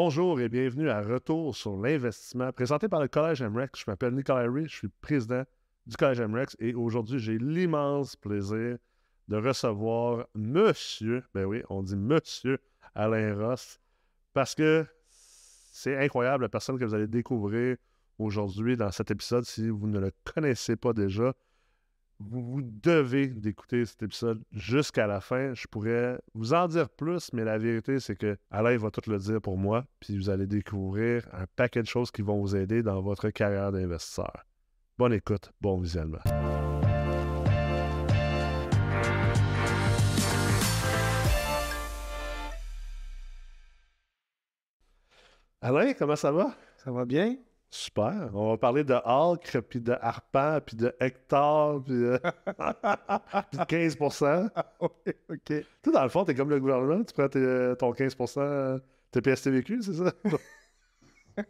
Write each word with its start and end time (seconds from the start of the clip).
Bonjour 0.00 0.40
et 0.40 0.48
bienvenue 0.48 0.90
à 0.90 1.00
Retour 1.00 1.56
sur 1.56 1.76
l'investissement, 1.76 2.52
présenté 2.52 2.88
par 2.88 3.00
le 3.00 3.08
Collège 3.08 3.42
MREX. 3.42 3.80
Je 3.80 3.90
m'appelle 3.90 4.14
Nicolas 4.14 4.48
Ray, 4.48 4.68
je 4.68 4.76
suis 4.76 4.88
président 5.00 5.42
du 5.88 5.96
Collège 5.96 6.20
MREX 6.20 6.56
et 6.60 6.72
aujourd'hui, 6.72 7.18
j'ai 7.18 7.36
l'immense 7.36 8.14
plaisir 8.14 8.78
de 9.26 9.36
recevoir 9.36 10.28
Monsieur, 10.36 11.24
ben 11.34 11.46
oui, 11.46 11.64
on 11.68 11.82
dit 11.82 11.96
Monsieur 11.96 12.60
Alain 12.94 13.34
Ross, 13.34 13.80
parce 14.34 14.54
que 14.54 14.86
c'est 15.72 15.96
incroyable 15.96 16.44
la 16.44 16.48
personne 16.48 16.78
que 16.78 16.84
vous 16.84 16.94
allez 16.94 17.08
découvrir 17.08 17.76
aujourd'hui 18.20 18.76
dans 18.76 18.92
cet 18.92 19.10
épisode. 19.10 19.46
Si 19.46 19.68
vous 19.68 19.88
ne 19.88 19.98
le 19.98 20.12
connaissez 20.32 20.76
pas 20.76 20.92
déjà, 20.92 21.34
vous, 22.20 22.60
devez 22.62 23.28
d'écouter 23.28 23.84
cet 23.84 24.02
épisode 24.02 24.42
jusqu'à 24.52 25.06
la 25.06 25.20
fin. 25.20 25.54
Je 25.54 25.66
pourrais 25.66 26.18
vous 26.34 26.52
en 26.52 26.66
dire 26.66 26.88
plus, 26.88 27.32
mais 27.32 27.44
la 27.44 27.58
vérité, 27.58 28.00
c'est 28.00 28.16
que 28.16 28.36
Alain 28.50 28.76
va 28.76 28.90
tout 28.90 29.08
le 29.08 29.18
dire 29.18 29.40
pour 29.40 29.56
moi, 29.56 29.84
puis 30.00 30.16
vous 30.16 30.30
allez 30.30 30.46
découvrir 30.46 31.28
un 31.32 31.46
paquet 31.56 31.82
de 31.82 31.86
choses 31.86 32.10
qui 32.10 32.22
vont 32.22 32.40
vous 32.40 32.56
aider 32.56 32.82
dans 32.82 33.00
votre 33.00 33.30
carrière 33.30 33.72
d'investisseur. 33.72 34.44
Bonne 34.98 35.12
écoute, 35.12 35.52
bon 35.60 35.78
visionnement. 35.80 36.18
Alain, 45.60 45.92
comment 45.94 46.16
ça 46.16 46.32
va? 46.32 46.54
Ça 46.76 46.90
va 46.90 47.04
bien? 47.04 47.36
Super. 47.70 48.30
On 48.32 48.50
va 48.50 48.56
parler 48.56 48.82
de 48.82 48.94
Hulk, 48.94 49.60
puis 49.68 49.80
de 49.80 49.92
Harpan, 50.00 50.58
puis 50.64 50.76
de 50.76 50.94
Hector, 51.00 51.82
puis 51.84 51.94
de, 51.94 52.18
puis 53.50 53.58
de 53.58 53.64
15 53.64 53.96
oui, 54.00 55.12
OK. 55.28 55.52
Tu 55.82 55.92
dans 55.92 56.02
le 56.02 56.08
fond, 56.08 56.24
t'es 56.24 56.34
comme 56.34 56.48
le 56.48 56.60
gouvernement, 56.60 57.04
tu 57.04 57.12
prends 57.12 57.28
tes- 57.28 57.74
ton 57.78 57.92
15% 57.92 58.80
TPS-TVQ, 59.12 59.82
c'est 59.82 59.94
ça? 59.94 60.12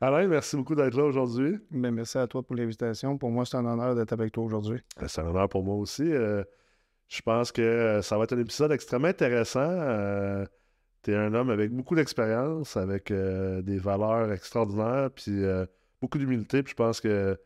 Alain, 0.00 0.26
merci 0.26 0.56
beaucoup 0.56 0.74
d'être 0.74 0.96
là 0.96 1.04
aujourd'hui. 1.04 1.58
Mais 1.70 1.90
merci 1.92 2.18
à 2.18 2.26
toi 2.26 2.42
pour 2.42 2.56
l'invitation. 2.56 3.16
Pour 3.18 3.30
moi, 3.30 3.44
c'est 3.46 3.56
un 3.56 3.64
honneur 3.64 3.94
d'être 3.94 4.12
avec 4.12 4.32
toi 4.32 4.42
aujourd'hui. 4.44 4.80
Euh, 5.00 5.06
C'est 5.06 5.20
un 5.20 5.26
honneur 5.26 5.48
pour 5.48 5.62
moi 5.62 5.76
aussi. 5.76 6.02
Euh, 6.02 6.42
je 7.08 7.22
pense 7.22 7.52
que 7.52 7.62
euh, 7.62 8.02
ça 8.02 8.18
va 8.18 8.24
être 8.24 8.32
un 8.32 8.38
épisode 8.40 8.72
extrêmement 8.72 9.08
intéressant. 9.08 9.60
Tu 11.02 11.12
es 11.12 11.16
un 11.16 11.34
homme 11.34 11.50
avec 11.50 11.72
beaucoup 11.72 11.94
d'expérience, 11.94 12.76
avec 12.76 13.10
euh, 13.10 13.62
des 13.62 13.78
valeurs 13.78 14.32
extraordinaires, 14.32 15.10
puis 15.14 15.44
euh, 15.44 15.66
beaucoup 16.00 16.18
d'humilité. 16.18 16.62
Puis 16.62 16.72
je 16.72 16.76
pense 16.76 17.00
que 17.00 17.38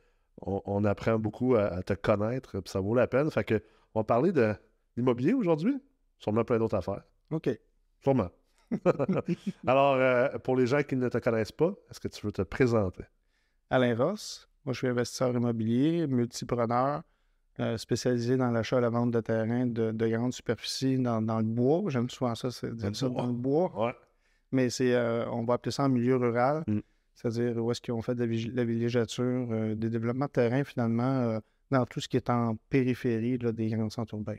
on, 0.42 0.60
on 0.66 0.84
apprend 0.84 1.18
beaucoup 1.18 1.54
à, 1.54 1.64
à 1.66 1.82
te 1.82 1.94
connaître, 1.94 2.60
puis 2.60 2.70
ça 2.70 2.80
vaut 2.80 2.94
la 2.94 3.06
peine. 3.06 3.30
Fait 3.30 3.44
que 3.44 3.62
on 3.94 4.00
va 4.00 4.04
parler 4.04 4.32
de 4.32 4.54
l'immobilier 4.96 5.32
aujourd'hui. 5.32 5.80
Sûrement 6.18 6.44
plein 6.44 6.58
d'autres 6.58 6.76
affaires. 6.76 7.02
OK. 7.30 7.48
Sûrement. 8.02 8.30
Alors, 9.66 9.94
euh, 9.94 10.38
pour 10.38 10.56
les 10.56 10.66
gens 10.66 10.82
qui 10.82 10.96
ne 10.96 11.08
te 11.08 11.18
connaissent 11.18 11.52
pas, 11.52 11.74
est-ce 11.90 12.00
que 12.00 12.08
tu 12.08 12.26
veux 12.26 12.32
te 12.32 12.42
présenter? 12.42 13.04
Alain 13.70 13.96
Ross. 13.96 14.48
Moi, 14.64 14.72
je 14.72 14.78
suis 14.78 14.88
investisseur 14.88 15.32
immobilier, 15.34 16.06
multipreneur, 16.06 17.02
euh, 17.60 17.76
spécialisé 17.78 18.36
dans 18.36 18.50
l'achat 18.50 18.78
et 18.78 18.80
la 18.80 18.90
vente 18.90 19.10
de 19.10 19.20
terrains 19.20 19.66
de, 19.66 19.90
de 19.90 20.08
grande 20.08 20.32
superficie 20.32 20.98
dans, 20.98 21.22
dans 21.22 21.38
le 21.38 21.44
bois. 21.44 21.82
J'aime 21.88 22.10
souvent 22.10 22.34
ça, 22.34 22.50
c'est 22.50 22.74
dire 22.74 22.94
ça 22.94 23.08
dans 23.08 23.26
le 23.26 23.32
bois. 23.32 23.72
Ouais. 23.76 23.94
Mais 24.52 24.70
c'est, 24.70 24.94
euh, 24.94 25.28
on 25.30 25.44
va 25.44 25.54
appeler 25.54 25.72
ça 25.72 25.84
en 25.84 25.88
milieu 25.88 26.16
rural. 26.16 26.64
Mm. 26.66 26.80
C'est-à-dire 27.14 27.56
où 27.64 27.70
est-ce 27.70 27.80
qu'ils 27.80 27.94
ont 27.94 28.02
fait 28.02 28.14
de 28.14 28.24
la, 28.54 28.64
villégiature, 28.64 29.48
euh, 29.50 29.74
des 29.74 29.88
développements 29.88 30.26
de 30.26 30.30
terrain, 30.30 30.64
finalement, 30.64 31.40
dans 31.70 31.86
tout 31.86 32.00
ce 32.00 32.08
qui 32.08 32.16
est 32.16 32.28
en 32.28 32.56
périphérie 32.68 33.38
là, 33.38 33.52
des 33.52 33.68
grands 33.68 33.88
centres 33.90 34.14
urbains. 34.14 34.38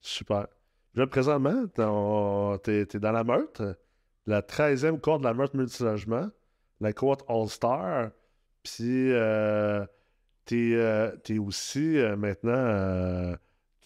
Super. 0.00 0.46
Là, 0.94 1.06
présentement, 1.06 1.64
tu 2.62 2.70
es, 2.70 2.86
dans 3.00 3.12
la 3.12 3.24
Meurthe, 3.24 3.62
la 4.26 4.40
13e 4.40 5.00
cohorte 5.00 5.22
de 5.22 5.26
la 5.26 5.34
Meurthe 5.34 5.54
Multilogement, 5.54 6.28
la 6.80 6.92
cohorte 6.92 7.24
All-Star. 7.28 8.10
Puis, 8.62 9.10
euh, 9.12 9.84
tu 10.44 10.74
es, 10.74 11.38
aussi 11.38 11.98
euh, 11.98 12.16
maintenant 12.16 12.52
euh, 12.52 13.36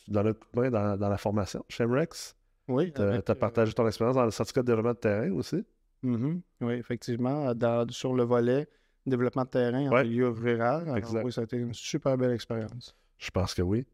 donnes 0.08 0.28
un 0.28 0.32
coup 0.32 0.46
de 0.54 0.60
main 0.60 0.70
dans, 0.70 0.96
dans 0.96 1.08
la 1.08 1.18
formation 1.18 1.64
chez 1.68 1.84
MREX. 1.86 2.36
Oui, 2.68 2.92
Tu 2.92 3.00
as 3.00 3.04
euh, 3.04 3.34
partagé 3.34 3.72
ton 3.72 3.86
expérience 3.86 4.16
dans 4.16 4.24
le 4.24 4.30
certificat 4.30 4.62
de 4.62 4.66
développement 4.66 4.92
de 4.94 4.98
terrain 4.98 5.30
aussi? 5.32 5.64
Mhm. 6.02 6.40
Oui, 6.60 6.74
effectivement. 6.74 7.54
dans- 7.54 7.88
sur 7.90 8.14
le 8.14 8.24
volet 8.24 8.68
développement 9.06 9.44
de 9.44 9.48
terrain 9.50 9.86
en 9.88 9.92
Ouais. 9.92 10.02
milieu 10.04 10.28
rural. 10.30 10.88
Alors, 10.88 11.24
oui, 11.24 11.32
ça 11.32 11.42
a 11.42 11.44
été 11.44 11.56
une 11.56 11.72
super 11.74 12.16
belle 12.16 12.32
expérience. 12.32 12.96
Je 13.18 13.30
pense 13.30 13.54
que 13.54 13.62
oui. 13.62 13.86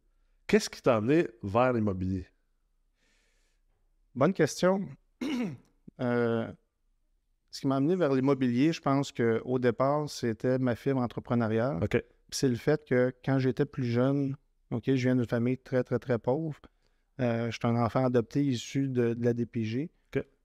Qu'est-ce 0.46 0.68
qui 0.70 0.82
t'a 0.82 0.96
amené 0.96 1.28
vers 1.42 1.72
l'immobilier? 1.72 2.26
Bonne 4.14 4.32
question. 4.32 4.80
Euh, 6.00 6.50
ce 7.50 7.60
qui 7.60 7.66
m'a 7.66 7.76
amené 7.76 7.94
vers 7.94 8.12
l'immobilier, 8.12 8.72
je 8.72 8.80
pense 8.80 9.12
qu'au 9.12 9.58
départ, 9.58 10.08
c'était 10.08 10.58
ma 10.58 10.74
fibre 10.74 11.00
entrepreneuriale. 11.00 11.78
OK. 11.84 12.02
C'est 12.34 12.48
le 12.48 12.56
fait 12.56 12.84
que 12.86 13.12
quand 13.24 13.38
j'étais 13.38 13.64
plus 13.66 13.84
jeune, 13.84 14.36
OK, 14.70 14.84
je 14.86 14.92
viens 14.92 15.14
d'une 15.16 15.26
famille 15.26 15.58
très, 15.58 15.84
très, 15.84 15.98
très 15.98 16.18
pauvre. 16.18 16.58
Euh, 17.20 17.46
je 17.46 17.52
suis 17.52 17.60
un 17.66 17.76
enfant 17.76 18.04
adopté 18.06 18.42
issu 18.42 18.88
de, 18.88 19.14
de 19.14 19.24
la 19.24 19.32
DPG. 19.34 19.90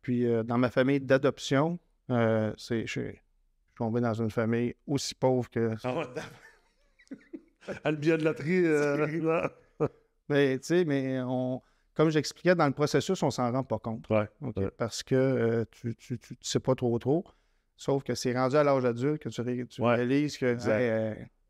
Puis 0.01 0.25
euh, 0.25 0.43
dans 0.43 0.57
ma 0.57 0.69
famille 0.69 0.99
d'adoption, 1.01 1.79
euh, 2.11 2.53
c'est, 2.57 2.85
je, 2.87 2.91
suis- 2.91 3.19
tombé 3.75 3.99
dans 4.01 4.13
une 4.13 4.29
famille 4.31 4.73
aussi 4.87 5.13
pauvre 5.15 5.49
que 5.49 5.73
le 7.85 7.91
billet 7.97 8.17
de 8.17 8.23
loterie. 8.23 8.65
euh, 8.65 9.07
non. 9.79 9.87
Mais 10.29 10.57
tu 10.59 10.65
sais, 10.67 10.83
mais 10.85 11.19
on, 11.21 11.61
comme 11.93 12.09
j'expliquais 12.09 12.53
dans 12.55 12.67
le 12.67 12.73
processus, 12.73 13.21
on 13.23 13.31
s'en 13.31 13.49
rend 13.51 13.63
pas 13.63 13.79
compte. 13.79 14.09
Ouais. 14.09 14.27
Ouais. 14.41 14.69
Parce 14.77 15.03
que 15.03 15.15
euh, 15.15 15.65
tu, 15.71 15.95
tu, 15.95 16.17
tu- 16.19 16.35
tu 16.35 16.49
sais 16.49 16.59
pas 16.59 16.75
trop 16.75 16.97
trop. 16.99 17.23
Sauf 17.77 18.03
que 18.03 18.13
c'est 18.15 18.33
rendu 18.33 18.55
à 18.57 18.63
l'âge 18.63 18.83
adulte 18.83 19.21
que 19.21 19.29
tu, 19.29 19.39
ré- 19.41 19.65
tu 19.69 19.81
Ouais. 19.81 19.95
réalises 19.95 20.37
que. 20.37 20.57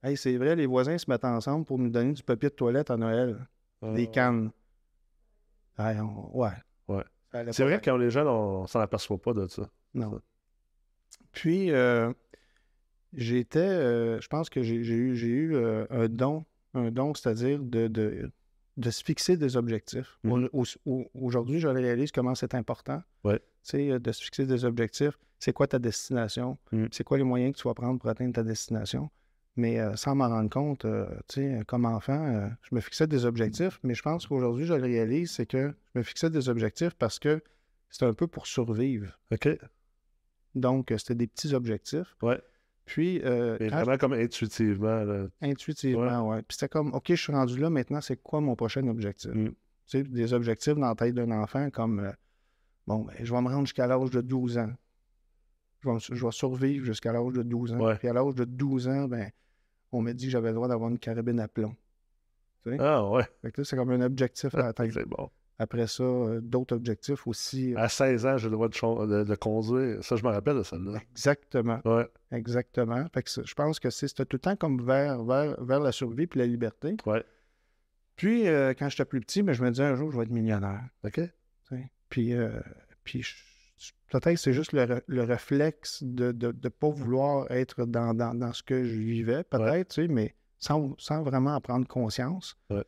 Hey, 0.03 0.16
c'est 0.18 0.35
vrai, 0.38 0.56
les 0.56 0.66
voisins 0.66 0.97
se 0.97 1.09
mettent 1.09 1.25
ensemble 1.25 1.66
pour 1.66 1.78
nous 1.80 1.90
donner 1.90 2.13
du 2.13 2.24
papier 2.24 2.50
de 2.50 2.56
toilette 2.56 2.90
à 2.91 2.97
Noël. 2.97 3.47
Des 3.81 4.08
Euh, 4.08 4.12
cannes. 4.12 4.52
Hey, 5.78 6.00
on- 6.00 6.35
ouais. 6.38 6.50
Ouais. 6.88 7.03
C'est 7.52 7.63
vrai 7.63 7.80
que 7.80 7.85
quand 7.85 7.97
les 7.97 8.09
jeunes, 8.09 8.28
on, 8.28 8.62
on 8.62 8.68
s'en 8.68 8.80
aperçoit 8.80 9.18
pas 9.19 9.34
de 9.34 9.47
ça. 9.47 9.69
Non. 9.94 10.19
Puis, 11.31 11.72
euh, 11.72 12.12
j'étais, 13.13 13.59
euh, 13.59 14.19
je 14.22 14.28
pense 14.28 14.50
que 14.50 14.63
j'ai 14.63 14.75
eu, 14.75 15.16
eu 15.16 15.56
euh, 15.56 15.86
un 15.90 16.07
don, 16.07 16.46
un 16.74 16.90
don, 16.91 17.13
c'est-à-dire 17.13 17.59
de, 17.62 17.88
de, 17.88 18.31
de 18.78 18.90
se 18.90 19.03
fixer 19.03 19.38
des 19.38 19.56
objectifs. 19.57 20.18
Mhm. 20.24 20.50
Au- 20.53 20.63
au- 20.86 21.06
Aujourd'hui, 21.13 21.59
je 21.59 21.68
réalise 21.68 22.12
comment 22.12 22.34
c'est 22.36 22.56
important. 22.56 23.02
Ouais. 23.24 23.40
Tu 23.40 23.44
sais, 23.91 24.00
de 24.00 24.12
se 24.12 24.24
fixer 24.24 24.46
des 24.46 24.66
objectifs. 24.66 25.18
C'est 25.40 25.53
quoi 25.53 25.68
ta 25.68 25.78
destination? 25.78 26.57
Mhm. 26.72 26.88
C'est 26.91 27.03
quoi 27.03 27.18
les 27.18 27.24
moyens 27.24 27.53
que 27.53 27.62
tu 27.62 27.68
vas 27.68 27.74
prendre 27.75 28.00
pour 28.00 28.09
atteindre 28.09 28.34
ta 28.34 28.44
destination? 28.44 29.09
Mais 29.59 29.79
euh, 29.79 29.95
sans 29.95 30.13
m'en 30.16 30.29
rendre 30.29 30.50
compte, 30.51 30.85
euh, 30.85 31.07
tu 31.28 31.41
sais, 31.41 31.62
comme 31.68 31.85
enfant, 31.85 32.23
euh, 32.28 32.47
je 32.62 32.75
me 32.75 32.79
fixais 32.79 33.07
des 33.07 33.25
objectifs, 33.25 33.79
mais 33.84 33.95
je 33.95 34.03
pense 34.03 34.28
qu'aujourd'hui, 34.28 34.66
je 34.66 34.73
le 34.75 34.84
réalise, 34.84 35.31
c'est 35.31 35.47
que 35.47 35.73
je 35.94 36.00
me 36.00 36.03
fixais 36.03 36.29
des 36.29 36.47
objectifs 36.47 36.94
parce 36.94 37.18
que 37.18 37.41
c'était 37.90 38.06
un 38.06 38.13
peu 38.13 38.28
pour 38.28 38.45
survivre. 38.45 39.18
OK. 39.31 39.50
Donc, 40.53 40.91
euh, 40.91 40.97
c'était 41.00 41.16
des 41.16 41.28
petits 41.28 41.53
objectifs. 41.56 42.16
Ouais. 42.22 42.40
Puis, 42.85 43.19
euh, 43.25 43.57
Mais 43.59 43.69
vraiment 43.69 43.97
comme 43.97 44.13
intuitivement. 44.13 45.03
là. 45.03 45.28
intuitivement, 45.41 46.29
ouais. 46.29 46.41
Puis 46.44 46.56
c'était 46.57 46.69
comme, 46.69 46.94
OK, 46.94 47.06
je 47.09 47.16
suis 47.16 47.34
rendu 47.34 47.57
là, 47.57 47.69
maintenant, 47.69 48.00
c'est 48.00 48.16
quoi 48.22 48.39
mon 48.41 48.56
prochain 48.56 48.88
objectif? 48.88 49.31
Mm. 49.34 49.47
Tu 49.50 49.53
sais, 49.88 50.03
des 50.03 50.34
objectifs 50.34 50.75
dans 50.75 50.88
la 50.89 50.95
tête 50.95 51.16
d'un 51.16 51.31
enfant 51.31 51.69
comme, 51.72 52.00
euh, 52.00 52.12
bon, 52.85 53.06
ben, 53.06 53.16
je 53.24 53.34
vais 53.34 53.41
me 53.41 53.47
rendre 53.50 53.66
jusqu'à 53.66 53.88
l'âge 53.88 54.12
de 54.12 54.22
12 54.22 54.57
ans. 54.57 54.72
Je 55.81 55.89
vais, 55.89 55.95
me- 55.95 56.00
je 56.00 56.25
vais 56.25 56.31
survivre 56.31 56.85
jusqu'à 56.85 57.12
l'âge 57.12 57.34
de 57.34 57.44
12 57.44 57.74
ans. 57.74 57.79
Ouais. 57.79 57.95
Puis 57.95 58.07
à 58.07 58.13
l'âge 58.13 58.35
de 58.35 58.45
12 58.45 58.88
ans, 58.88 59.07
ben, 59.07 59.29
on 59.97 60.02
m'a 60.02 60.13
dit 60.13 60.25
que 60.25 60.31
j'avais 60.31 60.50
le 60.50 60.56
droit 60.56 60.68
d'avoir 60.68 60.90
une 60.90 61.00
carabine 61.00 61.40
à 61.40 61.47
plomb. 61.47 61.75
Ah 62.80 63.09
ouais, 63.09 63.24
Fait 63.41 63.52
que 63.52 63.62
là, 63.62 63.66
c'est 63.66 63.78
comme 63.78 63.91
un 63.91 64.02
objectif 64.02 64.53
à 64.56 64.68
atteindre. 64.68 64.91
c'est 64.94 65.06
bon. 65.08 65.30
Après 65.59 65.88
ça, 65.88 66.03
euh, 66.03 66.40
d'autres 66.41 66.75
objectifs 66.75 67.25
aussi. 67.25 67.74
euh, 67.74 67.78
À 67.80 67.88
16 67.90 68.25
ans, 68.25 68.38
j'ai 68.38 68.47
le 68.47 68.52
droit 68.52 68.68
de, 68.68 68.74
chon- 68.74 69.07
de- 69.07 69.24
de 69.24 69.36
conduire. 69.36 70.04
Ça, 70.04 70.16
je 70.18 70.24
me 70.24 70.30
rappelle 70.30 70.57
de 70.57 70.63
celle-là. 70.63 71.00
Exactement. 71.12 71.80
Ouais, 71.86 72.07
Exactement. 72.31 73.06
Fait 73.13 73.24
que 73.24 73.30
je 73.44 73.54
pense 73.56 73.80
que 73.80 73.89
c'est 73.89 74.07
c'était 74.10 74.25
tout 74.25 74.36
le 74.36 74.39
temps 74.42 74.56
comme 74.57 74.86
vers, 74.86 75.24
vers, 75.24 75.63
vers 75.63 75.80
la 75.80 75.92
survie 75.94 76.27
puis 76.27 76.39
la 76.39 76.45
liberté. 76.45 76.95
ouais. 77.06 77.24
Puis, 78.18 78.48
euh, 78.48 78.74
quand 78.77 78.89
j'étais 78.89 79.06
plus 79.06 79.22
petit, 79.22 79.44
mais 79.44 79.54
je 79.54 79.63
me 79.63 79.69
disais 79.69 79.83
un 79.83 79.95
jour, 79.95 80.12
je 80.12 80.18
vais 80.18 80.24
être 80.24 80.31
millionnaire. 80.31 80.81
OK? 81.06 81.22
Puis, 82.10 82.33
puis 83.04 83.22
je- 83.22 83.36
peut-être 84.09 84.33
que 84.33 84.39
c'est 84.39 84.53
juste 84.53 84.74
le, 84.74 85.01
le 85.06 85.24
réflexe 85.24 86.03
de 86.03 86.31
ne 86.31 86.69
pas 86.69 86.89
vouloir 86.89 87.50
être 87.51 87.85
dans, 87.85 88.13
dans, 88.13 88.33
dans 88.33 88.53
ce 88.53 88.63
que 88.63 88.83
je 88.83 88.95
vivais, 88.97 89.44
peut-être, 89.44 89.89
tu 89.89 90.03
sais, 90.03 90.07
mais 90.07 90.35
sans, 90.59 90.95
sans 90.97 91.24
vraiment 91.24 91.56
en 91.56 91.62
prendre 91.62 91.88
conscience. 91.88 92.57
Ouais. 92.69 92.83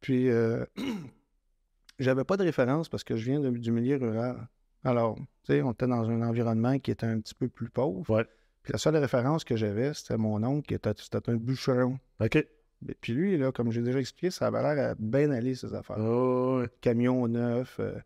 Puis, 0.00 0.28
euh, 0.28 0.64
j'avais 1.98 2.24
pas 2.24 2.36
de 2.36 2.44
référence 2.44 2.88
parce 2.88 3.04
que 3.04 3.16
je 3.16 3.24
viens 3.24 3.40
de- 3.40 3.50
du 3.50 3.72
milieu 3.72 3.96
rural. 3.96 4.48
Alors, 4.84 5.16
tu 5.16 5.54
sais, 5.54 5.62
on 5.62 5.72
était 5.72 5.86
dans 5.86 6.08
un 6.08 6.22
environnement 6.22 6.78
qui 6.78 6.90
était 6.90 7.06
un 7.06 7.20
petit 7.20 7.34
peu 7.34 7.48
plus 7.48 7.68
pauvre. 7.68 8.08
Ouais. 8.08 8.24
Puis 8.62 8.72
la 8.72 8.78
seule 8.78 8.96
référence 8.96 9.44
que 9.44 9.56
j'avais, 9.56 9.92
c'était 9.94 10.16
mon 10.16 10.42
oncle 10.44 10.66
qui 10.66 10.74
était, 10.74 10.92
un 11.26 11.36
bûcheron. 11.36 11.98
OK. 12.20 12.46
Mais 12.82 12.94
Puis 13.00 13.12
lui, 13.12 13.36
là, 13.36 13.50
comme 13.50 13.72
j'ai 13.72 13.82
déjà 13.82 13.98
expliqué, 13.98 14.30
ça 14.30 14.46
avait 14.46 14.62
l'air 14.62 14.90
à 14.90 14.94
bien 14.98 15.30
aller, 15.32 15.56
ces 15.56 15.74
affaires. 15.74 15.98
Oh. 15.98 16.62
Camion 16.80 17.26
neuf, 17.26 17.78
euh, 17.80 17.98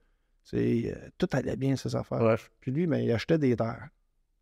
euh, 0.54 0.94
tout 1.18 1.28
allait 1.32 1.56
bien, 1.56 1.76
ces 1.76 1.94
affaires. 1.96 2.20
Ouais. 2.22 2.36
Puis 2.60 2.70
lui, 2.72 2.86
ben, 2.86 2.98
il 2.98 3.10
achetait 3.12 3.38
des 3.38 3.56
terres. 3.56 3.88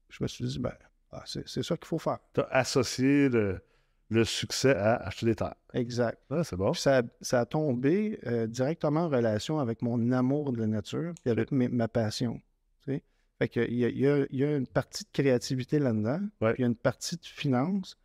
Je 0.09 0.23
me 0.23 0.29
suis 0.29 0.45
dit, 0.45 0.59
ben, 0.59 0.73
ah, 1.13 1.23
c'est, 1.27 1.47
c'est 1.49 1.63
ça 1.63 1.77
qu'il 1.77 1.87
faut 1.87 1.99
faire. 1.99 2.19
Tu 2.35 2.41
as 2.41 2.49
associé 2.51 3.29
le, 3.29 3.61
le 4.09 4.25
succès 4.25 4.75
à 4.75 4.97
acheter 4.97 5.27
des 5.27 5.35
terres. 5.37 5.55
Exact. 5.75 6.19
Ah, 6.31 6.43
c'est 6.45 6.57
bon. 6.57 6.73
Puis 6.73 6.81
ça, 6.81 6.99
a- 6.99 7.03
ça 7.21 7.41
a 7.41 7.47
tombé 7.47 8.19
euh, 8.27 8.47
directement 8.47 9.03
en 9.05 9.09
relation 9.09 9.59
avec 9.61 9.83
mon 9.83 10.11
amour 10.13 10.53
de 10.53 10.59
la 10.59 10.67
nature 10.67 11.13
et 11.25 11.31
avec 11.31 11.53
ma 11.53 11.89
passion. 11.89 12.41
tu 12.85 12.93
sais. 12.95 13.03
Fait 13.39 13.49
que 13.49 13.61
il 13.61 13.77
y, 13.77 13.85
a, 13.85 13.89
il 13.89 13.99
y 13.99 14.07
a- 14.09 14.27
il 14.31 14.39
y 14.39 14.45
a 14.45 14.57
une 14.57 14.67
partie 14.67 15.05
de 15.05 15.09
créativité 15.13 15.79
là-dedans, 15.79 16.21
puis 16.41 16.55
il 16.59 16.61
y 16.63 16.65
a 16.65 16.67
une 16.67 16.77
partie 16.77 17.17
de 17.17 17.25
finance, 17.25 17.97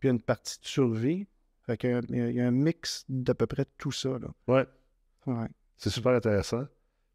puis 0.00 0.08
il 0.08 0.10
y 0.10 0.10
a 0.10 0.14
une 0.14 0.22
partie 0.22 0.58
de 0.60 0.66
survie. 0.66 1.26
Fait 1.64 1.76
que 1.76 1.86
il 2.08 2.16
y 2.16 2.20
a- 2.20 2.28
il 2.30 2.36
y 2.36 2.40
a 2.40 2.46
un 2.46 2.50
mix 2.50 3.04
d'à 3.08 3.34
peu 3.34 3.46
près 3.46 3.64
tout 3.78 3.92
ça. 3.92 4.18
Là. 4.18 4.28
Ouais. 4.48 4.66
Ouais. 5.26 5.46
C'est 5.76 5.90
super 5.90 6.12
intéressant. 6.12 6.64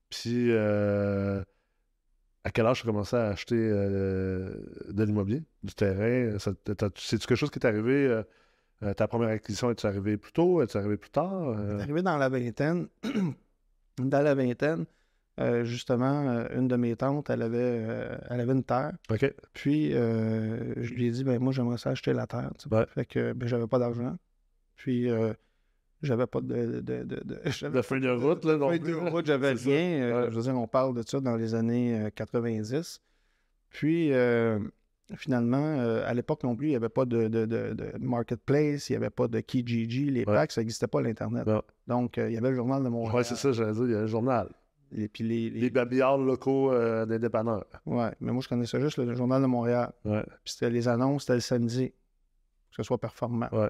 Puis, 0.10 0.52
euh, 0.52 1.42
à 2.44 2.52
quel 2.52 2.66
âge 2.66 2.82
tu 2.82 2.88
as 2.88 2.92
commencé 2.92 3.16
à 3.16 3.28
acheter 3.28 3.56
euh, 3.58 4.56
de 4.90 5.04
l'immobilier, 5.04 5.44
du 5.64 5.74
terrain? 5.74 6.38
C'est-tu 6.40 7.28
quelque 7.28 7.36
chose 7.36 7.52
qui 7.52 7.60
est 7.60 7.66
arrivé? 7.66 8.24
euh, 8.84 8.94
ta 8.94 9.08
première 9.08 9.30
acquisition, 9.30 9.72
est-tu 9.72 9.86
arrivé 9.86 10.18
plus 10.18 10.32
tôt? 10.32 10.62
Est-tu 10.62 10.78
arrivé 10.78 10.98
plus 10.98 11.10
tard? 11.10 11.50
Euh, 11.50 11.80
Arrivé 11.80 12.02
dans 12.02 12.18
la 12.18 12.30
vingtaine, 12.30 12.88
dans 13.98 14.22
la 14.22 14.36
vingtaine, 14.36 14.86
euh, 15.40 15.64
justement, 15.66 16.30
euh, 16.30 16.48
une 16.56 16.68
de 16.68 16.76
mes 16.76 16.96
tantes, 16.96 17.30
elle 17.30 17.42
avait, 17.42 17.58
euh, 17.60 18.18
elle 18.30 18.40
avait 18.40 18.54
une 18.54 18.64
terre. 18.64 18.94
Puis, 19.54 19.92
je 19.92 20.94
lui 20.94 21.08
ai 21.08 21.12
dit, 21.12 21.24
ben 21.24 21.40
moi, 21.40 21.52
j'aimerais 21.52 21.78
ça 21.78 21.90
acheter 21.90 22.14
la 22.14 22.28
terre. 22.28 22.52
Ouais. 22.72 22.86
Fait 22.94 23.06
que, 23.06 23.34
ben, 23.34 23.48
j'avais 23.48 23.68
pas 23.68 23.80
d'argent. 23.80 24.16
Puis, 24.76 25.10
euh, 25.10 25.34
j'avais 26.02 26.28
pas 26.28 26.42
de. 26.42 26.82
de, 26.82 26.82
de, 26.82 27.04
de- 27.04 27.70
De 27.70 27.82
feuille 27.82 28.02
de 28.02 28.10
route, 28.10 28.46
là, 28.46 28.58
non 28.58 28.72
de 28.72 28.78
plus, 28.78 28.94
là. 28.94 29.10
route, 29.10 29.26
j'avais 29.26 29.52
rien. 29.54 30.02
Euh, 30.04 30.22
Ouais. 30.26 30.32
Je 30.32 30.36
veux 30.36 30.42
dire, 30.44 30.56
on 30.58 30.68
parle 30.68 30.96
de 30.96 31.04
ça 31.08 31.20
dans 31.20 31.36
les 31.36 31.56
années 31.56 32.00
euh, 32.00 32.10
90. 32.10 33.02
Puis, 33.70 34.14
euh, 34.14 34.60
finalement, 35.16 35.58
euh, 35.80 36.04
à 36.08 36.14
l'époque 36.14 36.44
non 36.44 36.56
plus, 36.56 36.68
il 36.68 36.70
n'y 36.72 36.76
avait 36.76 36.90
pas 36.90 37.06
de, 37.06 37.28
de, 37.28 37.46
de- 37.46 37.74
de 37.74 37.92
marketplace, 38.00 38.90
il 38.90 38.94
n'y 38.94 38.98
avait 38.98 39.10
pas 39.10 39.28
de 39.28 39.40
Kijiji, 39.40 40.10
les 40.12 40.20
Ouais. 40.20 40.26
packs, 40.26 40.52
ça 40.52 40.62
n'existait 40.62 40.88
pas 40.88 41.02
l'Internet. 41.02 41.48
Donc, 41.88 42.18
euh, 42.18 42.30
il 42.30 42.34
y 42.34 42.38
avait 42.38 42.50
le 42.50 42.56
journal 42.56 42.84
de 42.84 42.90
Montréal. 42.90 43.16
Ouais, 43.16 43.24
c'est 43.24 43.36
ça, 43.36 43.52
j'allais 43.52 43.74
dire, 43.74 43.84
il 43.86 43.92
y 43.92 43.96
a 43.96 44.00
un 44.00 44.06
journal. 44.08 44.50
Et 44.96 45.10
puis 45.10 45.24
les, 45.26 45.50
les- 45.50 45.60
Les 45.62 45.70
babillards 45.70 46.18
locaux 46.18 46.72
euh, 46.72 47.06
des 47.06 47.20
dépanneurs. 47.20 47.66
Ouais, 47.86 48.12
mais 48.22 48.32
moi, 48.32 48.42
je 48.42 48.48
connaissais 48.48 48.80
juste 48.80 48.98
le 48.98 49.14
journal 49.16 49.42
de 49.42 49.48
Montréal. 49.48 49.92
Ouais. 50.06 50.24
Puis 50.46 50.54
c'était 50.54 50.70
les 50.70 50.88
annonces, 50.88 51.24
c'était 51.24 51.34
le 51.36 51.40
samedi. 51.42 51.90
Que 51.90 52.76
ce 52.78 52.84
soit 52.84 52.98
performant. 52.98 53.50
Ouais. 53.52 53.70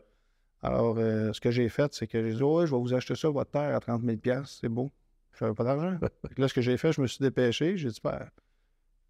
Alors, 0.68 0.96
euh, 0.98 1.31
ce 1.34 1.40
que 1.42 1.50
j'ai 1.52 1.69
fait, 1.69 1.94
c'est 1.94 2.08
que 2.08 2.22
j'ai 2.22 2.36
dit, 2.36 2.44
ouais, 2.44 2.68
je 2.68 2.72
vais 2.75 2.80
vous 2.81 2.94
acheter 2.94 3.16
ça, 3.16 3.30
votre 3.30 3.52
terre, 3.52 3.75
à 3.75 3.80
30 3.80 4.02
000 4.04 4.18
c'est 4.46 4.68
beau. 4.69 4.92
Je 5.34 5.44
n'avais 5.46 5.56
pas 5.56 5.64
d'argent. 5.64 5.98
Là, 6.38 6.48
ce 6.48 6.54
que 6.54 6.62
j'ai 6.62 6.78
fait, 6.78 6.92
je 6.92 7.02
me 7.02 7.08
suis 7.08 7.19
dépêché. 7.24 7.78
J'ai 7.78 7.90
dit, 7.90 8.00
ben, 8.04 8.19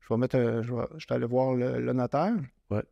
je 0.01 0.07
vais 0.13 0.17
mettre, 0.17 0.35
un- 0.35 0.61
je 0.61 0.73
vais, 0.73 0.83
j'étais 0.97 1.13
allé 1.13 1.25
voir 1.25 1.55
le, 1.55 1.79
le 1.81 1.93
notaire. 1.93 2.33
Ouais. 2.69 2.83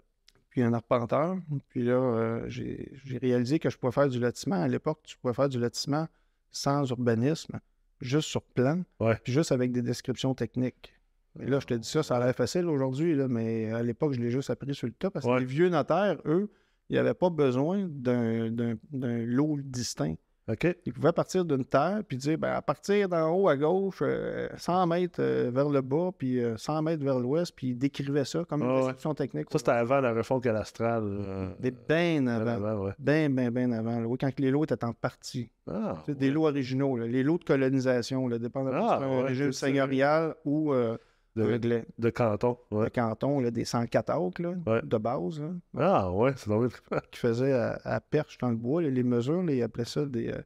Puis 0.49 0.61
un 0.63 0.73
arpenteur. 0.73 1.35
Puis 1.69 1.83
là, 1.83 1.93
euh, 1.93 2.45
j'ai, 2.47 2.91
j'ai 3.03 3.17
réalisé 3.17 3.59
que 3.59 3.69
je 3.69 3.77
pouvais 3.77 3.91
faire 3.91 4.07
du 4.07 4.19
lotissement. 4.19 4.61
À 4.61 4.67
l'époque, 4.67 4.99
tu 5.03 5.17
pouvais 5.17 5.33
faire 5.33 5.49
du 5.49 5.59
lotissement 5.59 6.07
sans 6.51 6.89
urbanisme, 6.89 7.59
juste 8.01 8.29
sur 8.29 8.41
plan, 8.41 8.81
Ouais. 9.01 9.17
puis 9.23 9.33
juste 9.33 9.51
avec 9.51 9.71
des 9.73 9.81
descriptions 9.81 10.33
techniques. 10.33 10.93
Et 11.41 11.47
là, 11.47 11.59
je 11.59 11.65
te 11.67 11.73
dis 11.73 11.87
ça, 11.89 12.01
ça 12.01 12.15
a 12.15 12.25
l'air 12.25 12.33
facile 12.33 12.65
aujourd'hui, 12.67 13.13
là, 13.13 13.27
mais 13.27 13.69
à 13.73 13.83
l'époque, 13.83 14.13
je 14.13 14.21
l'ai 14.21 14.31
juste 14.31 14.49
appris 14.49 14.73
sur 14.73 14.87
le 14.87 14.93
tas 14.93 15.11
parce 15.11 15.25
que 15.25 15.31
Ouais. 15.31 15.39
les 15.41 15.45
vieux 15.45 15.67
notaires, 15.67 16.15
eux, 16.25 16.49
ils 16.89 16.95
n'avaient 16.97 17.13
pas 17.13 17.29
besoin 17.29 17.87
d'un, 17.89 18.49
d'un- 18.51 18.75
d'un 18.91 19.25
lot 19.25 19.57
distinct. 19.63 20.15
OK? 20.47 20.67
Ils 20.85 20.93
pouvaient 20.93 21.11
partir 21.11 21.43
d'une 21.43 21.65
terre 21.65 22.01
puis 22.07 22.17
dire 22.17 22.37
ben, 22.37 22.51
à 22.53 22.61
partir 22.61 23.09
d'en 23.09 23.31
haut 23.33 23.49
à 23.49 23.57
gauche, 23.57 23.97
euh, 24.03 24.47
100 24.57 24.85
mètres 24.85 25.19
euh, 25.19 25.49
vers 25.51 25.67
le 25.69 25.81
bas, 25.81 26.11
puis 26.15 26.39
euh, 26.39 26.55
100 26.55 26.83
mètres 26.83 27.03
vers 27.03 27.17
l'ouest, 27.19 27.51
puis 27.55 27.69
ils 27.69 27.75
décrivaient 27.75 28.25
ça 28.25 28.43
comme 28.47 28.61
une 28.61 28.69
ouais. 28.69 28.75
description 28.77 29.15
technique. 29.15 29.47
Ça, 29.51 29.57
c'était 29.57 29.71
avant 29.71 30.01
la 30.01 30.13
refonte 30.13 30.43
cadastrale. 30.43 31.03
euh, 31.03 31.47
bien 31.89 32.27
avant. 32.27 32.51
avant, 32.51 32.85
ouais. 32.85 32.91
Bien, 32.99 33.27
bien, 33.31 33.49
bien 33.49 33.71
avant. 33.71 33.99
là. 33.99 34.05
Oui, 34.07 34.19
quand 34.19 34.39
les 34.39 34.51
lots 34.51 34.65
étaient 34.65 34.85
en 34.85 34.93
partie. 34.93 35.49
Ah, 35.67 35.95
Des 36.07 36.29
lots 36.29 36.45
originaux, 36.45 36.95
là. 36.95 37.07
les 37.07 37.23
lots 37.23 37.39
de 37.39 37.43
colonisation, 37.43 38.27
là, 38.27 38.37
dépendamment 38.37 38.87
Ah, 38.87 38.99
un 39.03 39.09
ouais, 39.21 39.23
régime 39.29 39.51
c'est 39.51 39.61
ça. 39.61 39.65
seigneurial 39.65 40.35
ou 40.45 40.73
euh, 40.73 40.95
de, 41.35 41.43
réglé. 41.43 41.83
de 41.97 42.09
canton. 42.09 42.57
Canton, 42.93 43.39
là, 43.39 43.51
des 43.51 43.65
104 43.65 44.09
acres 44.09 44.41
là, 44.41 44.53
Ouais. 44.65 44.81
de 44.83 44.97
base, 44.97 45.41
là, 45.41 45.51
Ah, 45.77 46.11
ouais, 46.11 46.33
c'est 46.37 46.49
donc 46.49 46.71
qui 47.11 47.19
faisaient 47.19 47.53
à, 47.53 47.79
à 47.83 47.99
perche 48.01 48.37
dans 48.37 48.49
le 48.49 48.55
bois. 48.55 48.81
les 48.81 49.03
mesures, 49.03 49.43
là, 49.43 49.53
ils 49.53 49.61
appelaient 49.63 49.85
ça 49.85 50.05
des. 50.05 50.29
euh, 50.29 50.41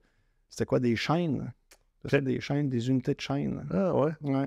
c'était 0.50 0.66
quoi, 0.66 0.80
des 0.80 0.96
chaînes? 0.96 1.54
C'était 2.06 2.22
des 2.22 2.40
chaînes, 2.40 2.70
des 2.70 2.90
unités 2.90 3.14
de 3.14 3.20
chaînes. 3.20 3.66
Ah, 3.72 3.94
ouais. 3.94 4.12
Ouais. 4.22 4.46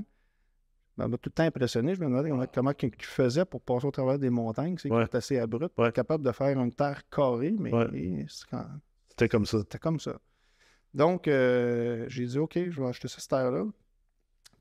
Ça 0.98 1.08
m'a 1.08 1.16
tout 1.16 1.28
le 1.30 1.32
temps 1.32 1.42
impressionné. 1.44 1.94
Je 1.94 2.00
me 2.00 2.06
demandais 2.06 2.30
comment, 2.30 2.44
comment 2.52 2.72
ils 2.82 2.90
faisaient 3.04 3.44
pour 3.44 3.60
passer 3.62 3.86
au 3.86 3.90
travers 3.90 4.18
des 4.18 4.30
montagnes. 4.30 4.76
C'est 4.78 4.90
Ouais. 4.90 5.06
assez 5.14 5.38
abrupt. 5.38 5.76
Ouais. 5.78 5.90
Capable 5.92 6.24
de 6.24 6.32
faire 6.32 6.58
une 6.58 6.72
terre 6.72 7.02
carrée, 7.10 7.54
mais 7.58 7.72
Ouais. 7.72 8.26
C'était 9.08 9.28
comme 9.28 9.46
ça. 9.46 9.58
c'était 9.60 9.78
comme 9.78 10.00
ça. 10.00 10.18
Donc, 10.94 11.28
euh, 11.28 12.04
j'ai 12.08 12.26
dit, 12.26 12.38
OK, 12.38 12.58
je 12.70 12.80
vais 12.82 12.88
acheter 12.88 13.08
cette 13.08 13.26
terre-là. 13.28 13.64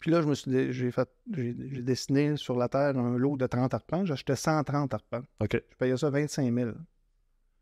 Puis 0.01 0.09
là, 0.11 0.21
je 0.21 0.27
me 0.27 0.33
suis 0.33 0.73
j'ai 0.73 0.91
fait, 0.91 1.07
j'ai 1.31 1.53
dessiné 1.53 2.35
sur 2.35 2.57
la 2.57 2.67
terre 2.67 2.97
un 2.97 3.17
lot 3.17 3.37
de 3.37 3.45
30 3.45 3.73
arpents. 3.73 4.03
Acheté 4.09 4.35
130 4.35 4.93
arpents. 4.93 5.21
OK. 5.39 5.53
Je 5.69 5.75
payais 5.77 5.95
ça 5.95 6.09
25 6.09 6.53
000. 6.53 6.71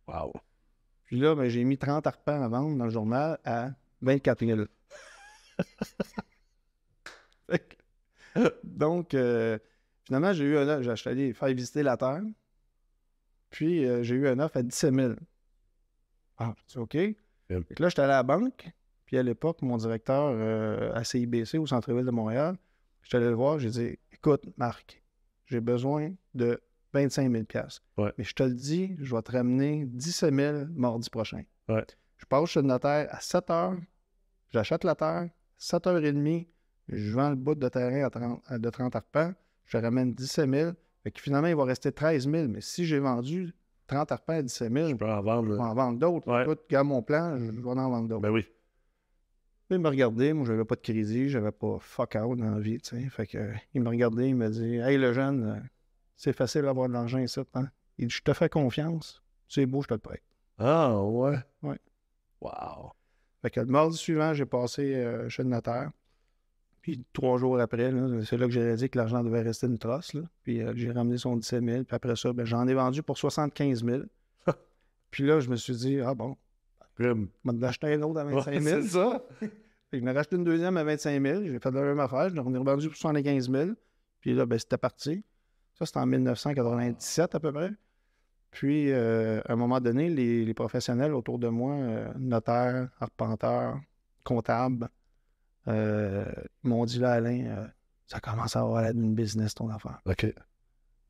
Wow. 0.08 0.34
Puis 1.04 1.20
là, 1.20 1.36
ben, 1.36 1.50
j'ai 1.50 1.64
mis 1.66 1.78
30 1.78 2.08
arpents 2.08 2.42
à 2.42 2.48
vendre 2.48 2.78
dans 2.78 2.86
le 2.86 2.92
journal 2.92 3.38
à 3.44 3.72
24 4.02 4.46
000. 4.46 4.62
Fait 7.50 7.60
que- 7.60 7.76
Donc, 8.64 9.14
euh, 9.14 9.60
finalement, 10.06 10.32
j'ai 10.34 10.46
eu 10.46 10.58
un 10.58 10.68
offre. 10.70 10.84
J'ai 10.84 10.92
acheté 10.92 11.10
aller 11.10 11.34
faire 11.34 11.50
visiter 11.54 11.84
la 11.84 11.98
terre. 11.98 12.22
Puis, 13.50 13.86
euh, 13.86 14.02
j'ai 14.04 14.16
eu 14.16 14.28
un 14.28 14.40
offre 14.40 14.58
à 14.58 14.64
17 14.64 14.94
000. 14.94 15.14
Ah, 16.38 16.54
dit 16.70 16.78
OK. 16.78 16.92
Que 16.94 17.84
là, 17.84 17.90
j'étais 17.90 18.02
allé 18.02 18.14
à 18.14 18.18
la 18.18 18.24
banque. 18.24 18.70
Puis, 19.10 19.18
à 19.18 19.24
l'époque, 19.24 19.64
mon 19.64 19.76
directeur 19.76 20.30
euh, 20.36 20.92
à 20.94 21.04
CIBC, 21.04 21.58
au 21.58 21.66
centre-ville 21.66 22.06
de 22.06 22.12
Montréal, 22.12 22.56
j'étais 23.02 23.18
allé 23.18 23.26
le 23.30 23.34
voir. 23.34 23.58
J'ai 23.58 23.72
dit 23.72 23.98
Écoute, 24.14 24.44
Marc, 24.56 25.02
j'ai 25.48 25.60
besoin 25.62 26.12
de 26.36 26.62
25 26.94 27.32
000 27.32 27.44
Ouais. 27.98 28.14
Mais 28.20 28.24
je 28.24 28.34
te 28.36 28.44
le 28.44 28.54
dis, 28.54 28.96
je 29.00 29.16
vais 29.16 29.22
te 29.24 29.32
ramener 29.32 29.86
17 29.88 30.32
000 30.32 30.58
mardi 30.76 31.10
prochain. 31.10 31.42
Ouais. 31.68 31.84
Je 32.18 32.26
passe 32.28 32.50
chez 32.50 32.62
le 32.62 32.68
notaire 32.68 33.08
à 33.10 33.20
7 33.20 33.48
h. 33.48 33.80
J'achète 34.52 34.84
la 34.84 34.94
terre. 34.94 35.30
7h30, 35.60 36.48
je 36.90 37.12
vends 37.12 37.30
le 37.32 37.36
bout 37.36 37.56
de 37.56 37.68
terrain 37.68 38.06
à 38.06 38.10
30, 38.12 38.42
à- 38.46 38.60
de 38.60 38.70
30 38.70 38.96
arpents. 38.96 39.34
Je 39.66 39.78
te 39.78 39.84
ramène 39.84 40.14
17 40.14 40.48
000. 40.50 40.72
Fait 41.04 41.10
que 41.12 41.20
finalement, 41.20 41.48
il 41.48 41.56
va 41.56 41.64
rester 41.66 41.92
13 41.92 42.30
000. 42.30 42.48
Mais 42.48 42.62
si 42.62 42.86
j'ai 42.86 43.00
vendu 43.00 43.54
30 43.88 44.12
arpents 44.12 44.34
à 44.34 44.42
17 44.44 44.72
000, 44.72 44.88
Je 44.90 44.94
peux 44.96 45.06
en 45.10 45.22
vendre. 45.22 45.48
je 45.48 45.52
vais 45.54 45.58
là. 45.58 45.64
en 45.66 45.74
vendre 45.74 45.98
d'autres. 46.00 46.32
Ouais. 46.32 46.44
Écoute, 46.44 46.62
regarde 46.70 46.88
mon 46.88 47.02
plan, 47.02 47.38
je 47.40 47.46
je 47.46 47.52
vais 47.52 47.70
en 47.70 47.90
vendre 47.90 48.08
d'autres. 48.08 48.22
Ben 48.22 48.30
oui. 48.32 48.46
Il 49.72 49.80
me 49.80 49.88
regardait, 49.88 50.34
moi, 50.34 50.46
j'avais 50.46 50.66
pas 50.66 50.76
de 50.76 50.82
crédit, 50.82 51.30
j'avais 51.30 51.52
pas 51.52 51.78
fuck 51.80 52.16
out 52.16 52.38
dans 52.38 52.50
la 52.50 52.60
vie, 52.60 52.80
tu 52.80 52.90
sais. 52.90 53.10
Fait 53.10 53.28
que, 53.28 53.38
euh, 53.38 53.54
il 53.76 53.82
me 53.82 53.90
regardait, 53.90 54.30
il 54.30 54.36
me 54.36 54.50
dit 54.50 54.78
Hey, 54.78 54.98
le 54.98 55.14
jeune, 55.14 55.44
euh, 55.44 55.60
c'est 56.18 56.34
facile 56.34 56.64
d'avoir 56.64 56.88
de 56.88 56.94
l'argent 56.94 57.20
ici, 57.20 57.40
hein. 57.54 57.68
Il 58.00 58.08
dit 58.08 58.16
Je 58.16 58.24
te 58.24 58.34
fais 58.34 58.50
confiance, 58.50 59.22
c'est 59.48 59.68
beau, 59.68 59.84
je 59.84 59.88
te 59.88 59.94
le 59.94 60.00
prête. 60.00 60.24
Ah, 60.58 61.00
ouais? 61.00 61.38
Ouais. 61.62 61.78
Wow. 62.42 62.94
Fait 63.44 63.52
que 63.52 63.60
le 63.60 63.68
mardi 63.68 63.96
suivant, 63.96 64.34
j'ai 64.34 64.46
passé 64.46 64.96
euh, 64.96 65.30
chez 65.30 65.44
le 65.44 65.50
notaire. 65.50 65.92
Puis 66.82 67.06
trois 67.14 67.38
jours 67.38 67.60
après, 67.60 67.92
c'est 68.26 68.38
là 68.38 68.48
que 68.48 68.52
j'ai 68.52 68.62
réalisé 68.64 68.90
que 68.90 68.98
l'argent 68.98 69.24
devait 69.24 69.42
rester 69.42 69.68
une 69.68 69.78
trosse. 69.78 70.14
Là. 70.14 70.22
Puis 70.44 70.62
j'ai 70.76 70.92
ramené 70.92 71.18
son 71.18 71.36
17 71.36 71.64
000. 71.64 71.84
Puis 71.84 71.96
après 71.96 72.16
ça, 72.16 72.32
ben, 72.32 72.46
j'en 72.46 72.68
ai 72.68 72.74
vendu 72.74 73.04
pour 73.04 73.18
75 73.18 73.84
000. 73.84 74.04
puis 75.12 75.26
là, 75.26 75.42
je 75.42 75.50
me 75.50 75.58
suis 75.58 75.76
dit, 75.76 76.00
ah 76.00 76.16
bon, 76.16 76.38
Je 77.00 77.04
vais 77.08 77.16
en 77.48 77.62
acheter 77.64 77.94
un 77.94 78.02
autre 78.04 78.20
à 78.20 78.24
25 78.26 78.52
Ouais, 78.52 78.60
000. 78.60 78.82
c'est 78.82 78.88
ça. 78.90 79.24
Je 79.94 80.00
m'ai 80.00 80.12
racheté 80.12 80.36
une 80.36 80.44
deuxième 80.44 80.78
à 80.78 80.84
25 80.84 81.22
000. 81.22 81.44
J'ai 81.46 81.60
fait 81.60 81.72
la 81.72 81.82
même 81.82 82.00
affaire. 82.00 82.30
Je 82.30 82.36
l'ai 82.36 82.42
revendu 82.42 82.88
pour 82.88 82.96
75 82.96 83.50
000. 83.50 83.70
Puis 84.22 84.34
là, 84.36 84.46
ben, 84.46 84.60
c'était 84.60 84.78
parti. 84.78 85.24
Ça, 85.74 85.86
c'était 85.86 86.00
en 86.00 86.06
1997 86.06 87.34
à 87.36 87.40
peu 87.40 87.52
près. 87.52 87.72
Puis, 88.52 88.92
euh, 88.92 89.42
à 89.46 89.54
un 89.54 89.56
moment 89.56 89.80
donné, 89.80 90.10
les, 90.10 90.44
les 90.46 90.54
professionnels 90.54 91.14
autour 91.14 91.40
de 91.40 91.48
moi, 91.48 91.74
euh, 91.74 92.12
notaires, 92.18 92.90
arpenteurs, 93.00 93.80
comptables, 94.24 94.90
euh, 95.68 96.26
m'ont 96.64 96.86
dit 96.86 97.00
là, 97.00 97.14
Alain, 97.14 97.46
euh, 97.46 97.68
ça 98.08 98.20
commence 98.20 98.56
à 98.56 98.62
avoir 98.62 98.82
l'air 98.82 98.94
d'une 98.94 99.14
business 99.16 99.54
ton 99.54 99.70
affaire. 99.70 100.02
OK. 100.06 100.26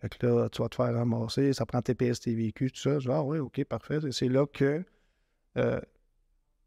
Fait 0.01 0.09
que 0.09 0.25
là, 0.27 0.49
tu 0.49 0.61
vas 0.61 0.69
te 0.69 0.75
faire 0.75 0.93
ramasser, 0.93 1.51
ça 1.53 1.65
prend 1.65 1.81
TPS, 1.81 2.19
TVQ, 2.21 2.71
tout 2.71 2.79
ça. 2.79 2.99
Je 2.99 3.07
dis, 3.09 3.11
ah 3.13 3.23
oui, 3.23 3.39
OK, 3.39 3.63
parfait. 3.65 3.99
Et 4.05 4.11
C'est 4.11 4.29
là 4.29 4.45
que 4.45 4.83
euh, 5.59 5.79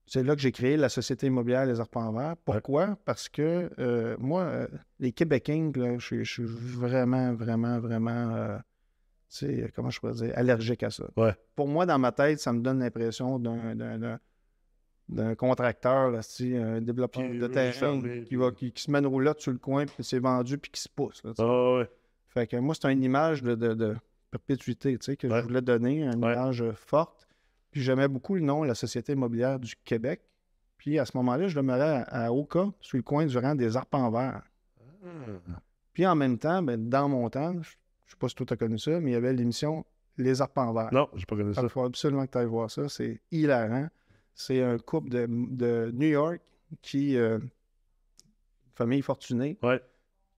c'est 0.07 0.23
là 0.23 0.35
que 0.35 0.41
j'ai 0.43 0.53
créé 0.53 0.77
la 0.77 0.89
Société 0.89 1.27
immobilière 1.29 1.65
Les 1.67 1.81
Arpents 1.81 2.13
Verts. 2.13 2.37
Pourquoi? 2.45 2.97
Parce 3.05 3.29
que 3.29 3.71
euh, 3.79 4.17
moi, 4.19 4.43
euh, 4.43 4.67
les 4.99 5.13
Québécois, 5.13 5.71
je, 5.99 6.23
suis- 6.25 6.45
vraiment, 6.45 7.33
vraiment, 7.35 7.79
vraiment, 7.79 8.35
euh, 8.35 8.57
tu 9.31 9.47
sais, 9.47 9.73
comment 9.75 9.91
je 9.91 10.01
pourrais 10.01 10.13
dire, 10.15 10.33
allergique 10.37 10.83
à 10.83 10.91
ça. 10.91 11.05
Ouais. 11.17 11.35
Pour 11.55 11.69
moi, 11.69 11.87
dans 11.87 11.99
ma 11.99 12.13
tête, 12.13 12.41
ça 12.41 12.53
me 12.53 12.61
donne 12.61 12.81
l'impression 12.81 13.39
d'un, 13.39 13.75
contracteur, 15.37 16.11
là, 16.11 16.21
un 16.57 16.81
développeur 16.81 17.23
de 17.29 17.47
terrain 17.47 18.01
qui, 18.25 18.37
va, 18.37 18.51
qui, 18.53 18.73
qui 18.73 18.83
se 18.83 18.91
met 18.91 18.99
une 18.99 19.07
roulotte 19.07 19.41
sur 19.41 19.53
le 19.53 19.59
coin, 19.59 19.85
puis 19.87 20.03
c'est 20.05 20.19
vendu, 20.19 20.59
puis 20.59 20.71
qui 20.71 20.81
se 20.81 20.89
pousse. 20.89 21.23
là. 21.25 21.33
Ah 21.39 21.75
ouais. 21.79 21.91
Fait 22.29 22.47
que 22.47 22.57
moi, 22.57 22.75
c'est 22.75 22.91
une 22.93 23.03
image 23.03 23.43
de, 23.43 23.55
de- 23.55 23.75
de 23.75 23.97
perpétuité 24.31 24.97
que 24.97 25.29
je 25.29 25.43
voulais 25.43 25.61
donner, 25.61 26.03
une 26.03 26.13
image 26.15 26.65
forte. 26.75 27.27
Puis 27.73 27.81
j'aimais 27.83 28.07
beaucoup 28.09 28.35
le 28.37 28.43
nom, 28.43 28.63
la 28.63 28.75
Société 28.77 29.13
immobilière 29.15 29.59
du 29.59 29.75
Québec. 29.85 30.21
Puis 30.77 30.99
à 30.99 31.05
ce 31.05 31.17
moment-là, 31.17 31.49
je 31.49 31.57
demeurais 31.57 32.05
à, 32.07 32.27
à 32.27 32.31
Oka, 32.33 32.67
sur 32.81 32.97
le 32.99 33.03
coin 33.03 33.27
du 33.27 33.37
rang 33.39 33.55
des 33.57 33.77
arpents 33.77 34.11
verts. 34.11 34.43
Ah. 35.05 35.09
Puis 35.93 36.07
en 36.07 36.15
même 36.15 36.39
temps, 36.39 36.63
ben, 36.63 36.89
dans 36.89 37.09
mon 37.09 37.29
temps, 37.31 37.53
je 37.55 37.59
ne 37.59 37.63
sais 38.07 38.17
pas 38.19 38.29
si 38.29 38.35
toi 38.37 38.47
tu 38.47 38.53
as 38.53 38.57
connu 38.57 38.79
ça, 38.79 39.01
mais 39.01 39.11
il 39.11 39.15
y 39.15 39.17
avait 39.17 39.33
l'émission 39.33 39.85
Les 40.19 40.41
arpents 40.43 40.73
verts. 40.73 40.93
Non, 40.93 41.09
j'ai 41.15 41.25
pas 41.27 41.37
connu 41.37 41.55
ça. 41.55 41.63
Il 41.63 41.69
faut 41.69 41.85
absolument 41.85 42.27
que 42.27 42.31
tu 42.33 42.39
ailles 42.39 42.47
voir 42.47 42.71
ça. 42.71 42.89
C'est 42.89 43.21
hilarant. 43.31 43.89
C'est 44.35 44.63
un 44.63 44.79
couple 44.79 45.09
de, 45.11 45.27
de 45.29 45.91
New 45.95 46.09
York 46.09 46.41
qui, 46.83 47.17
euh, 47.17 47.39
famille 48.75 49.03
fortunée, 49.03 49.59
Ouais. 49.63 49.81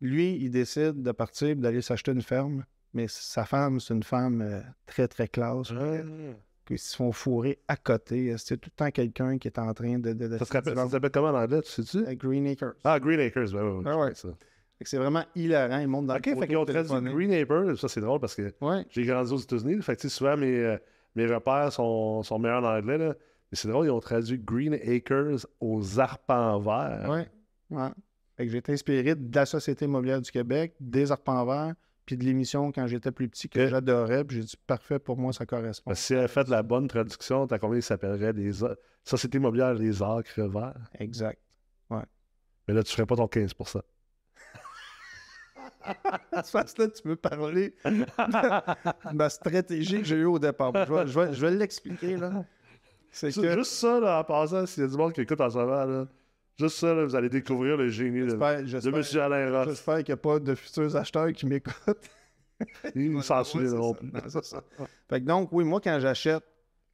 lui, 0.01 0.37
il 0.37 0.51
décide 0.51 1.03
de 1.03 1.13
partir 1.13 1.57
d'aller 1.57 1.81
s'acheter 1.83 2.13
une 2.13 2.23
ferme. 2.23 2.65
Mais 2.93 3.07
sa 3.09 3.45
femme, 3.45 3.81
c'est 3.81 3.95
une 3.95 4.03
femme 4.05 4.41
euh, 4.43 4.61
très, 4.87 5.09
très 5.09 5.27
classe. 5.29 5.73
Ah. 5.73 5.97
Qui 6.67 6.79
se 6.79 6.97
font 6.97 7.13
fourrer 7.13 7.59
à 7.69 7.77
côté. 7.77 8.35
C'est 8.39 8.57
tout 8.57 8.71
le 8.73 8.77
temps 8.85 8.91
quelqu'un 8.91 9.37
qui 9.39 9.49
est 9.49 9.59
en 9.59 9.73
train 9.75 9.99
de. 9.99 10.13
de, 10.15 10.29
de- 10.29 10.39
Ça 10.39 10.45
se 10.47 10.53
rappelle- 10.53 10.75
ça 10.75 10.89
s'appelle 10.89 11.11
comment 11.11 11.29
en 11.29 11.35
anglais, 11.43 11.61
tu 11.63 11.71
sais-tu? 11.71 11.99
Euh, 12.07 12.15
Green 12.15 12.47
Acres. 12.47 12.75
Ah, 12.85 12.99
Green 12.99 13.21
Acres, 13.21 13.53
ouais, 13.55 13.61
ouais. 13.61 13.83
Ah 13.87 13.99
ouais. 13.99 14.13
C'est 14.81 14.97
vraiment 14.99 15.25
hilarant. 15.35 15.79
Ils 15.79 15.89
montent 15.89 16.07
dans 16.07 16.17
Ok, 16.17 16.27
le 16.27 16.37
fait 16.37 16.47
qu'ils 16.49 16.57
ont 16.57 16.65
traduit. 16.65 17.13
Green 17.13 17.33
Acres, 17.33 17.79
ça 17.79 17.89
c'est 17.89 18.01
drôle 18.01 18.19
parce 18.21 18.35
que 18.35 18.53
Ouais. 18.61 18.85
j'ai 18.91 19.05
grandi 19.05 19.33
aux 19.33 19.39
États-Unis, 19.39 19.81
fait 19.83 19.97
que 19.97 20.09
souvent 20.09 20.37
mes, 20.37 20.59
euh, 20.59 20.77
mes 21.15 21.27
repères 21.27 21.73
sont, 21.73 22.23
sont 22.23 22.39
meilleurs 22.39 22.63
en 22.65 22.77
anglais, 22.79 22.99
là. 22.99 23.15
Mais 23.51 23.57
c'est 23.57 23.69
drôle, 23.69 23.87
ils 23.87 23.91
ont 23.91 24.01
traduit 24.01 24.39
Green 24.39 24.75
Acres 24.75 25.47
aux 25.61 26.01
arpents 26.01 26.59
verts. 26.59 27.09
Ouais. 27.09 27.29
ouais. 27.71 27.89
Fait 28.37 28.47
que 28.47 28.51
j'ai 28.53 28.59
été 28.59 28.73
inspiré 28.73 29.15
de 29.15 29.35
la 29.35 29.47
Société 29.47 29.85
immobilière 29.85 30.21
du 30.21 30.31
Québec, 30.31 30.75
des 30.81 31.13
arpents 31.13 31.45
verts, 31.47 31.75
puis 32.07 32.17
de 32.17 32.25
l'émission 32.25 32.71
quand 32.73 32.87
j'étais 32.87 33.11
plus 33.13 33.29
petit 33.29 33.49
que 33.49 33.67
j'adorais. 33.67 34.25
Puis 34.25 34.37
j'ai 34.39 34.43
dit, 34.45 34.57
parfait, 34.67 34.99
pour 34.99 35.17
moi, 35.17 35.33
ça 35.33 35.47
correspond. 35.47 35.91
Parce 35.91 36.01
que 36.01 36.07
si 36.07 36.15
elle 36.15 36.29
fait 36.29 36.49
la 36.49 36.63
bonne 36.63 36.87
traduction, 36.89 37.47
t'as 37.47 37.59
combien 37.59 37.79
il 37.79 37.83
s'appellerait 37.83 38.33
les 38.33 38.63
a- 38.65 38.77
Société 39.05 39.39
immobilière 39.39 39.75
des 39.75 40.03
acres 40.03 40.43
verts. 40.49 40.75
Exact. 40.99 41.39
Mais 42.67 42.73
là, 42.73 42.83
tu 42.83 42.93
ferais 42.93 43.05
pas 43.05 43.17
ton 43.17 43.27
15%. 43.27 43.83
Parce 46.31 46.55
là, 46.79 46.89
tu 46.89 47.07
veux 47.09 47.17
parler 47.17 47.75
de 47.85 49.13
ma 49.15 49.29
stratégie 49.29 49.99
que 49.99 50.05
j'ai 50.05 50.17
eue 50.17 50.25
au 50.25 50.39
départ. 50.39 50.73
Je 50.75 50.93
vais, 50.93 51.07
je 51.07 51.21
vais- 51.21 51.33
je 51.35 51.41
vais 51.47 51.51
l'expliquer, 51.55 52.17
là. 52.17 52.45
C'est 53.11 53.31
C'est 53.31 53.43
que 53.43 53.55
Juste 53.55 53.73
ça, 53.73 54.01
là, 54.01 54.21
en 54.21 54.25
passant, 54.25 54.65
s'il 54.67 54.83
y 54.83 54.87
a 54.87 54.89
du 54.89 54.97
monde 54.97 55.13
qui 55.13 55.21
écoute 55.21 55.41
en 55.41 55.51
ce 55.51 55.59
moment, 55.59 55.85
là, 55.85 56.07
juste 56.59 56.77
ça, 56.79 56.95
là, 56.95 57.05
vous 57.05 57.15
allez 57.17 57.29
découvrir 57.29 57.77
le 57.77 57.89
génie 57.89 58.21
de, 58.21 58.35
de 58.35 58.89
M. 59.17 59.21
Alain 59.23 59.51
Ross. 59.51 59.69
j'espère 59.69 59.97
qu'il 59.99 60.09
n'y 60.09 60.13
a 60.13 60.17
pas 60.17 60.39
de 60.39 60.55
futurs 60.55 60.95
acheteurs 60.97 61.33
qui 61.33 61.47
m'écoutent. 61.47 62.11
Il 62.95 63.23
s'en 63.23 63.39
Ouais, 63.39 63.45
c'est 63.45 63.51
souviendront 63.51 63.95
plus. 63.95 64.13
Non, 64.13 64.21
c'est 64.29 64.45
ça. 64.45 64.63
Fait 65.09 65.21
que 65.21 65.27
donc, 65.27 65.49
oui, 65.53 65.65
moi, 65.65 65.81
quand 65.83 65.99
j'achète, 66.01 66.45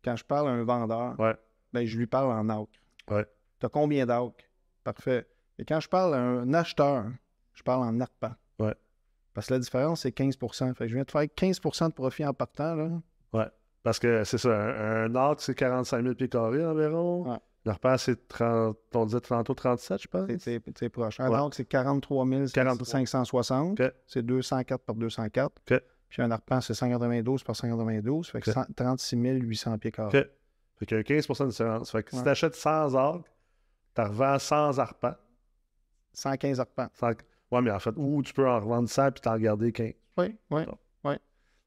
quand 0.03 0.17
je 0.17 0.25
parle 0.25 0.49
à 0.49 0.53
un 0.53 0.65
vendeur, 0.65 1.19
Ouais. 1.21 1.35
ben, 1.73 1.85
je 1.87 1.99
lui 1.99 2.07
parle 2.07 2.33
en 2.33 2.49
acre. 2.49 2.71
Ouais. 3.11 3.27
Tu 3.59 3.67
as 3.67 3.69
combien 3.69 4.07
d'acres? 4.07 4.35
Parfait. 4.83 5.27
Et 5.59 5.65
quand 5.65 5.79
je 5.81 5.89
parle 5.89 6.15
à 6.15 6.19
un 6.19 6.55
acheteur, 6.55 7.05
je 7.53 7.63
parle 7.63 7.83
en 7.83 8.01
arpent. 8.01 8.33
Ouais. 8.59 8.75
Parce 9.35 9.49
que 9.49 9.55
la 9.55 9.61
différence, 9.61 10.01
c'est 10.03 10.13
15 10.13 10.37
Fait 10.39 10.75
que 10.85 10.89
je 10.89 10.95
viens 10.95 11.05
de 11.05 11.11
faire 11.11 11.23
15% 11.23 11.89
de 11.89 11.93
profit 11.93 12.25
en 12.25 12.33
partant, 12.35 12.75
là. 12.75 12.89
Parce 13.83 13.99
que 13.99 14.25
c'est 14.25 14.37
ça, 14.37 14.51
un, 14.51 15.05
un 15.07 15.15
arc, 15.15 15.41
c'est 15.41 15.55
45 15.55 16.03
000 16.03 16.15
pieds 16.15 16.29
carrés 16.29 16.65
environ. 16.65 17.31
Ouais. 17.33 17.39
Le 17.67 17.73
repas, 17.73 17.99
c'est 17.99 18.27
30, 18.29 18.77
on 18.95 19.05
disait 19.07 19.21
tantôt 19.21 19.53
37, 19.55 20.03
je 20.03 20.09
pense. 20.09 20.31
C'est- 20.39 20.89
proche. 20.89 21.21
Un 21.21 21.29
Ouais. 21.31 21.37
arc, 21.37 21.55
c'est 21.55 21.67
43 21.67 22.25
560. 22.85 23.79
Ok. 23.81 23.93
C'est 24.07 24.25
204 24.25 24.83
par 24.83 24.95
204. 24.97 25.53
Ok. 25.71 25.81
Puis 26.09 26.23
un 26.23 26.31
arpent, 26.31 26.61
c'est 26.61 26.75
192 26.75 27.45
par 27.45 27.55
192. 27.55 28.29
Fait 28.31 28.41
que 28.41 28.51
Ok. 28.51 28.55
100 28.55 28.65
36 28.75 29.17
800 29.41 29.79
pieds 29.79 29.93
carrés. 29.93 30.25
Fait 30.79 30.87
qu'il 30.87 30.97
y 30.97 31.01
a 31.01 31.05
15 31.05 31.27
de 31.29 31.47
différence. 31.51 31.91
Fait 31.93 32.03
que 32.03 32.11
si 32.11 32.17
Ouais. 32.17 32.23
tu 32.23 32.29
achètes 32.31 32.55
100 32.55 32.95
arcs, 32.95 33.27
tu 33.95 34.01
revends 34.01 34.39
100 34.39 34.79
arpents. 34.79 35.15
115 36.13 36.61
arpents. 36.61 36.89
100 36.95 37.13
Ouais, 37.53 37.61
mais 37.63 37.71
en 37.73 37.79
fait, 37.81 37.93
ou 37.97 38.23
tu 38.23 38.33
peux 38.33 38.49
en 38.49 38.61
revendre 38.61 38.89
100 38.89 39.11
puis 39.13 39.21
t'en 39.21 39.37
garder 39.37 39.73
15. 39.73 39.93
Oui, 40.17 40.37
oui, 40.51 40.63
oui. 41.05 41.15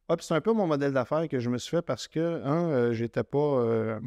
Ah, 0.09 0.17
puis 0.17 0.25
c'est 0.25 0.33
un 0.33 0.41
peu 0.41 0.51
mon 0.53 0.65
modèle 0.67 0.91
d'affaires 0.93 1.27
que 1.29 1.39
je 1.39 1.49
me 1.49 1.57
suis 1.57 1.71
fait 1.77 1.81
parce 1.81 2.07
que, 2.07 2.41
un, 2.43 2.69
euh, 2.69 2.93
j'étais 2.93 3.23
pas. 3.23 3.37
euh, 3.37 3.99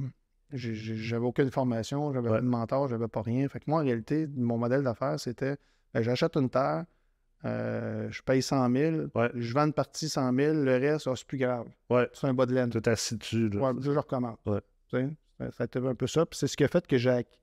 j'avais 0.52 1.24
aucune 1.26 1.50
formation, 1.50 2.12
j'avais 2.12 2.28
Ouais. 2.28 2.36
pas 2.36 2.40
de 2.42 2.46
mentor, 2.46 2.88
j'avais 2.88 3.08
pas 3.08 3.22
rien. 3.22 3.48
Fait 3.48 3.58
que 3.60 3.64
moi, 3.68 3.80
en 3.80 3.84
réalité, 3.84 4.26
mon 4.36 4.58
modèle 4.58 4.82
d'affaires, 4.82 5.18
c'était 5.18 5.56
ben, 5.94 6.02
j'achète 6.02 6.36
une 6.36 6.50
terre, 6.50 6.84
euh, 7.44 8.08
je 8.10 8.22
paye 8.22 8.42
100 8.42 8.70
000, 8.70 8.96
Ouais. 9.14 9.30
je 9.34 9.52
vends 9.54 9.66
une 9.66 9.72
partie 9.72 10.08
100 10.08 10.32
000, 10.34 10.54
le 10.64 10.76
reste, 10.78 11.06
ah, 11.06 11.14
c'est 11.16 11.26
plus 11.26 11.38
grave. 11.38 11.66
Ouais. 11.90 12.08
C'est 12.12 12.26
un 12.26 12.34
bas 12.34 12.46
de 12.46 12.54
laine. 12.54 12.70
Tu 12.70 12.80
assis 12.88 13.18
là. 13.50 13.72
Je 14.92 14.98
sais, 14.98 15.08
ça- 15.52 15.62
a 15.62 15.64
été 15.64 15.78
un 15.78 15.94
peu 15.94 16.06
ça. 16.06 16.24
Puis 16.26 16.38
c'est 16.38 16.46
ce 16.46 16.56
qui 16.56 16.64
a 16.64 16.68
fait 16.68 16.86
que 16.86 16.96
j'ai 16.96 17.10
ac- 17.10 17.38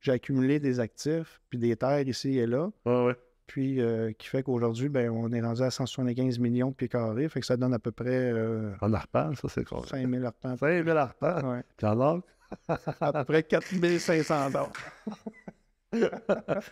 j'ai 0.00 0.12
accumulé 0.12 0.58
des 0.60 0.80
actifs, 0.80 1.40
puis 1.48 1.58
des 1.58 1.76
terres 1.76 2.06
ici 2.06 2.38
et 2.38 2.46
là. 2.46 2.70
Ouais, 2.84 3.06
ouais. 3.06 3.16
Puis 3.46 3.80
euh, 3.80 4.12
qui 4.12 4.28
fait 4.28 4.42
qu'aujourd'hui, 4.42 4.88
ben, 4.88 5.10
on 5.10 5.30
est 5.32 5.40
rendu 5.40 5.62
à 5.62 5.70
175 5.70 6.38
millions 6.38 6.70
de 6.70 6.74
pieds 6.74 6.88
carrés. 6.88 7.28
Fait 7.28 7.40
que 7.40 7.46
ça 7.46 7.56
donne 7.56 7.74
à 7.74 7.78
peu 7.78 7.90
près 7.92 8.32
euh, 8.32 8.72
En 8.80 8.92
arpent, 8.94 9.34
ça, 9.34 9.48
c'est 9.48 9.64
quoi? 9.64 9.82
5 9.86 10.08
000 10.08 10.24
arpents. 10.24 10.56
5 10.56 10.84
000 10.84 10.96
arpents. 10.96 11.62
Puis. 11.76 11.86
À 13.00 13.12
peu 13.12 13.24
près 13.24 13.42
4 13.42 13.64
500 13.98 14.50
dollars. 14.50 14.72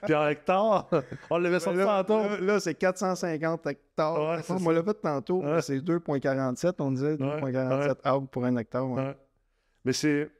Puis 0.04 0.14
en 0.14 0.28
hectare, 0.28 0.88
on 1.28 1.38
l'avait 1.38 1.60
sorti 1.60 1.78
Là, 1.78 2.02
tantôt. 2.04 2.22
là, 2.28 2.40
là, 2.40 2.60
c'est 2.60 2.75
450 2.75 3.66
hectares. 3.66 4.18
Ouais, 4.18 4.40
on 4.49 4.60
me 4.60 4.72
l'a 4.72 4.82
fait 4.82 4.94
tantôt. 4.94 5.42
Ouais. 5.42 5.60
C'est 5.60 5.78
2,47. 5.78 6.75
On 6.78 6.90
disait 6.92 7.16
2,47 7.16 7.90
acres 8.02 8.26
pour 8.28 8.44
un 8.46 8.56
hectare. 8.56 8.88
ouais. 8.88 9.02
Ouais. 9.02 9.16
Mais 9.84 9.92
c'est. 9.92 10.30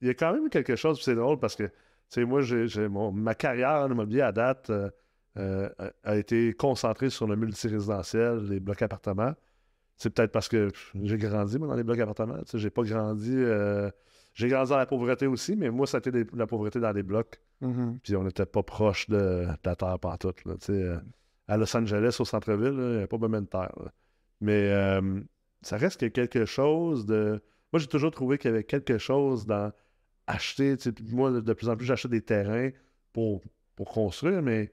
Il 0.00 0.08
y 0.08 0.10
a 0.10 0.14
quand 0.14 0.32
même 0.32 0.48
quelque 0.48 0.74
chose, 0.76 1.00
c'est 1.02 1.14
drôle 1.14 1.38
parce 1.38 1.54
que, 1.54 1.64
tu 1.64 1.70
sais, 2.08 2.24
moi, 2.24 2.40
j'ai, 2.40 2.88
mon- 2.88 3.12
ma 3.12 3.34
carrière 3.36 3.82
en 3.82 3.90
immobilier 3.90 4.22
à 4.22 4.32
date 4.32 4.68
euh, 4.70 4.90
euh, 5.38 5.68
a- 6.02 6.16
été 6.16 6.52
concentrée 6.54 7.08
sur 7.08 7.26
le 7.28 7.36
multirésidentiel, 7.36 8.38
les 8.48 8.58
blocs 8.60 8.82
appartements. 8.82 9.32
C'est 9.96 10.10
peut-être 10.10 10.32
parce 10.32 10.48
que 10.48 10.68
j'ai 11.02 11.18
grandi, 11.18 11.56
moi, 11.58 11.68
dans 11.68 11.74
les 11.76 11.84
blocs 11.84 12.00
appartements. 12.00 12.38
Tu 12.38 12.42
sais, 12.52 12.58
j'ai 12.58 12.70
pas 12.70 12.82
grandi. 12.82 13.32
euh, 13.36 13.90
j'ai 14.34 14.48
grandi 14.48 14.70
dans 14.70 14.78
la 14.78 14.86
pauvreté 14.86 15.26
aussi, 15.26 15.56
mais 15.56 15.70
moi, 15.70 15.86
ça 15.86 15.98
a 15.98 16.00
été 16.00 16.10
des- 16.10 16.26
la 16.34 16.46
pauvreté 16.46 16.80
dans 16.80 16.92
les 16.92 17.02
blocs. 17.02 17.40
Mhm. 17.60 17.98
Puis 18.02 18.16
on 18.16 18.24
n'était 18.24 18.46
pas 18.46 18.62
proche 18.62 19.08
de, 19.08 19.16
de 19.16 19.56
la 19.64 19.76
terre 19.76 19.98
pantoute. 19.98 20.44
Là, 20.44 20.54
euh, 20.70 20.98
à 21.48 21.56
Los 21.56 21.76
Angeles, 21.76 22.16
au 22.20 22.24
centre-ville, 22.24 22.74
il 22.76 22.96
n'y 22.98 23.02
a 23.02 23.06
pas 23.06 23.18
même 23.28 23.44
de 23.44 23.48
terre. 23.48 23.72
là. 23.76 23.92
Mais 24.40 24.70
euh, 24.72 25.20
ça 25.60 25.76
reste 25.76 26.02
a 26.02 26.10
quelque 26.10 26.44
chose 26.44 27.06
de. 27.06 27.42
Moi, 27.72 27.80
j'ai 27.80 27.86
toujours 27.86 28.10
trouvé 28.10 28.38
qu'il 28.38 28.50
y 28.50 28.54
avait 28.54 28.64
quelque 28.64 28.98
chose 28.98 29.46
dans 29.46 29.72
acheter. 30.26 30.76
Moi, 31.10 31.40
de 31.40 31.52
plus 31.52 31.68
en 31.68 31.76
plus, 31.76 31.86
j'achète 31.86 32.10
des 32.10 32.22
terrains 32.22 32.70
pour, 33.12 33.42
pour 33.76 33.88
construire, 33.90 34.42
mais 34.42 34.72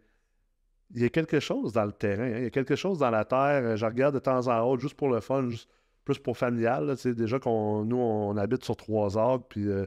il 0.95 1.01
y 1.01 1.05
a 1.05 1.09
quelque 1.09 1.39
chose 1.39 1.73
dans 1.73 1.85
le 1.85 1.91
terrain. 1.91 2.23
hein. 2.23 2.37
Il 2.37 2.43
y 2.43 2.47
a 2.47 2.49
quelque 2.49 2.75
chose 2.75 2.99
dans 2.99 3.11
la 3.11 3.25
terre. 3.25 3.77
Je 3.77 3.85
regarde 3.85 4.15
de 4.15 4.19
temps 4.19 4.47
en 4.47 4.63
temps, 4.63 4.79
juste 4.81 4.95
pour 4.95 5.09
le 5.09 5.19
fun, 5.19 5.47
juste 5.49 5.69
plus 6.05 6.19
pour 6.19 6.37
familial. 6.37 6.95
déjà 7.15 7.39
qu'on 7.39 7.85
nous, 7.85 7.97
on 7.97 8.35
habite 8.37 8.63
sur 8.63 8.75
trois 8.75 9.17
arbres, 9.17 9.45
puis 9.47 9.67
euh, 9.67 9.85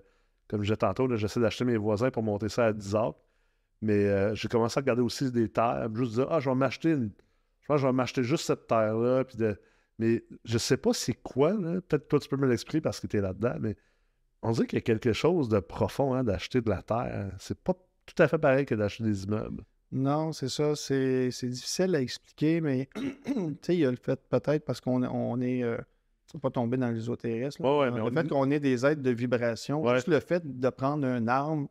comme 0.49 0.61
je 0.61 0.67
disais 0.67 0.77
tantôt, 0.77 1.09
j'essaie 1.17 1.41
d'acheter 1.41 1.65
mes 1.65 1.77
voisins 1.77 2.11
pour 2.11 2.23
monter 2.23 2.49
ça 2.49 2.67
à 2.67 2.73
10 2.73 2.95
arbres. 2.95 3.19
Mais 3.81 4.07
euh, 4.07 4.35
j'ai 4.35 4.49
commencé 4.49 4.79
à 4.79 4.81
regarder 4.83 5.03
aussi 5.03 5.33
des 5.33 5.49
terres, 5.49 5.89
juste 5.95 6.13
dire, 6.13 6.27
ah, 6.31 6.41
je 6.41 6.49
vais 6.51 6.55
m'acheter 6.55 6.91
une. 6.91 7.11
Je 7.61 7.67
pense 7.67 7.77
que 7.77 7.83
je 7.83 7.87
vais 7.87 7.93
m'acheter 7.93 8.23
juste 8.23 8.47
cette 8.47 8.67
terre-là. 8.67 9.25
De... 9.35 9.59
Mais 9.99 10.25
je 10.45 10.59
sais 10.59 10.77
pas 10.77 10.93
c'est 10.93 11.15
quoi. 11.15 11.53
Peut-être 11.53 12.07
toi, 12.09 12.21
tu 12.21 12.29
peux 12.29 12.37
me 12.37 12.47
l'expliquer 12.47 12.81
parce 12.81 13.01
que 13.01 13.07
tu 13.07 13.17
es 13.17 13.21
là-dedans, 13.21 13.57
mais 13.61 13.77
on 14.43 14.53
dirait 14.53 14.67
qu'il 14.67 14.77
y 14.77 14.83
a 14.83 14.83
quelque 14.83 15.13
chose 15.13 15.49
de 15.49 15.59
profond 15.59 16.15
hein, 16.15 16.23
d'acheter 16.23 16.61
de 16.61 16.71
la 16.71 16.83
terre. 16.83 17.33
C'est 17.39 17.59
pas 17.59 17.75
tout 18.07 18.23
à 18.23 18.29
fait 18.29 18.39
pareil 18.39 18.67
que 18.67 18.75
d'acheter 18.75 19.05
des 19.05 19.25
immeubles. 19.25 19.65
Non, 19.91 20.33
c'est 20.33 20.49
ça. 20.49 20.77
C'est 20.77 21.29
difficile 21.43 21.95
à 21.97 22.01
expliquer, 22.01 22.61
mais 22.61 22.89
il 23.69 23.75
y 23.75 23.85
a 23.87 23.91
le 23.91 23.97
fait 23.97 24.21
peut-être 24.29 24.65
parce 24.65 24.81
qu'on 24.81 25.03
on 25.03 25.41
est. 25.41 25.63
euh, 25.63 25.79
faut 26.33 26.39
pas 26.39 26.51
tomber 26.51 26.77
dans 26.77 26.91
l'ésotérisme. 26.91 27.65
Ouais, 27.65 27.79
ouais, 27.79 27.91
le 27.91 28.03
on- 28.03 28.11
fait 28.11 28.29
qu'on 28.29 28.51
est 28.51 28.61
des 28.61 28.85
êtres 28.87 29.03
de 29.03 29.11
vibration, 29.11 29.83
Ouais. 29.83 29.95
juste 29.97 30.09
le 30.09 30.21
fait 30.21 30.43
de 30.45 30.69
prendre 30.71 31.07
un 31.07 31.29
arme 31.29 31.69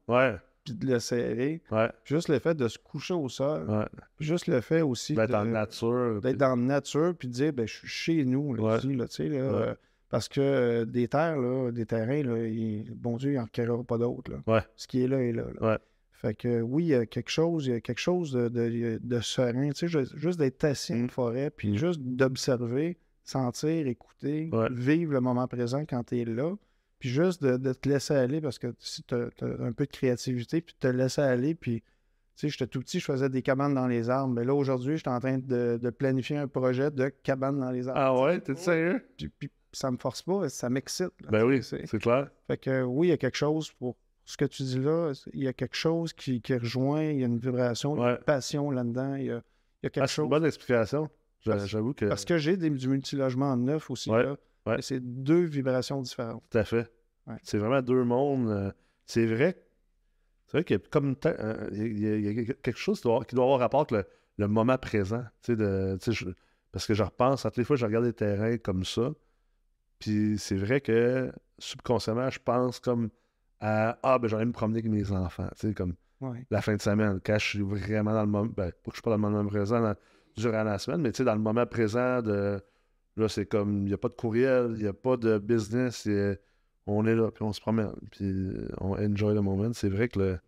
puis 0.63 0.75
de 0.75 0.85
le 0.85 0.99
serrer, 0.99 1.61
juste 2.05 2.29
le 2.29 2.37
fait 2.39 2.53
de 2.55 2.67
se 2.67 2.77
coucher 2.77 3.15
au 3.15 3.27
sol, 3.29 3.87
juste 4.19 4.45
le 4.47 4.61
fait 4.61 4.81
aussi 4.81 5.15
D'être 5.15 5.33
en 5.33 5.45
nature. 5.45 6.21
d'être 6.21 6.37
dans 6.37 6.49
la 6.55 6.55
nature 6.55 7.15
puis 7.17 7.27
de 7.27 7.33
dire 7.33 7.53
ben, 7.53 7.67
je 7.67 7.73
suis 7.77 7.87
chez 7.87 8.25
nous 8.25 8.53
là, 8.53 8.77
ici, 8.77 9.27
là, 9.29 9.37
euh, 9.37 9.75
parce 10.09 10.27
que 10.29 10.39
euh, 10.41 10.85
des 10.85 11.07
terres, 11.07 11.37
là, 11.39 11.71
des 11.71 11.85
terrains, 11.87 12.21
là, 12.21 12.37
il- 12.47 12.91
bon 12.93 13.17
Dieu, 13.17 13.31
il 13.31 13.37
n'en 13.37 13.45
requérera 13.45 13.83
pas 13.83 13.97
d'autres. 13.97 14.31
Ce 14.75 14.85
qui 14.87 15.01
est 15.03 15.07
là 15.07 15.21
est 15.23 15.31
là. 15.31 15.79
Fait 16.11 16.35
que 16.35 16.61
oui, 16.61 16.83
il 16.83 16.87
y 16.89 16.93
a 16.93 17.07
quelque 17.07 17.31
chose, 17.31 17.65
il 17.65 17.71
y 17.71 17.75
a 17.75 17.81
quelque 17.81 17.97
chose 17.97 18.31
de, 18.31 18.47
de, 18.47 18.99
de 19.01 19.19
serein, 19.21 19.71
tu 19.71 19.89
sais, 19.89 20.05
juste, 20.15 20.37
d'être 20.37 20.63
assis 20.65 20.93
en 20.93 20.97
Mm. 21.05 21.09
forêt, 21.09 21.49
puis 21.49 21.75
juste 21.79 21.99
d'observer, 21.99 22.99
sentir, 23.23 23.87
écouter, 23.87 24.49
Ouais. 24.51 24.67
vivre 24.71 25.13
le 25.13 25.21
moment 25.21 25.47
présent 25.47 25.85
quand 25.85 26.03
tu 26.03 26.19
es 26.19 26.25
là. 26.25 26.55
Puis 26.99 27.09
juste 27.09 27.41
de, 27.43 27.57
de 27.57 27.73
te 27.73 27.89
laisser 27.89 28.13
aller 28.13 28.41
parce 28.41 28.59
que 28.59 28.73
si 28.79 29.03
tu 29.03 29.15
as, 29.15 29.29
un 29.59 29.71
peu 29.71 29.85
de 29.85 29.91
créativité, 29.91 30.61
puis 30.61 30.75
te 30.79 30.87
laisser 30.87 31.21
aller, 31.21 31.55
puis 31.55 31.81
tu 31.81 31.87
sais, 32.35 32.49
j'étais 32.49 32.67
tout 32.67 32.79
petit, 32.79 32.99
je 32.99 33.05
faisais 33.05 33.29
des 33.29 33.41
cabanes 33.41 33.73
dans 33.73 33.87
les 33.87 34.09
arbres. 34.09 34.33
Mais 34.33 34.43
là, 34.43 34.53
aujourd'hui, 34.53 34.93
je 34.97 35.01
suis 35.01 35.09
en 35.09 35.19
train 35.19 35.37
de, 35.39 35.79
de 35.81 35.89
planifier 35.89 36.37
un 36.37 36.47
projet 36.47 36.91
de 36.91 37.09
cabane 37.09 37.59
dans 37.59 37.71
les 37.71 37.87
arbres. 37.87 37.99
Ah 37.99 38.21
ouais, 38.21 38.39
t'es 38.39 38.55
sérieux? 38.55 39.03
Puis, 39.17 39.29
puis 39.29 39.49
ça 39.71 39.89
me 39.91 39.97
force 39.97 40.21
pas, 40.21 40.47
ça 40.49 40.69
m'excite. 40.69 41.11
Ben 41.29 41.43
oui, 41.43 41.63
c'est- 41.63 41.85
clair. 41.99 42.29
Fait 42.47 42.57
que 42.57 42.83
oui, 42.83 43.07
il 43.07 43.09
y 43.09 43.13
a 43.13 43.17
quelque 43.17 43.37
chose 43.37 43.71
pour 43.71 43.97
ce 44.25 44.37
que 44.37 44.45
tu 44.45 44.63
dis 44.63 44.79
là, 44.79 45.11
il 45.33 45.43
y 45.43 45.47
a 45.47 45.53
quelque 45.53 45.75
chose 45.75 46.13
qui, 46.13 46.41
qui 46.41 46.53
rejoint, 46.55 47.03
il 47.03 47.19
y 47.19 47.23
a 47.23 47.27
une 47.27 47.39
vibration, 47.39 47.95
il 47.95 47.99
y 47.99 48.01
a 48.01 48.05
Ouais. 48.05 48.11
une 48.17 48.23
passion 48.23 48.69
là-dedans, 48.71 49.15
il 49.15 49.25
y 49.25 49.31
a, 49.31 49.41
il 49.81 49.85
y 49.85 49.87
a 49.87 49.89
quelque 49.89 50.03
Ah, 50.03 50.07
c'est 50.07 50.13
chose. 50.15 50.23
une 50.25 50.29
bonne 50.29 50.45
explication. 50.45 51.09
Parce- 51.45 51.65
J'avoue 51.67 51.93
que. 51.93 52.05
Parce 52.05 52.25
que 52.25 52.37
j'ai 52.37 52.57
des, 52.57 52.69
du 52.69 52.87
multilogement 52.87 53.55
neuf 53.57 53.89
aussi 53.89 54.09
Ouais, 54.11 54.23
là. 54.23 54.35
ouais. 54.67 54.79
et 54.79 54.81
C'est 54.81 54.99
deux 54.99 55.41
vibrations 55.43 56.01
différentes. 56.01 56.43
Tout 56.49 56.57
à 56.57 56.63
fait. 56.63 56.91
Ouais. 57.27 57.35
C'est 57.43 57.57
vraiment 57.57 57.81
deux 57.81 58.03
mondes. 58.03 58.49
euh, 58.49 58.71
c'est 59.05 59.25
vrai. 59.25 59.57
C'est 60.47 60.57
vrai 60.57 60.63
qu'il 60.65 60.75
y 60.75 60.79
a 60.79 60.83
comme 60.89 61.15
euh, 61.25 61.69
il 61.71 61.99
y 61.99 62.07
a, 62.07 62.15
il 62.15 62.41
y 62.47 62.51
a 62.51 62.53
quelque 62.55 62.77
chose 62.77 62.99
qui 62.99 63.07
doit, 63.07 63.23
qui 63.25 63.35
doit 63.35 63.45
avoir 63.45 63.59
rapport 63.59 63.81
avec 63.81 63.91
le, 63.91 64.05
le 64.37 64.47
moment 64.47 64.77
présent. 64.77 65.23
De, 65.47 65.97
je- 66.05 66.25
parce 66.71 66.85
que 66.85 66.93
je 66.93 67.03
repense, 67.03 67.45
à 67.45 67.49
toutes 67.51 67.57
les 67.57 67.63
fois, 67.63 67.75
je 67.75 67.85
regarde 67.85 68.05
les 68.05 68.13
terrains 68.13 68.57
comme 68.57 68.83
ça. 68.85 69.11
Puis 69.99 70.35
c'est 70.37 70.55
vrai 70.57 70.81
que 70.81 71.31
subconsciemment, 71.59 72.29
je 72.29 72.39
pense 72.43 72.79
comme 72.79 73.09
à 73.59 73.97
Ah, 74.03 74.17
ben 74.19 74.27
j'allais 74.27 74.45
me 74.45 74.51
promener 74.51 74.79
avec 74.79 74.91
mes 74.91 75.11
enfants. 75.11 75.47
Tu 75.59 75.67
sais, 75.69 75.73
comme 75.73 75.95
Ouais. 76.19 76.45
la 76.51 76.61
fin 76.61 76.75
de 76.75 76.81
semaine, 76.81 77.19
quand 77.25 77.39
je 77.39 77.45
suis 77.47 77.61
vraiment 77.61 78.13
dans 78.13 78.21
le 78.21 78.27
moment, 78.27 78.45
ben, 78.55 78.71
pas 78.71 78.71
que 78.71 78.91
je 78.91 78.95
suis 78.95 79.01
pas 79.01 79.09
dans 79.11 79.15
le 79.17 79.21
moment 79.33 79.49
présent 79.49 79.81
dans- 79.81 79.95
durant 80.37 80.63
la 80.63 80.77
semaine, 80.79 81.01
mais 81.01 81.11
tu 81.11 81.17
sais, 81.17 81.23
dans 81.23 81.35
le 81.35 81.41
moment 81.41 81.65
présent 81.65 82.21
de, 82.21 82.59
là, 83.17 83.27
c'est 83.29 83.45
comme, 83.45 83.79
il 83.83 83.85
n'y 83.89 83.93
a 83.93 83.97
pas 83.97 84.09
de 84.09 84.13
courriel, 84.15 84.73
il 84.77 84.81
n'y 84.83 84.87
a 84.87 84.93
pas 84.93 85.17
de 85.17 85.37
business, 85.37 86.07
on 86.87 87.05
est 87.05 87.15
là, 87.15 87.31
puis 87.31 87.43
on 87.43 87.53
se 87.53 87.61
promène, 87.61 87.93
puis 88.11 88.51
on 88.79 88.91
enjoy 88.93 89.33
le 89.33 89.41
moment. 89.41 89.71
C'est 89.73 89.89
vrai 89.89 90.07
que 90.07 90.19
le, 90.19 90.39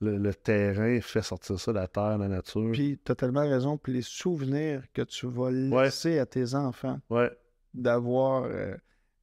le, 0.00 0.18
le 0.18 0.34
terrain 0.34 1.00
fait 1.00 1.22
sortir 1.22 1.58
ça, 1.60 1.72
la 1.72 1.86
terre, 1.88 2.18
la 2.18 2.28
nature. 2.28 2.72
Puis 2.72 2.98
tu 3.04 3.12
as 3.12 3.14
tellement 3.14 3.48
raison, 3.48 3.78
puis 3.78 3.92
les 3.92 4.02
souvenirs 4.02 4.82
que 4.92 5.02
tu 5.02 5.26
vas 5.26 5.50
laisser 5.50 6.18
à 6.18 6.26
tes 6.26 6.54
enfants 6.54 6.98
ouais, 7.10 7.30
d'avoir 7.72 8.44
euh, 8.44 8.74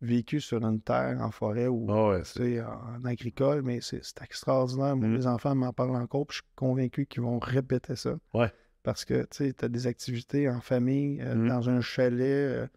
vécu 0.01 0.39
sur 0.39 0.65
une 0.65 0.81
terre 0.81 1.17
en 1.21 1.31
forêt 1.31 1.67
ou 1.67 1.85
Ah 1.89 2.09
ouais, 2.09 2.61
en 2.61 3.03
agricole, 3.05 3.61
mais 3.61 3.79
c'est 3.81 4.01
extraordinaire. 4.21 4.95
Moi, 4.95 5.07
Mhm. 5.07 5.17
mes 5.17 5.27
enfants 5.27 5.53
m'en 5.55 5.73
parlent 5.73 5.95
encore, 5.95 6.25
puis 6.27 6.37
je 6.37 6.41
suis 6.41 6.51
convaincu 6.55 7.05
qu'ils 7.05 7.21
vont 7.21 7.39
répéter 7.39 7.95
ça. 7.95 8.15
Ouais. 8.33 8.51
Parce 8.83 9.05
que 9.05 9.25
tu 9.29 9.53
as 9.61 9.67
des 9.69 9.87
activités 9.87 10.49
en 10.49 10.59
famille, 10.59 11.21
euh, 11.21 11.35
Mhm. 11.35 11.47
dans 11.49 11.69
un 11.69 11.81
chalet, 11.81 12.67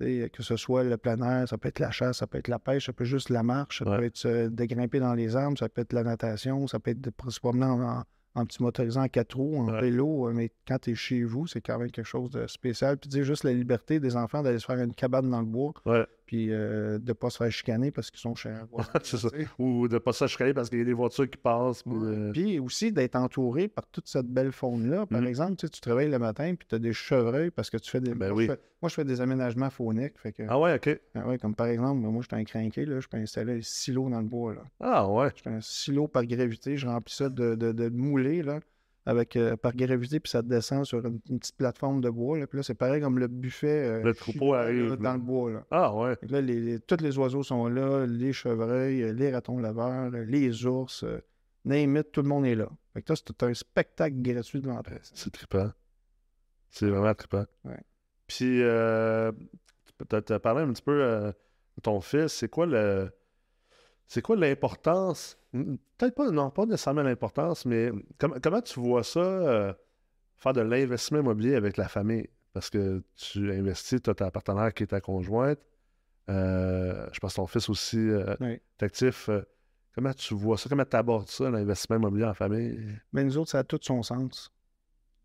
euh, 0.00 0.28
que 0.28 0.42
ce 0.42 0.56
soit 0.56 0.82
le 0.82 0.96
plein 0.96 1.16
air, 1.22 1.48
ça 1.48 1.56
peut 1.56 1.68
être 1.68 1.78
la 1.78 1.92
chasse, 1.92 2.18
ça 2.18 2.26
peut 2.26 2.38
être 2.38 2.48
la 2.48 2.58
pêche, 2.58 2.86
ça 2.86 2.92
peut 2.92 3.04
être 3.04 3.10
juste 3.10 3.30
la 3.30 3.42
marche, 3.44 3.78
ça 3.78 3.88
Ouais. 3.90 3.98
peut 3.98 4.04
être 4.04 4.26
euh, 4.26 4.48
de 4.50 4.64
grimper 4.64 4.98
dans 4.98 5.14
les 5.14 5.36
arbres, 5.36 5.56
ça 5.56 5.68
peut 5.68 5.82
être 5.82 5.92
la 5.92 6.02
natation, 6.02 6.66
ça 6.66 6.80
peut 6.80 6.90
être 6.90 7.00
de 7.00 7.12
se 7.28 7.38
promener 7.38 7.66
en, 7.66 7.80
en- 7.80 8.02
en 8.36 8.44
petit 8.46 8.60
motorisant 8.60 9.02
en 9.04 9.08
quatre 9.08 9.36
roues, 9.36 9.58
en 9.60 9.72
Ouais. 9.72 9.80
vélo, 9.80 10.28
euh, 10.28 10.32
mais 10.32 10.50
quand 10.66 10.78
tu 10.80 10.90
es 10.90 10.94
chez 10.96 11.22
vous, 11.22 11.46
c'est 11.46 11.60
quand 11.60 11.78
même 11.78 11.92
quelque 11.92 12.04
chose 12.08 12.30
de 12.30 12.48
spécial. 12.48 12.96
Puis 12.98 13.08
dire 13.08 13.22
juste 13.22 13.44
la 13.44 13.52
liberté 13.52 14.00
des 14.00 14.16
enfants 14.16 14.42
d'aller 14.42 14.58
se 14.58 14.66
faire 14.66 14.80
une 14.80 14.92
cabane 14.92 15.30
dans 15.30 15.38
le 15.40 15.46
bois, 15.46 15.72
Ouais. 15.86 16.04
Puis 16.26 16.48
euh, 16.52 16.98
de 16.98 17.08
ne 17.08 17.12
pas 17.12 17.30
se 17.30 17.38
faire 17.38 17.50
chicaner 17.52 17.90
parce 17.90 18.10
qu'ils 18.10 18.20
sont 18.20 18.34
tu 18.34 19.16
sais. 19.16 19.28
Ou 19.58 19.88
de 19.88 19.98
pas 19.98 20.12
s'acheter 20.12 20.54
parce 20.54 20.68
qu'il 20.68 20.78
y 20.78 20.82
a 20.82 20.84
des 20.84 20.92
voitures 20.92 21.28
qui 21.28 21.38
passent. 21.38 21.82
puis, 21.82 21.92
euh, 21.94 22.32
Puis 22.32 22.58
aussi 22.58 22.92
d'être 22.92 23.16
entouré 23.16 23.68
par 23.68 23.86
toute 23.88 24.08
cette 24.08 24.26
belle 24.26 24.52
faune-là. 24.52 25.06
Par 25.06 25.20
Mhm. 25.20 25.26
exemple, 25.26 25.56
tu 25.56 25.66
sais, 25.66 25.70
tu 25.70 25.80
te 25.80 25.88
réveilles 25.88 26.10
le 26.10 26.18
matin 26.18 26.54
puis 26.54 26.66
tu 26.68 26.74
as 26.74 26.78
des 26.78 26.92
chevreuils 26.92 27.50
parce 27.50 27.70
que 27.70 27.76
tu 27.76 27.90
fais 27.90 28.00
des. 28.00 28.14
Ben 28.14 28.28
moi, 28.28 28.36
oui. 28.36 28.46
je 28.46 28.52
fais, 28.52 28.60
moi, 28.82 28.88
je 28.88 28.94
fais 28.94 29.04
des 29.04 29.20
aménagements 29.20 29.70
fauniques. 29.70 30.18
Fait 30.18 30.32
que, 30.32 30.42
Ah 30.48 30.58
ouais, 30.58 30.74
ok. 30.74 31.00
Ah 31.14 31.26
ouais, 31.28 31.38
comme 31.38 31.54
par 31.54 31.66
exemple, 31.68 32.00
moi, 32.00 32.22
je 32.22 32.26
suis 32.34 32.40
un 32.40 32.44
crinqué, 32.44 32.84
là, 32.86 33.00
je 33.00 33.08
peux 33.08 33.16
installer 33.18 33.58
un 33.58 33.62
silo 33.62 34.08
dans 34.08 34.20
le 34.20 34.26
bois. 34.26 34.54
Là. 34.54 34.62
Ah 34.80 35.08
ouais. 35.10 35.28
Je 35.36 35.42
fais 35.42 35.50
un 35.50 35.60
silo 35.60 36.08
par 36.08 36.24
gravité, 36.26 36.76
je 36.76 36.86
remplis 36.86 37.14
ça 37.14 37.28
de, 37.28 37.54
de, 37.54 37.72
de 37.72 38.42
là, 38.42 38.60
avec, 39.06 39.36
euh, 39.36 39.56
par 39.56 39.74
gravité, 39.74 40.18
puis 40.20 40.30
ça 40.30 40.40
descend 40.42 40.84
sur 40.86 41.04
une, 41.04 41.20
une 41.28 41.38
petite 41.38 41.56
plateforme 41.56 42.00
de 42.00 42.08
bois. 42.10 42.38
Là, 42.38 42.46
puis 42.46 42.56
là, 42.58 42.62
c'est 42.62 42.74
pareil 42.74 43.02
comme 43.02 43.18
le 43.18 43.26
buffet 43.28 43.86
euh, 43.86 44.02
Le 44.02 44.14
troupeau 44.14 44.54
arrive, 44.54 44.90
là, 44.90 44.96
dans 44.96 45.12
le 45.14 45.18
bois. 45.18 45.50
Là. 45.52 45.66
Ah 45.70 45.94
ouais. 45.94 46.16
Là, 46.22 46.40
les, 46.40 46.58
les- 46.60 46.80
tous 46.80 47.00
les 47.02 47.18
oiseaux 47.18 47.42
sont 47.42 47.66
là, 47.68 48.06
les 48.06 48.32
chevreuils, 48.32 49.02
euh, 49.02 49.12
les 49.12 49.30
ratons 49.32 49.58
laveurs, 49.58 50.10
les 50.10 50.64
ours, 50.66 51.04
euh, 51.04 51.18
name 51.64 51.96
it, 51.98 52.12
tout 52.12 52.22
le 52.22 52.28
monde 52.28 52.46
est 52.46 52.54
là. 52.54 52.68
Fait 52.94 53.02
que 53.02 53.14
c'est 53.14 53.42
un 53.42 53.52
spectacle 53.54 54.16
gratuit 54.22 54.60
devant 54.60 54.82
toi. 54.82 54.94
C'est 55.02 55.32
trippant. 55.32 55.70
C'est 56.70 56.88
vraiment 56.88 57.14
trippant. 57.14 57.44
Ouais. 57.64 57.80
Puis, 58.26 58.62
euh, 58.62 59.32
tu 60.08 60.32
as 60.32 60.40
parlé 60.40 60.62
un 60.62 60.72
petit 60.72 60.82
peu 60.82 60.98
de 60.98 61.80
ton 61.82 62.00
fils. 62.00 62.32
C'est 62.32 62.48
quoi 62.48 62.66
le. 62.66 63.10
C'est 64.06 64.22
quoi 64.22 64.36
l'importance? 64.36 65.38
Peut-être 65.52 66.14
pas, 66.14 66.30
non, 66.30 66.50
pas 66.50 66.66
nécessairement 66.66 67.02
l'importance, 67.02 67.64
mais 67.64 67.90
com- 68.18 68.38
comment 68.42 68.60
tu 68.60 68.80
vois 68.80 69.02
ça, 69.04 69.20
euh, 69.20 69.72
faire 70.36 70.52
de 70.52 70.60
l'investissement 70.60 71.20
immobilier 71.20 71.54
avec 71.54 71.76
la 71.76 71.88
famille? 71.88 72.28
Parce 72.52 72.70
que 72.70 73.02
tu 73.16 73.50
investis, 73.52 74.00
tu 74.02 74.10
as 74.10 74.14
ta 74.14 74.30
partenaire 74.30 74.72
qui 74.74 74.82
est 74.84 74.88
ta 74.88 75.00
conjointe. 75.00 75.58
Euh, 76.30 77.06
je 77.12 77.18
pense 77.20 77.32
que 77.34 77.36
ton 77.36 77.46
fils 77.46 77.68
aussi 77.68 77.98
euh, 77.98 78.34
est 78.40 78.82
actif. 78.82 79.28
Euh, 79.28 79.42
comment 79.94 80.12
tu 80.12 80.34
vois 80.34 80.56
ça? 80.56 80.68
Comment 80.68 80.84
tu 80.84 80.96
abordes 80.96 81.28
ça, 81.28 81.50
l'investissement 81.50 81.96
immobilier 81.96 82.24
en 82.26 82.34
famille? 82.34 82.78
Mais 83.12 83.24
nous 83.24 83.38
autres, 83.38 83.50
ça 83.50 83.60
a 83.60 83.64
tout 83.64 83.80
son 83.82 84.02
sens. 84.02 84.50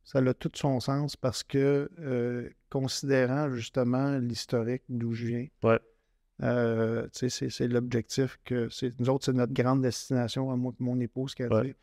Ça 0.04 0.20
a 0.20 0.34
tout 0.34 0.52
son 0.56 0.80
sens 0.80 1.16
parce 1.16 1.44
que, 1.44 2.52
considérant 2.70 3.52
justement 3.52 4.18
l'historique 4.18 4.84
d'où 4.90 5.14
je 5.14 5.28
viens, 5.28 5.48
Ouais. 5.64 5.80
Euh, 6.42 7.08
c'est, 7.12 7.68
l'objectif 7.68 8.40
que. 8.46 8.70
Nous 9.00 9.10
autres, 9.10 9.26
c'est 9.26 9.34
notre 9.34 9.54
grande 9.54 9.82
destination, 9.82 10.52
à 10.52 10.56
moi 10.56 10.74
et 10.80 10.84
mon 10.84 11.00
épouse 11.00 11.36
qui 11.36 11.44
a 11.44 11.48
Ouais. 11.48 11.64
dit. 11.68 11.74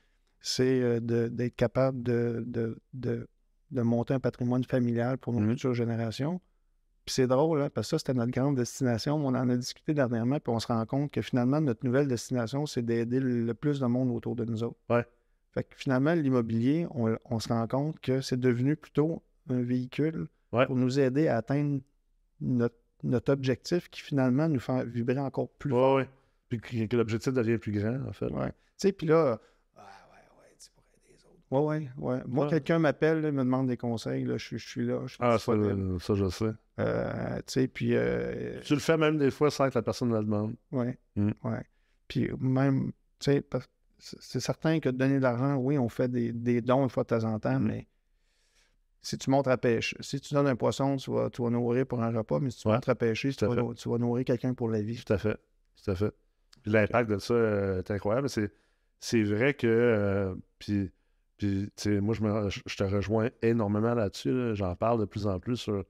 C'est 0.41 0.81
euh, 0.83 1.01
d'être 1.29 1.57
capable 1.57 2.03
de, 2.03 2.45
de, 2.47 2.79
de, 2.95 3.27
de 3.73 3.83
monter 3.83 4.15
un 4.15 4.21
patrimoine 4.21 4.65
familial 4.65 5.19
pour 5.19 5.33
nos 5.33 5.41
Mhm. 5.41 5.51
futures 5.53 5.75
générations. 5.75 6.41
Puis 7.05 7.15
c'est 7.15 7.27
drôle, 7.27 7.63
hein, 7.63 7.71
parce 7.73 7.87
que 7.89 7.91
ça, 7.91 7.99
c'était 7.99 8.15
notre 8.15 8.33
grande 8.33 8.57
destination. 8.57 9.15
On 9.17 9.29
en 9.29 9.49
a 9.49 9.57
discuté 9.57 9.95
dernièrement, 9.95 10.41
puis 10.41 10.53
on 10.53 10.59
se 10.59 10.67
rend 10.67 10.85
compte 10.87 11.11
que 11.13 11.23
finalement, 11.23 11.61
notre 11.61 11.85
nouvelle 11.85 12.09
destination, 12.09 12.67
c'est 12.67 12.83
d'aider 12.83 13.21
le 13.21 13.45
le 13.45 13.55
plus 13.55 13.79
de 13.81 13.87
monde 13.87 14.11
autour 14.11 14.35
de 14.37 14.45
nous 14.45 14.63
autres. 14.65 14.79
Ouais. 14.91 15.05
Fait 15.53 15.65
que 15.65 15.75
finalement, 15.77 16.15
l'immobilier, 16.15 16.87
on, 16.91 17.17
on 17.25 17.39
se 17.39 17.49
rend 17.49 17.67
compte 17.67 17.99
que 18.01 18.21
c'est 18.21 18.39
devenu 18.41 18.77
plutôt 18.77 19.23
un 19.49 19.63
véhicule 19.63 20.27
Ouais. 20.53 20.67
pour 20.67 20.77
nous 20.77 20.99
aider 21.01 21.29
à 21.29 21.37
atteindre 21.39 21.81
notre, 22.41 22.77
notre 23.07 23.33
objectif 23.33 23.89
qui 23.91 24.01
finalement 24.03 24.49
nous 24.49 24.61
fait 24.61 24.85
vibrer 24.85 25.19
encore 25.19 25.49
plus 25.51 25.73
Ouais, 25.73 25.95
ouais. 25.95 26.09
Puis 26.49 26.61
que, 26.61 26.87
que 26.87 26.97
l'objectif 26.97 27.33
devient 27.33 27.59
plus 27.59 27.73
grand, 27.73 27.99
en 28.09 28.13
fait. 28.13 28.27
Ouais. 28.31 28.49
Tu 28.51 28.55
sais, 28.79 28.93
puis 28.93 29.07
là, 29.07 29.41
ah 29.77 29.81
ouais, 30.13 30.19
ouais, 30.39 30.55
c'est 30.59 30.73
pour 30.73 30.85
aider 30.95 31.17
les 31.17 31.25
autres. 31.25 31.41
Ouais, 31.51 31.79
ouais, 31.79 31.91
ouais. 32.17 32.23
Moi, 32.27 32.45
Ouais. 32.45 32.51
quelqu'un 32.51 32.79
m'appelle, 32.79 33.21
là, 33.21 33.33
me 33.33 33.43
demande 33.43 33.67
des 33.69 33.77
conseils, 33.77 34.25
là, 34.25 34.37
je, 34.37 34.45
suis- 34.45 34.59
je 34.59 34.69
suis 34.69 34.87
là. 34.87 35.01
Je 35.07 35.15
suis 35.15 35.19
Ah, 35.21 35.39
ça, 35.39 35.53
euh, 35.53 35.99
ça, 35.99 36.15
je 36.15 36.29
sais. 36.29 36.51
Euh, 36.79 37.37
tu 37.39 37.43
sais, 37.49 37.69
puis, 37.69 37.91
euh, 37.97 38.61
Tu 38.63 38.75
le 38.75 38.81
fais 38.81 38.97
même 38.97 39.19
des 39.19 39.31
fois 39.31 39.51
sans 39.51 39.69
que 39.71 39.75
la 39.75 39.83
personne 39.83 40.13
le 40.13 40.21
demande. 40.21 40.55
ouais, 40.73 40.99
Mm. 41.17 41.31
ouais. 41.45 41.63
Puis 42.07 42.31
même, 42.39 42.93
tu 43.19 43.33
sais, 43.33 43.45
c'est 43.99 44.41
certain 44.41 44.79
que 44.79 44.89
donner 44.91 45.17
de 45.17 45.23
l'argent, 45.23 45.57
oui, 45.57 45.79
on 45.79 45.89
fait 45.89 46.09
des, 46.09 46.33
des 46.33 46.61
dons 46.61 46.85
une 46.85 46.91
fois 46.91 47.03
de 47.03 47.09
temps 47.09 47.25
en 47.25 47.39
temps, 47.41 47.59
Mm. 47.59 47.67
mais 47.67 47.87
si 49.07 49.17
tu 49.19 49.31
montres 49.31 49.51
à 49.51 49.57
pêcher, 49.57 49.97
si 50.01 50.21
tu 50.21 50.35
donnes 50.35 50.49
un 50.49 50.57
poisson, 50.57 50.97
tu 50.97 51.13
vas, 51.13 51.31
tu 51.31 51.41
vas 51.41 51.51
nourrir 51.51 51.87
pour 51.87 52.03
un 52.03 52.11
repas, 52.11 52.41
mais 52.41 52.51
si 52.51 52.59
tu 52.63 52.67
Ouais, 52.69 52.75
montres 52.75 52.89
à 52.89 52.97
pêcher, 52.97 53.33
tu 53.33 53.47
vas, 53.47 53.75
tu 53.75 53.89
nourrir 53.89 54.25
quelqu'un 54.25 54.53
pour 54.53 54.69
la 54.69 54.83
vie. 54.83 55.01
Tout 55.05 55.13
à 55.13 55.19
fait. 55.19 55.39
Tout 55.85 55.93
à 55.93 55.95
fait. 55.95 56.13
Puis 56.63 56.73
l'impact 56.73 57.11
de 57.11 57.19
ça 57.19 57.35
euh, 57.35 57.79
est 57.79 57.91
incroyable. 57.93 58.29
C'est, 58.29 58.51
c'est 58.99 59.23
vrai 59.23 59.55
que. 59.55 59.69
euh, 59.69 60.35
puis, 60.59 60.91
moi, 62.01 62.15
je, 62.15 62.23
me- 62.23 62.51
je 62.51 62.61
je 62.67 62.77
te 62.77 62.83
rejoins 62.83 63.31
énormément 63.43 63.95
là-dessus. 63.95 64.33
là. 64.33 64.55
J'en 64.55 64.75
parle 64.75 64.99
de 64.99 65.05
plus 65.05 65.29
en 65.29 65.39
plus 65.39 65.57
sur 65.57 65.85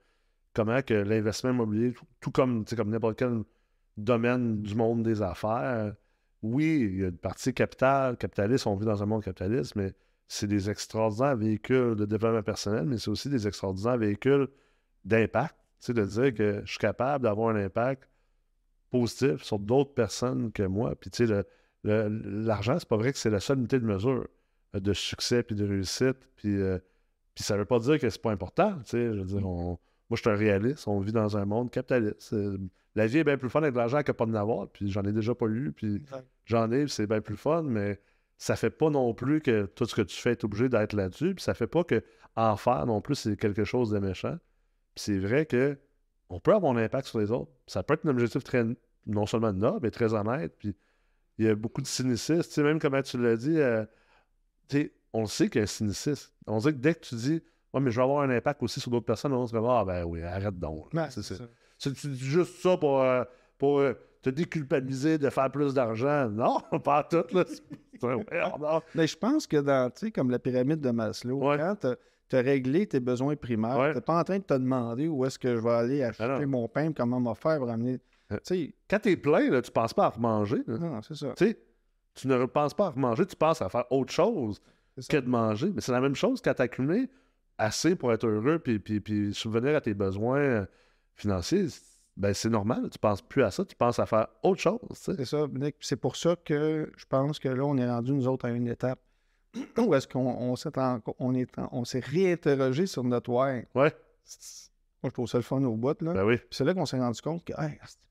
comment 0.52 0.82
que 0.82 0.92
l'investissement 0.92 1.52
immobilier, 1.52 1.92
tout, 1.94 2.04
tout 2.20 2.30
comme, 2.30 2.66
comme 2.66 2.90
n'importe 2.90 3.18
quel 3.18 3.44
domaine 3.96 4.60
du 4.60 4.74
monde 4.74 5.02
des 5.02 5.22
affaires, 5.22 5.94
oui, 6.42 6.80
il 6.92 7.00
y 7.00 7.04
a 7.04 7.08
une 7.08 7.16
partie 7.16 7.54
capital, 7.54 8.18
capitaliste, 8.18 8.66
on 8.66 8.76
vit 8.76 8.84
dans 8.84 9.02
un 9.02 9.06
monde 9.06 9.22
capitaliste, 9.24 9.74
mais 9.74 9.94
c'est 10.28 10.46
des 10.46 10.68
extraordinaires 10.70 11.36
véhicules 11.36 11.94
de 11.96 12.04
développement 12.04 12.42
personnel, 12.42 12.84
mais 12.86 12.98
c'est 12.98 13.10
aussi 13.10 13.28
des 13.28 13.46
extraordinaires 13.46 13.96
véhicules 13.98 14.48
d'impact. 15.04 15.54
Tu 15.80 15.86
sais, 15.86 15.94
de 15.94 16.04
dire 16.04 16.34
que 16.34 16.62
je 16.64 16.70
suis 16.70 16.78
capable 16.78 17.24
d'avoir 17.24 17.54
un 17.54 17.64
impact 17.64 18.08
positif 18.90 19.42
sur 19.42 19.58
d'autres 19.58 19.94
personnes 19.94 20.50
que 20.52 20.62
moi. 20.62 20.94
Puis, 20.96 21.10
tu 21.10 21.26
sais, 21.26 21.44
l'argent, 21.84 22.78
c'est 22.78 22.88
pas 22.88 22.96
vrai 22.96 23.12
que 23.12 23.18
c'est 23.18 23.30
la 23.30 23.40
seule 23.40 23.58
unité 23.58 23.78
de 23.78 23.84
mesure 23.84 24.26
euh, 24.74 24.80
de 24.80 24.92
succès 24.92 25.42
puis 25.42 25.54
de 25.54 25.66
réussite. 25.66 26.16
Puis, 26.36 26.60
euh, 26.60 26.78
puis 27.34 27.44
ça 27.44 27.56
veut 27.56 27.64
pas 27.64 27.78
dire 27.78 27.98
que 27.98 28.08
c'est 28.08 28.20
pas 28.22 28.30
important. 28.32 28.74
Tu 28.84 28.90
sais, 28.90 29.06
je 29.14 29.20
veux 29.20 29.24
dire, 29.26 29.46
on- 29.46 29.78
moi, 30.08 30.16
je 30.16 30.20
suis 30.20 30.30
un 30.30 30.34
réaliste. 30.36 30.86
On 30.88 31.00
vit 31.00 31.12
dans 31.12 31.36
un 31.36 31.44
monde 31.44 31.70
capitaliste. 31.70 32.32
Euh, 32.32 32.58
La 32.94 33.06
vie 33.06 33.18
est 33.18 33.24
bien 33.24 33.36
plus 33.36 33.50
fun 33.50 33.60
avec 33.60 33.74
de 33.74 33.78
l'argent 33.78 34.02
que 34.02 34.12
pas 34.12 34.24
de 34.24 34.30
n'avoir. 34.30 34.68
Puis, 34.68 34.90
j'en 34.90 35.02
ai 35.02 35.12
déjà 35.12 35.34
pas 35.34 35.46
eu. 35.46 35.72
Puis, 35.72 36.02
j'en 36.46 36.70
ai, 36.72 36.88
c'est 36.88 37.06
bien 37.06 37.20
plus 37.20 37.36
fun, 37.36 37.62
mais 37.62 38.00
ça 38.38 38.56
fait 38.56 38.70
pas 38.70 38.90
non 38.90 39.14
plus 39.14 39.40
que 39.40 39.66
tout 39.66 39.86
ce 39.86 39.94
que 39.94 40.02
tu 40.02 40.16
fais 40.16 40.32
est 40.32 40.44
obligé 40.44 40.68
d'être 40.68 40.92
là-dessus. 40.92 41.34
Puis, 41.34 41.42
ça 41.42 41.54
fait 41.54 41.66
pas 41.66 41.84
que 41.84 42.02
en 42.36 42.56
faire 42.56 42.84
non 42.86 43.00
plus, 43.00 43.14
c'est 43.14 43.36
quelque 43.36 43.64
chose 43.64 43.90
de 43.90 43.98
méchant. 43.98 44.36
Puis, 44.94 45.04
c'est 45.04 45.18
vrai 45.18 45.46
que 45.46 45.78
on 46.28 46.40
peut 46.40 46.52
avoir 46.54 46.72
un 46.72 46.76
impact 46.82 47.06
sur 47.08 47.18
les 47.20 47.30
autres. 47.30 47.52
Ça 47.66 47.82
peut 47.82 47.94
être 47.94 48.04
un 48.06 48.10
objectif 48.10 48.42
très 48.44 48.64
non 49.06 49.26
seulement 49.26 49.52
noble, 49.52 49.80
mais 49.82 49.90
très 49.90 50.12
honnête. 50.14 50.54
Puis 50.58 50.74
il 51.38 51.46
y 51.46 51.48
a 51.48 51.54
beaucoup 51.54 51.80
de 51.82 51.86
cynicisme. 51.86 52.42
Tu 52.42 52.50
sais, 52.50 52.62
même 52.62 52.80
comme 52.80 53.00
tu 53.02 53.18
l'as 53.22 53.36
dit, 53.36 53.58
euh, 53.58 53.84
tu 54.68 54.78
sais, 54.78 54.94
on 55.12 55.20
le 55.22 55.26
sait 55.26 55.48
qu'il 55.48 55.60
y 55.60 55.62
a 55.62 55.64
un 55.64 55.66
cynicisme. 55.66 56.32
On 56.46 56.58
sait 56.60 56.72
que 56.72 56.78
dès 56.78 56.94
que 56.94 57.00
tu 57.00 57.14
dis, 57.14 57.42
ouais, 57.72 57.80
mais 57.80 57.90
je 57.90 57.96
vais 57.96 58.02
avoir 58.02 58.22
un 58.22 58.30
impact 58.30 58.62
aussi 58.62 58.80
sur 58.80 58.90
d'autres 58.90 59.06
personnes, 59.06 59.32
on 59.32 59.46
se 59.46 59.56
dit, 59.56 59.64
ah 59.64 59.84
ben 59.86 60.04
oui, 60.04 60.22
arrête 60.22 60.58
donc. 60.58 60.92
Ouais, 60.92 61.06
C'est 61.10 61.22
c'est 61.22 61.34
ça. 61.36 61.44
ça. 61.44 61.50
C'est 61.78 61.92
tu 61.92 62.08
dis 62.08 62.18
juste 62.24 62.56
ça 62.60 62.76
pour, 62.76 63.02
euh, 63.02 63.22
pour 63.58 63.78
euh, 63.80 63.92
te 64.30 64.30
déculpabiliser 64.34 65.18
de 65.18 65.30
faire 65.30 65.50
plus 65.52 65.72
d'argent. 65.74 66.28
Non, 66.28 66.58
pas 66.84 67.04
tout, 67.04 67.22
là. 67.32 67.44
Mais 68.94 69.06
je 69.06 69.16
pense 69.16 69.46
que 69.46 69.58
dans, 69.58 69.90
tu 69.90 70.06
sais, 70.06 70.10
comme 70.10 70.30
la 70.30 70.38
pyramide 70.38 70.80
de 70.80 70.90
Maslow, 70.90 71.38
Ouais. 71.48 71.56
quand 71.58 71.94
tu 72.28 72.36
as 72.36 72.40
réglé 72.40 72.86
tes 72.86 73.00
besoins 73.00 73.36
primaires, 73.36 73.78
Ouais. 73.78 73.90
tu 73.90 73.96
n'es 73.96 74.00
pas 74.00 74.18
en 74.18 74.24
train 74.24 74.38
de 74.38 74.42
te 74.44 74.54
demander 74.54 75.06
où 75.08 75.24
est-ce 75.24 75.38
que 75.38 75.54
je 75.54 75.60
vais 75.60 75.70
aller 75.70 76.02
acheter 76.02 76.24
Ah 76.24 76.44
mon 76.46 76.66
pain, 76.68 76.92
comment 76.92 77.20
m'en 77.20 77.34
faire 77.34 77.58
pour 77.58 77.70
amener. 77.70 77.98
Euh. 78.32 78.36
Tu 78.38 78.40
sais, 78.44 78.74
Quand 78.90 78.98
t'es 78.98 79.16
plein, 79.16 79.48
là, 79.50 79.62
tu 79.62 79.70
penses 79.70 79.94
pas 79.94 80.06
à 80.06 80.08
remanger. 80.10 80.62
là. 80.66 80.78
non, 80.78 81.02
c'est 81.02 81.14
ça. 81.16 81.32
Tu 81.36 81.56
tu 82.14 82.28
ne 82.28 82.46
penses 82.46 82.72
pas 82.74 82.86
à 82.86 82.90
remanger, 82.90 83.26
tu 83.26 83.36
penses 83.36 83.60
à 83.60 83.68
faire 83.68 83.84
autre 83.92 84.10
chose 84.12 84.60
que 85.08 85.18
de 85.18 85.28
manger. 85.28 85.70
Mais 85.74 85.82
c'est 85.82 85.92
la 85.92 86.00
même 86.00 86.14
chose 86.16 86.40
quand 86.40 86.54
tu 86.54 86.62
accumulé 86.62 87.10
assez 87.58 87.94
pour 87.94 88.10
être 88.12 88.26
heureux 88.26 88.58
puis, 88.58 88.78
puis, 88.78 89.00
puis 89.00 89.34
subvenir 89.34 89.76
à 89.76 89.80
tes 89.82 89.92
besoins 89.92 90.38
euh, 90.40 90.66
financiers. 91.14 91.66
Ben, 92.16 92.32
c'est 92.32 92.48
normal, 92.48 92.88
tu 92.90 92.98
penses 92.98 93.20
plus 93.20 93.42
à 93.42 93.50
ça, 93.50 93.64
tu 93.64 93.74
penses 93.76 93.98
à 93.98 94.06
faire 94.06 94.28
autre 94.42 94.60
chose. 94.60 94.78
C'est 94.94 95.24
ça, 95.26 95.46
Nick. 95.52 95.76
C'est 95.80 95.96
pour 95.96 96.16
ça 96.16 96.34
que 96.36 96.90
je 96.96 97.04
pense 97.06 97.38
que 97.38 97.48
là, 97.48 97.62
on 97.64 97.76
est 97.76 97.86
rendu, 97.88 98.12
nous 98.12 98.26
autres, 98.26 98.46
à 98.46 98.50
une 98.50 98.68
étape 98.68 98.98
où 99.78 99.94
est-ce 99.94 100.08
qu'on 100.08 100.20
on 100.26 100.56
s'est, 100.56 100.78
en- 100.78 101.00
on 101.18 101.34
est 101.34 101.58
en- 101.58 101.68
on 101.72 101.84
s'est 101.84 102.00
réinterrogé 102.00 102.86
sur 102.86 103.04
notre 103.04 103.30
why. 103.30 103.64
Ouais, 103.74 103.94
Moi, 105.02 105.04
je 105.04 105.08
trouve 105.10 105.28
ça 105.28 105.36
le 105.38 105.42
fun 105.42 105.62
au 105.64 105.76
bout. 105.76 106.00
Là. 106.02 106.14
ben 106.14 106.24
oui. 106.24 106.36
Puis 106.38 106.46
c'est 106.52 106.64
là 106.64 106.72
qu'on 106.74 106.86
s'est 106.86 106.98
rendu 106.98 107.20
compte 107.20 107.44
que, 107.44 107.52
hey, 107.52 107.78
asti- 107.82 108.06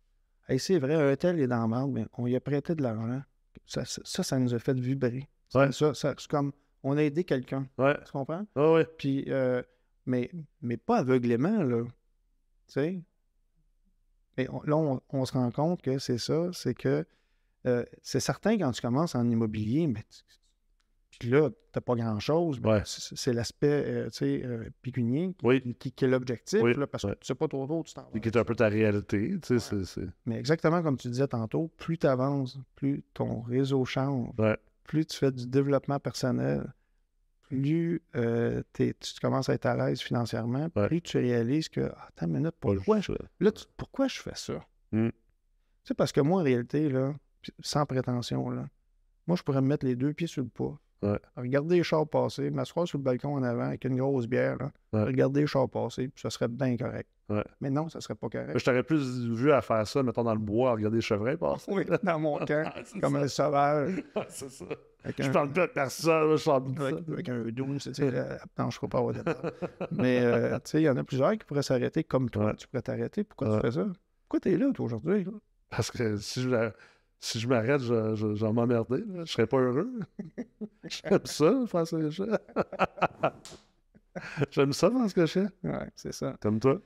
hey, 0.49 0.59
c'est 0.59 0.77
vrai, 0.77 0.93
un 0.95 1.15
tel 1.15 1.39
est 1.39 1.47
dans 1.47 1.67
merde, 1.67 1.91
mais 1.91 2.05
on 2.13 2.25
lui 2.25 2.35
a 2.35 2.39
prêté 2.39 2.75
de 2.75 2.83
l'argent. 2.83 3.21
Ça, 3.65 3.85
ça, 3.85 4.01
ça, 4.05 4.21
ça 4.23 4.37
nous 4.37 4.53
a 4.53 4.59
fait 4.59 4.73
vibrer. 4.79 5.27
Ouais. 5.55 5.71
Ça, 5.71 5.93
ça, 5.95 6.13
c'est 6.17 6.27
comme, 6.29 6.51
on 6.83 6.95
a 6.97 7.01
aidé 7.03 7.23
quelqu'un. 7.23 7.67
Ouais, 7.79 7.97
Tu 8.05 8.11
comprends? 8.11 8.45
ouais, 8.55 8.73
ouais. 8.73 8.85
Puis, 8.99 9.25
euh, 9.29 9.63
mais, 10.05 10.29
mais 10.61 10.77
pas 10.77 10.97
aveuglément, 10.97 11.63
là. 11.63 11.83
Tu 12.67 12.73
sais? 12.73 13.01
Mais 14.38 14.48
on- 14.50 14.62
là, 14.63 14.76
on, 14.78 15.02
on 15.10 15.26
se 15.26 15.34
rend 15.34 15.50
compte 15.52 15.82
que 15.82 15.98
c'est 16.00 16.17
ça, 16.17 16.50
c'est 16.54 16.74
que 16.74 17.06
euh, 17.65 17.84
c'est 18.02 18.19
certain 18.19 18.58
quand 18.58 18.71
tu 18.71 18.82
commences 18.82 19.15
en 19.15 19.28
immobilier, 19.30 19.88
mais 19.88 20.04
puis 21.17 21.30
là, 21.30 21.50
tu 21.74 21.80
pas 21.82 21.95
grand-chose. 21.95 22.60
Ouais. 22.60 22.82
C'est 22.86 23.32
l'aspect, 23.32 23.67
euh, 23.86 24.10
euh, 24.21 24.69
pécunier 24.82 25.34
qui, 25.38 25.45
Oui. 25.45 25.76
qui- 25.80 25.91
qui 25.93 26.06
est 26.06 26.08
l'objectif, 26.10 26.62
Oui, 26.62 26.74
parce 26.91 27.06
ouais. 27.06 27.13
que 27.13 27.19
tu 27.19 27.28
sais 27.28 27.36
pas 27.36 27.48
trop 27.48 27.65
tôt, 27.65 27.84
tu 27.86 27.93
t'en 27.93 28.02
vas. 28.04 28.10
Et 28.13 28.19
qui 28.19 28.28
est 28.28 28.38
un 28.38 28.43
peu 28.43 28.54
ta 28.56 28.67
réalité, 28.67 29.38
tu 29.41 29.48
sais, 29.48 29.60
c'est- 29.60 29.86
c'est... 29.86 30.08
Mais 30.26 30.38
exactement 30.38 30.84
comme 30.84 30.98
tu 30.98 31.08
disais 31.08 31.28
tantôt, 31.28 31.71
plus 31.78 31.98
tu 31.98 32.06
avances, 32.08 32.60
plus 32.76 33.04
ton 33.13 33.41
réseau 33.41 33.86
change, 33.86 34.30
Ouais. 34.38 34.58
plus 34.84 35.06
tu 35.06 35.17
fais 35.17 35.32
du 35.32 35.48
développement 35.48 36.00
personnel, 36.00 36.71
plus 37.47 38.01
euh, 38.15 38.62
tu 38.73 38.93
commences 39.21 39.49
à 39.49 39.53
être 39.53 39.65
à 39.65 39.75
l'aise 39.75 40.01
financièrement, 40.01 40.69
Ouais. 40.75 40.88
plus 40.88 41.01
tu 41.01 41.17
réalises 41.17 41.69
que, 41.69 41.91
Ah, 41.95 42.08
attends 42.10 42.27
une 42.27 42.34
minute, 42.34 42.55
pourquoi, 42.60 42.97
euh, 43.10 43.15
là, 43.39 43.51
tu- 43.51 43.65
pourquoi 43.77 44.08
je 44.08 44.19
fais 44.19 44.36
ça? 44.36 44.65
Mm. 44.91 45.10
Tu 45.10 45.13
sais, 45.84 45.93
parce 45.93 46.12
que 46.12 46.21
moi, 46.21 46.41
en 46.41 46.43
réalité, 46.43 46.89
là, 46.89 47.13
sans 47.60 47.86
prétention, 47.86 48.49
là, 48.49 48.67
moi, 49.27 49.38
je 49.38 49.43
pourrais 49.43 49.62
me 49.62 49.67
mettre 49.67 49.86
les 49.86 49.95
deux 49.95 50.13
pieds 50.13 50.27
sur 50.27 50.43
le 50.43 50.49
pas, 50.49 50.79
Ouais. 51.03 51.19
regarder 51.36 51.75
les 51.77 51.84
chars 51.84 52.08
passer, 52.08 52.49
m'asseoir 52.49 52.88
sur 52.88 52.97
le 52.97 53.03
balcon 53.03 53.36
en 53.36 53.43
avant 53.43 53.65
avec 53.65 53.86
une 53.86 53.97
grosse 53.97 54.27
bière, 54.27 54.58
là, 54.58 54.71
Ouais. 54.93 55.03
regarder 55.03 55.41
les 55.41 55.47
chars 55.47 55.69
passer, 55.69 56.08
puis 56.08 56.21
ça 56.21 56.29
serait 56.29 56.47
bien 56.47 56.75
correct. 56.77 57.10
Ouais. 57.27 57.43
Mais 57.59 57.71
non, 57.71 57.89
ça 57.89 58.01
serait 58.01 58.13
pas 58.15 58.29
correct. 58.29 58.57
Je 58.57 58.63
t'aurais 58.63 58.83
plus 58.83 59.25
vu 59.33 59.51
à 59.51 59.61
faire 59.61 59.88
ça, 59.88 60.03
mettons, 60.03 60.23
dans 60.23 60.33
le 60.35 60.39
bois, 60.39 60.69
à 60.69 60.73
regarder 60.73 60.97
les 60.97 61.01
chevreuils 61.01 61.38
passer. 61.38 61.71
Oui, 61.71 61.83
dans 62.03 62.19
mon 62.19 62.38
camp, 62.45 62.63
Ah, 62.67 62.81
comme 63.01 63.15
un 63.15 63.27
sauvage. 63.27 64.03
C'est 64.29 64.49
ça. 64.51 64.65
Avec 65.03 65.21
Je 65.23 65.29
un- 65.29 65.31
parle 65.31 65.51
pas 65.53 65.67
de 65.67 65.71
personne, 65.71 66.35
je 66.35 66.45
parle 66.45 66.73
de 66.73 66.79
ça. 66.79 66.88
avec, 66.88 67.09
avec 67.09 67.29
un 67.29 67.43
c'est 67.79 67.91
tu 67.91 67.95
sais, 68.03 68.11
la, 68.11 68.27
la 68.29 68.39
planche 68.55 68.79
pas 68.79 69.01
au 69.01 69.11
départ. 69.11 69.35
Mais 69.91 70.19
euh, 70.23 70.55
tu 70.63 70.71
sais, 70.71 70.81
il 70.81 70.85
y 70.85 70.89
en 70.89 70.97
a 70.97 71.03
plusieurs 71.03 71.31
qui 71.33 71.45
pourraient 71.45 71.63
s'arrêter 71.63 72.03
comme 72.03 72.29
toi. 72.29 72.45
Ouais. 72.45 72.55
Tu 72.55 72.67
pourrais 72.67 72.81
t'arrêter. 72.83 73.23
Pourquoi 73.23 73.49
Ouais. 73.49 73.55
tu 73.55 73.61
fais 73.61 73.71
ça? 73.71 73.85
Pourquoi 74.23 74.39
t'es 74.39 74.57
là, 74.57 74.71
toi, 74.73 74.85
aujourd'hui? 74.85 75.25
Parce 75.69 75.89
que 75.91 76.17
si 76.17 76.41
je, 76.43 76.69
si 77.19 77.39
je 77.39 77.47
m'arrête, 77.47 77.81
je, 77.81 78.13
je, 78.15 78.35
je 78.35 78.45
vais 78.45 78.51
m'emmerder. 78.53 79.03
Je 79.25 79.31
serais 79.31 79.47
pas 79.47 79.57
heureux. 79.57 79.89
J'aime 80.88 81.25
ça, 81.25 81.53
faire 81.67 81.88
ce 81.88 81.95
que 81.95 82.09
je. 82.11 82.23
J'aime 84.51 84.73
ça, 84.73 84.89
faire 84.89 85.09
ce 85.09 85.13
que 85.13 85.25
je 85.25 85.31
fais. 85.31 85.47
Ouais, 85.63 85.89
c'est 85.95 86.13
ça. 86.13 86.35
Comme 86.41 86.59
toi. 86.59 86.79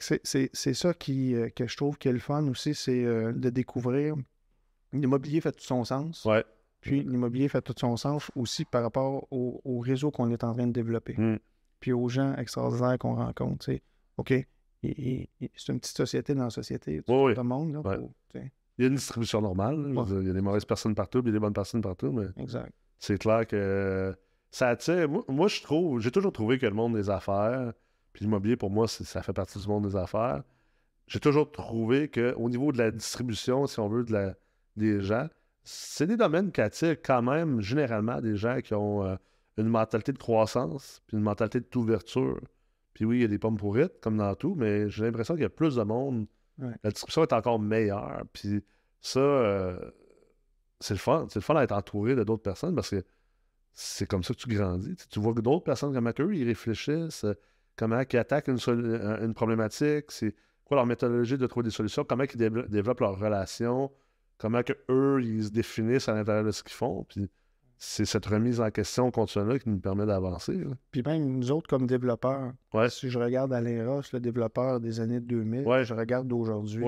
C'est- 0.00 0.74
ça 0.74 0.94
qui, 0.94 1.34
euh, 1.34 1.48
que 1.50 1.66
je 1.66 1.76
trouve 1.76 1.96
qui 1.98 2.08
est 2.08 2.12
le 2.12 2.18
fun 2.18 2.46
aussi, 2.48 2.74
c'est 2.74 3.04
euh, 3.04 3.32
de 3.32 3.50
découvrir. 3.50 4.16
L'immobilier 4.92 5.40
fait 5.40 5.52
tout 5.52 5.64
son 5.64 5.84
sens. 5.84 6.24
Ouais. 6.24 6.44
Puis 6.80 7.02
l'immobilier 7.02 7.48
fait 7.48 7.62
tout 7.62 7.74
son 7.78 7.96
sens 7.96 8.30
aussi 8.36 8.64
par 8.64 8.82
rapport 8.82 9.26
au, 9.30 9.60
au 9.64 9.78
réseau 9.80 10.10
qu'on 10.10 10.30
est 10.30 10.44
en 10.44 10.54
train 10.54 10.66
de 10.66 10.72
développer. 10.72 11.14
Mm. 11.16 11.38
Puis 11.80 11.92
aux 11.92 12.08
gens 12.08 12.34
extraordinaires 12.36 12.98
qu'on 12.98 13.14
rencontre. 13.16 13.70
OK, 14.16 14.30
c'est 14.82 15.28
une 15.72 15.80
petite 15.80 15.96
société 15.96 16.34
dans 16.34 16.44
la 16.44 16.50
société. 16.50 17.02
Tu 17.06 17.12
Oui, 17.12 17.34
tout 17.34 17.40
le 17.40 17.46
monde, 17.46 17.72
là, 17.72 17.80
Ouais. 17.80 18.50
Il 18.78 18.82
y 18.82 18.84
a 18.84 18.88
une 18.88 18.96
distribution 18.96 19.40
normale. 19.40 19.76
là. 19.76 19.82
Je 19.88 19.88
veux 19.88 19.98
Ouais. 19.98 20.04
dire, 20.06 20.20
Il 20.22 20.26
y 20.26 20.30
a 20.30 20.34
des 20.34 20.40
mauvaises 20.42 20.64
personnes 20.66 20.94
partout, 20.94 21.22
puis 21.22 21.30
il 21.30 21.34
y 21.34 21.36
a 21.36 21.38
des 21.38 21.42
bonnes 21.42 21.54
personnes 21.54 21.80
partout, 21.80 22.12
mais 22.12 22.26
Exact. 22.36 22.70
c'est 22.98 23.18
clair 23.18 23.46
que 23.46 24.14
ça 24.50 24.68
attire. 24.68 25.08
Moi, 25.08 25.24
moi, 25.28 25.48
je 25.48 25.62
trouve, 25.62 25.98
j'ai 26.00 26.10
toujours 26.10 26.32
trouvé 26.32 26.58
que 26.58 26.66
le 26.66 26.74
monde 26.74 26.94
des 26.94 27.08
affaires, 27.08 27.72
puis 28.16 28.24
l'immobilier, 28.24 28.56
pour 28.56 28.70
moi, 28.70 28.88
ça 28.88 29.22
fait 29.22 29.34
partie 29.34 29.58
du 29.58 29.68
monde 29.68 29.86
des 29.86 29.94
affaires. 29.94 30.42
J'ai 31.06 31.20
toujours 31.20 31.52
trouvé 31.52 32.08
qu'au 32.08 32.48
niveau 32.48 32.72
de 32.72 32.78
la 32.78 32.90
distribution, 32.90 33.66
si 33.66 33.78
on 33.78 33.90
veut, 33.90 34.04
de 34.04 34.12
la, 34.14 34.34
des 34.74 35.02
gens, 35.02 35.28
c'est 35.64 36.06
des 36.06 36.16
domaines 36.16 36.50
qui 36.50 36.62
attirent 36.62 37.02
quand 37.02 37.20
même 37.20 37.60
généralement 37.60 38.22
des 38.22 38.34
gens 38.34 38.62
qui 38.62 38.72
ont 38.72 39.04
euh, 39.04 39.16
une 39.58 39.68
mentalité 39.68 40.12
de 40.12 40.18
croissance, 40.18 41.02
puis 41.06 41.18
une 41.18 41.24
mentalité 41.24 41.60
d'ouverture. 41.60 42.40
Puis 42.94 43.04
oui, 43.04 43.18
il 43.18 43.20
y 43.20 43.24
a 43.26 43.28
des 43.28 43.38
pommes 43.38 43.58
pourrites, 43.58 44.00
comme 44.00 44.16
dans 44.16 44.34
tout, 44.34 44.54
mais 44.54 44.88
j'ai 44.88 45.04
l'impression 45.04 45.34
qu'il 45.34 45.42
y 45.42 45.46
a 45.46 45.50
plus 45.50 45.74
de 45.74 45.82
monde. 45.82 46.26
Ouais. 46.58 46.72
La 46.84 46.88
distribution 46.88 47.22
est 47.22 47.34
encore 47.34 47.58
meilleure. 47.58 48.22
Puis 48.32 48.64
ça, 49.02 49.20
euh, 49.20 49.90
c'est 50.80 50.94
le 50.94 51.00
fun. 51.00 51.26
C'est 51.28 51.40
le 51.40 51.44
fun 51.44 51.60
d'être 51.60 51.72
entouré 51.72 52.14
de 52.14 52.24
d'autres 52.24 52.42
personnes 52.42 52.74
parce 52.74 52.88
que 52.88 53.04
c'est 53.74 54.06
comme 54.06 54.24
ça 54.24 54.32
que 54.32 54.38
tu 54.38 54.48
grandis. 54.48 54.96
Tu, 55.10 55.20
vois 55.20 55.34
que 55.34 55.42
d'autres 55.42 55.64
personnes, 55.64 55.92
comment 55.92 56.12
eux, 56.18 56.34
ils 56.34 56.46
réfléchissent, 56.46 57.24
euh, 57.24 57.34
comment 57.76 58.00
ils 58.10 58.16
attaquent 58.18 58.48
une, 58.48 59.34
problématique, 59.34 60.06
c'est 60.10 60.34
quoi 60.64 60.76
leur 60.76 60.86
méthodologie 60.86 61.38
de 61.38 61.46
trouver 61.46 61.64
des 61.64 61.70
solutions, 61.70 62.04
comment 62.04 62.24
ils 62.24 62.36
dévelop- 62.38 62.68
développent 62.68 63.00
leurs 63.00 63.18
relations, 63.18 63.90
comment 64.38 64.62
que 64.62 64.72
eux, 64.90 65.20
ils 65.22 65.44
se 65.44 65.50
définissent 65.50 66.08
à 66.08 66.14
l'intérieur 66.14 66.44
de 66.44 66.50
ce 66.50 66.62
qu'ils 66.62 66.72
font. 66.74 67.04
Puis 67.08 67.28
c'est 67.78 68.06
cette 68.06 68.24
remise 68.26 68.60
en 68.60 68.70
question 68.70 69.10
continue 69.10 69.58
qui 69.58 69.68
nous 69.68 69.78
permet 69.78 70.06
d'avancer. 70.06 70.58
Puis 70.90 71.02
même 71.02 71.26
nous 71.38 71.50
autres, 71.52 71.68
comme 71.68 71.86
développeurs, 71.86 72.52
Ouais. 72.72 72.88
si 72.88 73.10
je 73.10 73.18
regarde 73.18 73.52
Alain 73.52 73.86
Ross, 73.86 74.12
le 74.14 74.20
développeur 74.20 74.80
des 74.80 74.98
années 75.00 75.20
2000, 75.20 75.66
Ouais. 75.66 75.84
je 75.84 75.92
regarde 75.92 76.26
d'aujourd'hui, 76.26 76.82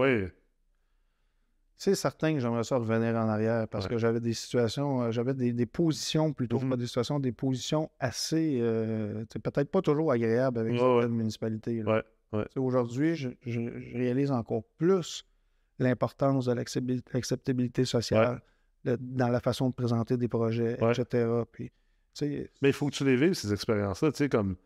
c'est 1.80 1.94
certain 1.94 2.34
que 2.34 2.40
j'aimerais 2.40 2.64
ça 2.64 2.76
revenir 2.76 3.14
en 3.14 3.28
arrière 3.28 3.68
parce 3.68 3.84
Ouais. 3.84 3.90
que 3.92 3.98
j'avais 3.98 4.20
des 4.20 4.34
situations, 4.34 5.02
euh, 5.04 5.10
j'avais 5.12 5.32
des, 5.32 5.52
des 5.52 5.64
positions 5.66 6.32
plutôt, 6.32 6.58
Mhm. 6.58 6.70
pas 6.70 6.76
des 6.76 6.86
situations, 6.86 7.20
des 7.20 7.32
positions 7.32 7.88
assez, 8.00 8.58
euh, 8.60 9.24
peut-être 9.42 9.70
pas 9.70 9.80
toujours 9.80 10.10
agréables 10.12 10.58
avec 10.58 10.72
Ouais, 10.72 10.78
certaines 10.78 11.12
municipalités. 11.16 11.82
Ouais, 11.84 12.02
sais, 12.32 12.58
Aujourd'hui, 12.58 13.14
je, 13.14 13.30
je- 13.46 13.78
je 13.78 13.96
réalise 13.96 14.30
encore 14.32 14.64
plus 14.76 15.24
l'importance 15.78 16.46
de 16.46 16.52
l'acceptabil- 16.52 17.02
l'acceptabilité 17.14 17.84
sociale 17.84 18.42
le- 18.84 18.96
dans 19.00 19.28
la 19.28 19.40
façon 19.40 19.68
de 19.70 19.74
présenter 19.74 20.16
des 20.16 20.28
projets, 20.28 20.74
etc. 20.74 21.26
Puis, 21.50 21.70
Mais 22.60 22.70
il 22.70 22.72
faut 22.72 22.86
que 22.88 22.94
tu 22.94 23.04
les 23.04 23.14
vives, 23.16 23.34
ces 23.34 23.52
expériences-là. 23.52 24.10
Tu 24.10 24.18
sais, 24.18 24.28
comme, 24.28 24.56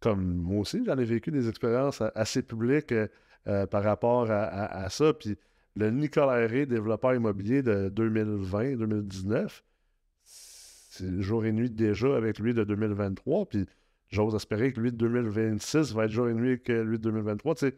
comme 0.00 0.34
moi 0.34 0.60
aussi, 0.62 0.82
j'en 0.84 0.98
ai 0.98 1.04
vécu 1.04 1.30
des 1.30 1.48
expériences 1.48 2.02
assez 2.16 2.42
publiques 2.42 2.90
euh, 2.92 3.06
euh, 3.46 3.66
par 3.66 3.84
rapport 3.84 4.28
à, 4.30 4.42
à- 4.42 4.84
à 4.84 4.88
ça. 4.90 5.12
Puis 5.14 5.36
le 5.78 5.90
Nicolas 5.90 6.46
Ré, 6.46 6.66
développeur 6.66 7.14
immobilier 7.14 7.62
de 7.62 7.88
2020-2019, 7.90 9.62
c'est 10.24 11.20
jour 11.22 11.44
et 11.44 11.52
nuit 11.52 11.70
déjà 11.70 12.16
avec 12.16 12.38
lui 12.40 12.52
de 12.52 12.64
2023. 12.64 13.46
Puis 13.46 13.66
j'ose 14.08 14.34
espérer 14.34 14.72
que 14.72 14.80
lui 14.80 14.90
de 14.90 14.96
2026 14.96 15.94
va 15.94 16.06
être 16.06 16.10
jour 16.10 16.28
et 16.28 16.34
nuit 16.34 16.60
que 16.60 16.72
lui 16.72 16.98
de 16.98 17.02
2023. 17.04 17.54
Tu 17.54 17.70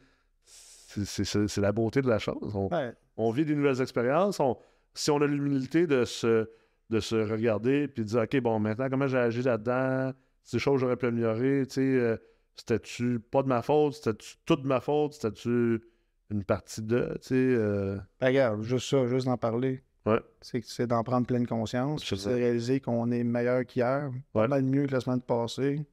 sais, 0.46 1.24
c'est- 1.24 1.56
la 1.60 1.72
beauté 1.72 2.00
de 2.02 2.08
la 2.08 2.18
chose. 2.18 2.52
On, 2.54 2.68
ouais, 2.68 2.94
on 3.16 3.30
vit 3.30 3.44
des 3.44 3.54
nouvelles 3.54 3.80
expériences. 3.82 4.40
On- 4.40 4.56
si 4.94 5.10
on 5.10 5.20
a 5.20 5.26
l'humilité 5.26 5.86
de 5.86 6.04
se, 6.04 6.48
de 6.88 7.00
se 7.00 7.14
regarder 7.14 7.86
puis 7.86 8.02
de 8.02 8.08
dire 8.08 8.22
OK, 8.22 8.40
bon, 8.40 8.58
maintenant, 8.58 8.88
comment 8.88 9.06
j'ai 9.06 9.18
agi 9.18 9.42
là-dedans, 9.42 10.12
ces 10.42 10.58
choses 10.58 10.76
que 10.76 10.80
j'aurais 10.80 10.96
pu 10.96 11.06
améliorer, 11.06 11.64
tu 11.68 11.74
sais, 11.74 11.80
euh, 11.82 12.16
c'était-tu 12.56 13.20
pas 13.20 13.42
de 13.42 13.48
ma 13.48 13.60
faute, 13.62 13.92
c'était-tu 13.94 14.36
toute 14.46 14.62
de 14.62 14.66
ma 14.66 14.80
faute, 14.80 15.12
c'était-tu 15.12 15.82
une 16.30 16.44
partie 16.44 16.82
de, 16.82 17.12
tu 17.22 17.28
sais. 17.28 17.34
euh, 17.34 17.96
Ben, 18.20 18.28
regarde, 18.28 18.62
juste 18.62 18.88
ça, 18.88 19.06
juste 19.06 19.26
d'en 19.26 19.36
parler. 19.36 19.82
Ouais. 20.06 20.20
C'est 20.40 20.64
c'est 20.64 20.86
d'en 20.86 21.02
prendre 21.02 21.26
pleine 21.26 21.46
conscience. 21.46 22.04
C'est. 22.04 22.16
C'est 22.16 22.34
réaliser 22.34 22.80
qu'on 22.80 23.10
est 23.10 23.22
meilleur 23.24 23.64
qu'hier. 23.66 24.10
Pas 24.32 24.42
Ouais. 24.42 24.48
mal 24.48 24.62
mieux 24.62 24.86
que 24.86 24.92
la 24.92 25.00
semaine 25.00 25.20
passée. 25.20 25.84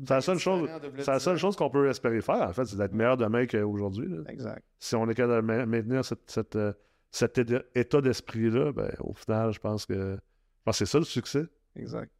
C'est 0.00 0.10
la 0.10 0.20
seule 0.20 0.38
chose, 0.38 0.68
de 0.68 1.04
la 1.06 1.18
seule 1.18 1.36
chose 1.38 1.56
qu'on 1.56 1.70
peut 1.70 1.88
espérer 1.88 2.20
faire, 2.20 2.42
en 2.48 2.52
fait, 2.52 2.64
c'est 2.66 2.76
d'être 2.76 2.92
meilleur 2.94 3.16
demain 3.16 3.46
qu'aujourd'hui. 3.46 4.08
là. 4.08 4.22
Exact. 4.28 4.62
Si 4.78 4.94
on 4.94 5.08
est 5.08 5.14
capable 5.14 5.42
de 5.42 5.52
ma- 5.52 5.66
maintenir 5.66 6.04
cette, 6.04 6.20
cette, 6.30 6.54
euh, 6.54 6.72
cet 7.10 7.40
état 7.74 8.00
d'esprit-là, 8.00 8.70
ben, 8.72 8.92
au 9.00 9.12
final, 9.12 9.52
je 9.52 9.58
pense 9.58 9.86
que, 9.86 9.94
je 9.94 10.62
pense 10.64 10.78
que 10.78 10.84
c'est 10.84 10.90
ça 10.92 10.98
le 10.98 11.04
succès. 11.04 11.44
Exact. 11.74 12.12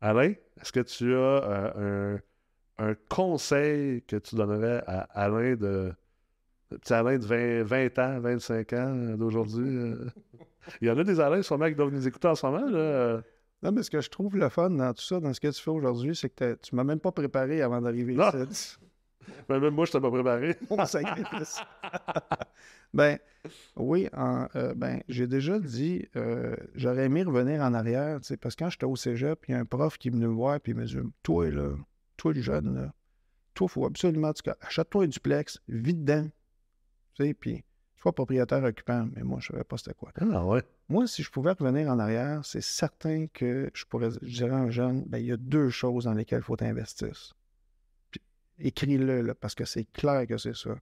Alain, 0.00 0.32
est-ce 0.60 0.70
que 0.70 0.78
tu 0.80 1.12
as 1.12 1.18
euh, 1.18 2.18
un, 2.78 2.90
un 2.90 2.94
conseil 3.08 4.02
que 4.02 4.14
tu 4.16 4.36
donnerais 4.36 4.84
à 4.86 5.00
Alain 5.20 5.56
de. 5.56 5.92
Petit 6.70 6.92
Alain 6.92 7.18
de 7.18 7.24
20, 7.24 7.62
20 7.62 7.98
ans, 7.98 8.20
25 8.20 8.72
ans 8.74 8.76
euh, 8.94 9.16
d'aujourd'hui? 9.16 9.68
euh? 9.68 10.10
Il 10.80 10.88
y 10.88 10.90
en 10.90 10.98
a 10.98 11.04
des 11.04 11.18
Alains 11.18 11.42
sûrement 11.42 11.68
qui 11.68 11.74
doivent 11.74 11.92
nous 11.92 12.06
écouter 12.06 12.28
en 12.28 12.34
ce 12.34 12.46
moment. 12.46 12.68
Là. 12.68 13.22
Non, 13.62 13.72
mais 13.72 13.82
ce 13.82 13.90
que 13.90 14.00
je 14.00 14.08
trouve 14.08 14.36
le 14.36 14.48
fun 14.48 14.70
dans 14.70 14.92
tout 14.92 15.02
ça, 15.02 15.18
dans 15.18 15.32
ce 15.32 15.40
que 15.40 15.48
tu 15.48 15.60
fais 15.60 15.70
aujourd'hui, 15.70 16.14
c'est 16.14 16.30
que 16.30 16.54
tu 16.62 16.76
m'as 16.76 16.84
même 16.84 17.00
pas 17.00 17.10
préparé 17.10 17.62
avant 17.62 17.80
d'arriver 17.80 18.14
ici. 18.14 18.76
Ben, 19.48 19.60
même 19.60 19.74
moi, 19.74 19.84
je 19.84 19.92
t'ai 19.92 20.00
pas 20.00 20.10
préparé. 20.10 20.56
Mon 20.70 20.86
sacrifice. 20.86 21.60
ben, 22.94 23.18
oui, 23.76 24.08
en, 24.14 24.46
euh, 24.56 24.74
ben, 24.74 25.02
j'ai 25.08 25.26
déjà 25.26 25.58
dit, 25.58 26.06
euh, 26.16 26.56
j'aurais 26.74 27.04
aimé 27.04 27.22
revenir 27.22 27.60
en 27.62 27.74
arrière, 27.74 28.20
parce 28.40 28.56
que 28.56 28.64
quand 28.64 28.70
j'étais 28.70 28.86
au 28.86 28.96
cégep, 28.96 29.44
il 29.46 29.52
y 29.52 29.54
a 29.54 29.58
un 29.58 29.64
prof 29.64 29.98
qui 29.98 30.08
est 30.08 30.10
venu 30.10 30.26
me 30.26 30.32
voir, 30.32 30.60
puis 30.60 30.72
il 30.72 30.78
me 30.78 30.84
dit 30.84 30.96
Toi, 31.22 31.50
là, 31.50 31.70
toi, 32.16 32.32
le 32.32 32.40
jeune, 32.40 32.74
là, 32.74 32.92
toi, 33.54 33.66
il 33.68 33.72
faut 33.72 33.86
absolument, 33.86 34.32
achète-toi 34.60 35.04
un 35.04 35.08
duplex, 35.08 35.60
vis 35.68 35.94
dedans, 35.94 36.26
tu 37.18 37.26
sais, 37.26 37.34
puis 37.34 37.64
sois 37.96 38.12
propriétaire 38.12 38.62
occupant. 38.62 39.08
Mais 39.14 39.22
moi, 39.22 39.38
je 39.40 39.48
ne 39.52 39.56
savais 39.56 39.64
pas 39.64 39.76
c'était 39.76 39.94
quoi. 39.94 40.12
Ah 40.20 40.44
ouais. 40.46 40.62
Moi, 40.88 41.06
si 41.06 41.22
je 41.22 41.30
pouvais 41.30 41.52
revenir 41.52 41.88
en 41.90 41.98
arrière, 41.98 42.44
c'est 42.44 42.62
certain 42.62 43.26
que 43.26 43.70
je 43.74 43.84
pourrais 43.84 44.10
je 44.22 44.36
dirais 44.36 44.52
à 44.54 44.58
un 44.58 44.70
jeune, 44.70 45.04
ben, 45.06 45.18
il 45.18 45.26
y 45.26 45.32
a 45.32 45.36
deux 45.36 45.68
choses 45.70 46.04
dans 46.04 46.14
lesquelles 46.14 46.40
il 46.40 46.44
faut 46.44 46.56
t'investir. 46.56 47.34
Puis, 48.10 48.20
Écris-le, 48.58 49.34
parce 49.34 49.54
que 49.54 49.64
c'est 49.64 49.84
clair 49.92 50.26
que 50.26 50.38
c'est 50.38 50.54
ça. 50.56 50.76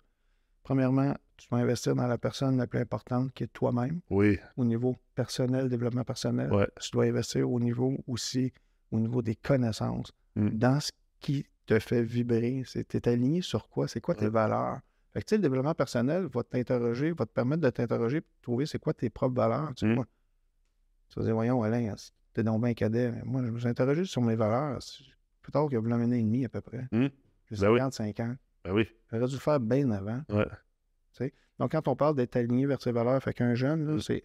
Premièrement, 0.63 1.15
tu 1.37 1.49
vas 1.51 1.59
investir 1.59 1.95
dans 1.95 2.07
la 2.07 2.19
personne 2.19 2.57
la 2.57 2.67
plus 2.67 2.81
importante 2.81 3.33
qui 3.33 3.45
est 3.45 3.53
toi-même, 3.53 4.01
Oui. 4.11 4.39
au 4.57 4.65
niveau 4.65 4.97
personnel, 5.15 5.69
développement 5.69 6.05
personnel. 6.05 6.53
Ouais. 6.53 6.69
Tu 6.81 6.91
dois 6.93 7.05
investir 7.05 7.51
au 7.51 7.61
niveau 7.61 7.97
aussi, 8.07 8.53
au 8.91 8.99
niveau 9.01 9.23
des 9.23 9.37
connaissances, 9.37 10.13
Mm. 10.35 10.49
dans 10.51 10.81
ce 10.81 10.93
qui 11.21 11.47
te 11.67 11.79
fait 11.79 12.03
vibrer. 12.03 12.63
Tu 12.67 12.97
es 12.97 13.09
aligné 13.09 13.43
sur 13.43 13.69
quoi? 13.69 13.89
C'est 13.89 14.01
quoi 14.01 14.15
tes 14.15 14.27
Ouais. 14.27 14.31
valeurs? 14.31 14.81
Fait 15.17 15.23
que, 15.23 15.35
le 15.37 15.41
développement 15.41 15.75
personnel 15.75 16.27
va 16.27 16.43
t'interroger, 16.43 17.13
va 17.13 17.25
te 17.25 17.33
permettre 17.33 17.63
de 17.63 17.71
t'interroger 17.71 18.21
pour 18.21 18.41
trouver 18.43 18.67
c'est 18.67 18.79
quoi 18.79 18.93
tes 18.93 19.09
propres 19.09 19.35
valeurs. 19.37 19.73
Tu 19.75 19.87
Mm. 19.87 19.95
moi, 19.95 20.07
tu 21.09 21.19
vas 21.19 21.25
dire, 21.25 21.35
voyons, 21.35 21.63
Alain, 21.63 21.95
t'es 22.35 22.43
donc 22.43 22.63
bien 22.63 22.75
cadet? 22.75 23.11
Mais 23.13 23.23
moi, 23.25 23.43
je 23.45 23.51
me 23.51 23.59
suis 23.59 23.69
interrogé 23.69 24.05
sur 24.05 24.21
mes 24.21 24.37
valeurs. 24.37 24.79
Plus 25.41 25.53
tard 25.53 25.65
qu'il 25.69 25.75
y 25.75 25.77
a 25.77 25.81
un 25.81 26.03
an 26.03 26.11
et 26.13 26.23
demi 26.23 26.45
à 26.45 26.49
peu 26.51 26.61
près. 26.61 26.87
Mm. 26.93 27.07
J'ai 27.51 27.57
Ben 27.61 27.71
oui. 27.71 27.79
55 27.79 28.21
ans. 28.21 28.37
Ben 28.65 28.73
oui. 28.73 28.89
J'aurais 29.11 29.27
dû 29.27 29.35
le 29.35 29.41
faire 29.41 29.61
bien 29.61 29.91
avant. 29.91 30.21
Ouais. 30.29 30.45
Donc, 31.59 31.73
quand 31.73 31.89
on 31.89 31.97
parle 31.97 32.15
d'être 32.17 32.37
aligné 32.37 32.67
vers 32.67 32.83
ses 32.83 32.93
valeurs, 32.93 33.23
fait 33.23 33.33
qu'un 33.33 33.55
jeune, 33.55 33.87
là, 33.87 33.95
Mm. 33.95 34.01
c'est 34.01 34.23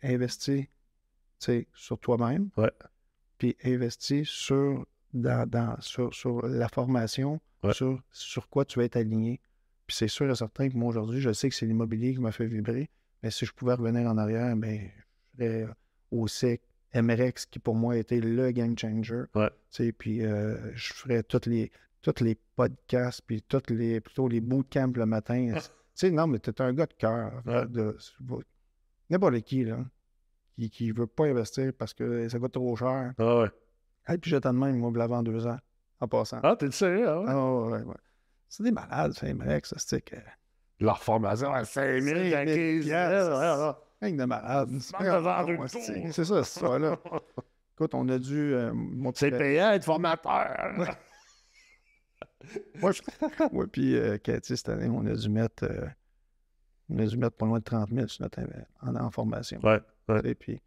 sais, 1.39 1.67
sur 1.73 1.97
toi-même. 1.99 2.49
Ouais. 2.57 2.71
Puis 3.37 3.55
investir 3.63 4.25
sur, 4.27 4.85
dans, 5.13 5.47
dans- 5.49 5.79
sur, 5.79 6.13
sur 6.13 6.45
la 6.45 6.67
formation, 6.67 7.39
Ouais. 7.63 7.73
sur, 7.73 8.01
sur 8.11 8.49
quoi 8.49 8.65
tu 8.65 8.79
vas 8.79 8.85
être 8.85 8.97
aligné. 8.97 9.39
Puis 9.91 9.97
c'est 9.97 10.07
sûr 10.07 10.31
et 10.31 10.35
certain 10.35 10.69
que 10.69 10.77
moi, 10.77 10.87
aujourd'hui, 10.87 11.19
je 11.19 11.33
sais 11.33 11.49
que 11.49 11.53
c'est 11.55 11.65
l'immobilier 11.65 12.13
qui 12.13 12.21
m'a 12.21 12.31
fait 12.31 12.45
vibrer. 12.45 12.89
Mais 13.21 13.29
si 13.29 13.45
je 13.45 13.51
pouvais 13.51 13.73
revenir 13.73 14.09
en 14.09 14.17
arrière, 14.17 14.55
ben, 14.55 14.89
je 15.37 15.43
serais 15.43 15.67
au 16.11 16.29
SEC, 16.29 16.61
MRX, 16.95 17.45
qui 17.47 17.59
pour 17.59 17.75
moi 17.75 17.97
était 17.97 18.21
le 18.21 18.51
game 18.51 18.77
changer. 18.77 19.23
Ouais. 19.35 19.49
Tu 19.49 19.83
sais, 19.87 19.91
puis 19.91 20.25
euh, 20.25 20.55
je 20.75 20.93
ferais 20.93 21.23
tous 21.23 21.41
les, 21.49 21.73
tous 22.01 22.23
les 22.23 22.37
podcasts, 22.55 23.21
puis 23.27 23.41
tous 23.41 23.63
les, 23.67 23.99
plutôt 23.99 24.29
les 24.29 24.39
bootcamps 24.39 24.93
le 24.95 25.05
matin. 25.05 25.51
tu 25.55 25.61
sais, 25.93 26.09
non, 26.09 26.25
mais 26.25 26.39
t'es 26.39 26.61
un 26.61 26.71
gars 26.71 26.85
de 26.85 26.93
cœur. 26.93 27.41
Ouais. 27.45 27.67
de- 27.67 27.97
N'importe 29.09 29.41
qui, 29.41 29.65
là, 29.65 29.77
qui, 30.55 30.69
qui 30.69 30.91
veut 30.93 31.05
pas 31.05 31.25
investir 31.25 31.73
parce 31.77 31.93
que 31.93 32.29
ça 32.29 32.39
coûte 32.39 32.53
trop 32.53 32.77
cher. 32.77 33.13
Ah 33.17 33.41
ouais. 33.41 33.49
Et 34.07 34.17
puis 34.17 34.31
j'étais 34.31 34.47
de 34.47 34.53
même, 34.57 34.77
moi, 34.77 34.89
avant 35.03 35.21
deux 35.21 35.45
ans, 35.47 35.59
en 35.99 36.07
passant. 36.07 36.39
Ah, 36.43 36.55
t'es 36.57 36.71
sérieux? 36.71 37.09
Ah 37.09 37.19
ouais? 37.19 37.25
Ah, 37.27 37.51
ouais, 37.53 37.71
ouais, 37.73 37.83
ouais. 37.83 37.95
C'est 38.53 38.63
des 38.63 38.71
malades, 38.71 39.13
c'est 39.13 39.33
MRX, 39.33 39.69
ça, 39.69 39.75
c'est 39.79 40.01
que. 40.01 40.15
Leur 40.81 41.01
formation 41.01 41.53
à 41.53 41.63
5 41.63 42.01
000, 42.01 42.17
5 42.17 42.23
000 42.25 42.31
15 42.31 42.47
000. 42.55 42.83
piastres. 42.83 43.31
ouais, 43.31 43.65
ouais. 43.67 43.73
Rien 44.01 44.11
que 44.17 44.21
de 44.21 44.25
malades. 44.25 44.71
Ouais, 44.71 45.67
c'est 46.11 46.23
ça, 46.25 46.43
c'est 46.43 46.59
ça, 46.59 46.77
là. 46.79 46.97
Écoute, 47.75 47.93
on 47.95 48.09
a 48.09 48.19
dû. 48.19 48.53
euh, 48.53 48.73
mon 48.73 49.13
C'est 49.15 49.31
payant 49.31 49.71
être 49.71 49.85
formateur. 49.85 50.73
Ouais, 52.81 52.91
je- 52.93 53.01
ouais, 53.55 53.67
puis 53.67 53.95
euh, 53.95 54.17
Cathy, 54.17 54.57
cette 54.57 54.69
année, 54.69 54.89
on 54.89 55.05
a 55.05 55.13
dû 55.13 55.29
mettre. 55.29 55.63
euh, 55.63 55.87
on 56.89 56.97
a 56.99 57.05
dû 57.05 57.17
mettre 57.17 57.37
pas 57.37 57.45
loin 57.45 57.59
de 57.59 57.63
30 57.63 57.89
000 57.89 58.07
sur 58.07 58.23
notre 58.23 58.39
inv- 58.41 58.65
en, 58.81 58.95
en 58.95 59.11
formation. 59.11 59.59
Ouais, 59.63 59.79
ouais. 60.09 60.21
Et 60.25 60.35
puis, 60.35 60.61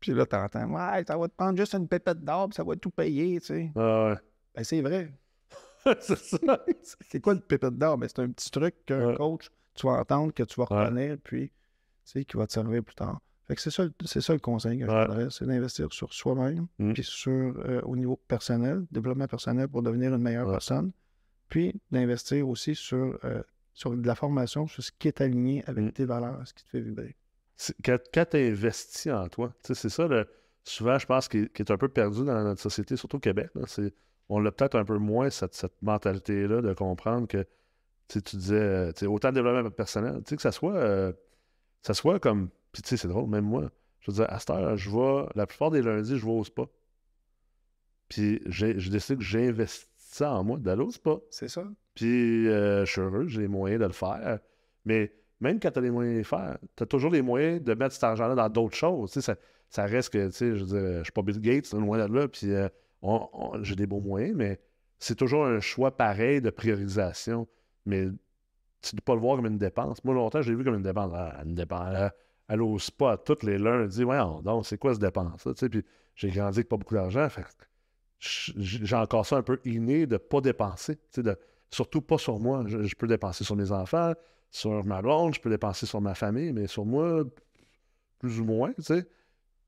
puis 0.00 0.12
là, 0.12 0.24
t'entends, 0.24 0.70
ouais, 0.70 1.04
ça 1.06 1.18
va 1.18 1.28
te 1.28 1.34
prendre 1.34 1.58
juste 1.58 1.74
une 1.74 1.88
pépette 1.88 2.24
d'or, 2.24 2.48
puis 2.48 2.54
ça 2.54 2.64
va 2.64 2.76
tout 2.76 2.90
payer, 2.90 3.40
tu 3.40 3.46
sais. 3.46 3.72
Ah 3.76 4.10
ouais. 4.10 4.16
Ben, 4.54 4.64
c'est 4.64 4.80
vrai. 4.80 5.12
c'est 6.00 6.18
ça. 6.18 6.38
C'est 7.00 7.20
quoi 7.20 7.34
le 7.34 7.40
pépette 7.40 7.76
d'or? 7.76 7.98
Ben, 7.98 8.08
c'est 8.08 8.20
un 8.20 8.30
petit 8.30 8.50
truc 8.50 8.74
qu'un 8.86 9.08
Ouais. 9.08 9.14
coach, 9.16 9.50
tu 9.74 9.86
vas 9.86 9.94
entendre, 9.94 10.32
que 10.32 10.42
tu 10.42 10.60
vas 10.60 10.66
Ouais. 10.70 10.84
retenir, 10.86 11.16
puis, 11.22 11.48
tu 11.48 11.54
sais, 12.04 12.24
qui 12.24 12.36
va 12.36 12.46
te 12.46 12.52
servir 12.52 12.82
plus 12.82 12.94
tard. 12.94 13.20
Fait 13.46 13.54
que 13.54 13.60
c'est 13.60 13.70
ça, 13.70 13.84
le- 13.84 13.92
c'est 14.06 14.20
ça 14.22 14.32
le 14.32 14.38
conseil 14.38 14.78
que 14.78 14.86
je 14.86 14.90
Ouais. 14.90 15.06
donnerais, 15.06 15.28
c'est 15.30 15.44
d'investir 15.46 15.92
sur 15.92 16.12
soi-même, 16.14 16.66
Mm. 16.78 16.92
puis 16.94 17.02
sur, 17.04 17.30
euh, 17.32 17.80
au 17.82 17.94
niveau 17.96 18.16
personnel, 18.28 18.86
développement 18.90 19.26
personnel 19.26 19.68
pour 19.68 19.82
devenir 19.82 20.14
une 20.14 20.22
meilleure 20.22 20.50
personne, 20.50 20.92
puis 21.50 21.78
d'investir 21.90 22.48
aussi 22.48 22.74
sur, 22.74 23.18
euh, 23.24 23.42
sur 23.74 23.94
de 23.96 24.06
la 24.06 24.14
formation, 24.14 24.66
sur 24.66 24.82
ce 24.82 24.90
qui 24.98 25.08
est 25.08 25.20
aligné 25.20 25.62
avec 25.66 25.84
Mm. 25.84 25.92
tes 25.92 26.04
valeurs, 26.06 26.40
ce 26.46 26.54
qui 26.54 26.64
te 26.64 26.68
fait 26.70 26.80
vibrer. 26.80 27.16
Quand, 27.84 27.98
quand 28.12 28.24
tu 28.30 28.36
investis 28.38 29.12
en 29.12 29.28
toi, 29.28 29.52
c'est 29.62 29.74
ça, 29.90 30.08
le- 30.08 30.26
souvent, 30.64 30.98
je 30.98 31.04
pense, 31.06 31.28
qui, 31.28 31.38
est- 31.54 31.70
un 31.70 31.76
peu 31.76 31.88
perdu 31.88 32.24
dans 32.24 32.42
notre 32.42 32.60
société, 32.62 32.96
surtout 32.96 33.18
au 33.18 33.20
Québec. 33.20 33.50
c'est- 33.66 33.92
on 34.28 34.44
a 34.44 34.52
peut-être 34.52 34.76
un 34.76 34.84
peu 34.84 34.98
moins 34.98 35.30
cette, 35.30 35.54
cette 35.54 35.80
mentalité-là 35.82 36.62
de 36.62 36.72
comprendre 36.72 37.26
que 37.28 37.46
tu 38.08 38.18
sais, 38.18 38.22
tu 38.22 38.36
disais, 38.36 38.56
euh, 38.56 39.06
autant 39.06 39.30
de 39.30 39.34
développement 39.34 39.70
personnel, 39.70 40.16
tu 40.24 40.30
sais, 40.30 40.36
que 40.36 40.42
ça 40.42 40.52
soit, 40.52 40.74
euh, 40.74 41.12
ça 41.82 41.94
soit 41.94 42.18
comme. 42.20 42.50
Puis, 42.72 42.82
tu 42.82 42.90
sais, 42.90 42.96
c'est 42.98 43.08
drôle, 43.08 43.28
même 43.30 43.44
moi. 43.44 43.70
Je 44.00 44.10
veux 44.10 44.16
dire, 44.16 44.26
à 44.28 44.38
cette 44.38 44.50
heure, 44.50 44.76
je 44.76 44.90
vais, 44.90 45.26
la 45.34 45.46
plupart 45.46 45.70
des 45.70 45.80
lundis, 45.80 46.18
je 46.18 46.24
vais 46.24 46.32
au 46.32 46.44
spa. 46.44 46.64
Puis, 48.08 48.40
j'ai 48.46 48.74
décidé 48.74 49.16
que 49.16 49.24
j'investis 49.24 49.88
ça 49.96 50.32
en 50.32 50.44
moi, 50.44 50.58
d'aller 50.58 50.82
au 50.82 50.90
spa. 50.90 51.16
C'est 51.30 51.48
ça? 51.48 51.64
Puis 51.94 52.48
euh, 52.48 52.84
je 52.84 52.90
suis 52.90 53.00
heureux, 53.00 53.26
j'ai 53.26 53.42
les 53.42 53.48
moyens 53.48 53.80
de 53.80 53.86
le 53.86 53.92
faire. 53.92 54.38
Mais 54.84 55.12
même 55.40 55.58
quand 55.58 55.70
tu 55.70 55.78
as 55.78 55.82
les 55.82 55.90
moyens 55.90 56.14
de 56.14 56.18
le 56.18 56.24
faire, 56.24 56.58
tu 56.76 56.82
as 56.82 56.86
toujours 56.86 57.10
les 57.10 57.22
moyens 57.22 57.62
de 57.62 57.74
mettre 57.74 57.94
cet 57.94 58.04
argent-là 58.04 58.34
dans 58.34 58.48
d'autres 58.48 58.76
choses. 58.76 59.10
Tu 59.12 59.20
sais, 59.20 59.32
ça, 59.32 59.36
ça 59.70 59.86
reste 59.86 60.12
que, 60.12 60.26
tu 60.26 60.32
sais, 60.32 60.56
je 60.56 60.64
veux 60.64 60.80
dire, 60.80 60.98
je 60.98 61.02
suis 61.04 61.12
pas 61.12 61.22
Bill 61.22 61.40
Gates, 61.40 61.72
loin 61.72 62.06
de 62.06 62.12
là, 62.12 62.28
puis 62.28 62.52
euh, 62.52 62.68
j'ai 63.62 63.76
des 63.76 63.86
beaux 63.86 64.00
moyens, 64.00 64.34
mais 64.36 64.60
c'est 64.98 65.14
toujours 65.14 65.44
un 65.44 65.60
choix 65.60 65.96
pareil 65.96 66.40
de 66.40 66.50
priorisation. 66.50 67.46
Mais 67.86 68.08
tu 68.82 68.96
ne 68.96 69.00
pas 69.00 69.14
le 69.14 69.20
voir 69.20 69.36
comme 69.36 69.46
une 69.46 69.58
dépense. 69.58 70.02
Moi, 70.04 70.14
longtemps, 70.14 70.42
j'ai 70.42 70.54
vu 70.54 70.64
comme 70.64 70.74
une 70.74 70.82
dépense. 70.82 71.12
Ah, 71.14 71.42
une 71.44 71.54
dépense. 71.54 71.94
euh, 71.94 72.08
Aller 72.48 72.62
au 72.62 72.78
spa 72.78 73.16
tous 73.16 73.42
les 73.42 73.56
lundis, 73.56 74.04
ouais, 74.04 74.18
donc 74.42 74.66
c'est 74.66 74.76
quoi 74.76 74.94
cette 74.94 75.58
sais, 75.58 75.68
Puis 75.70 75.82
j'ai 76.14 76.28
grandi 76.28 76.58
avec 76.58 76.68
pas 76.68 76.76
beaucoup 76.76 76.94
d'argent. 76.94 77.26
J'ai 78.18 78.96
encore 78.96 79.24
ça 79.24 79.38
un 79.38 79.42
peu 79.42 79.60
inné 79.64 80.06
de 80.06 80.18
pas 80.18 80.42
dépenser. 80.42 80.98
surtout 81.70 82.02
pas 82.02 82.18
sur 82.18 82.38
moi. 82.38 82.64
Je, 82.66 82.94
peux 82.96 83.06
dépenser 83.06 83.44
sur 83.44 83.56
mes 83.56 83.72
enfants, 83.72 84.12
sur 84.50 84.84
ma 84.84 85.00
blonde, 85.00 85.34
je 85.34 85.40
peux 85.40 85.48
dépenser 85.48 85.86
sur 85.86 86.02
ma 86.02 86.14
famille, 86.14 86.52
mais 86.52 86.66
sur 86.66 86.84
moi, 86.84 87.24
plus 88.18 88.40
ou 88.40 88.44
moins. 88.44 88.74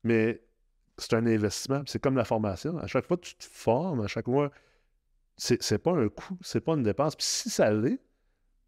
Mais 0.03 0.39
c'est 0.97 1.13
un 1.13 1.25
investissement. 1.25 1.83
C'est 1.85 1.99
comme 1.99 2.15
la 2.15 2.25
formation. 2.25 2.77
À 2.77 2.87
chaque 2.87 3.05
fois 3.05 3.17
que 3.17 3.25
tu 3.25 3.35
te 3.35 3.43
formes, 3.43 4.01
à 4.01 4.07
chaque 4.07 4.25
fois, 4.25 4.51
c'est 5.37 5.61
c'est 5.61 5.77
pas 5.77 5.91
un 5.91 6.09
coût, 6.09 6.37
c'est 6.41 6.61
pas 6.61 6.73
une 6.73 6.83
dépense. 6.83 7.15
Puis 7.15 7.25
si 7.25 7.49
ça 7.49 7.71
l'est, 7.71 7.99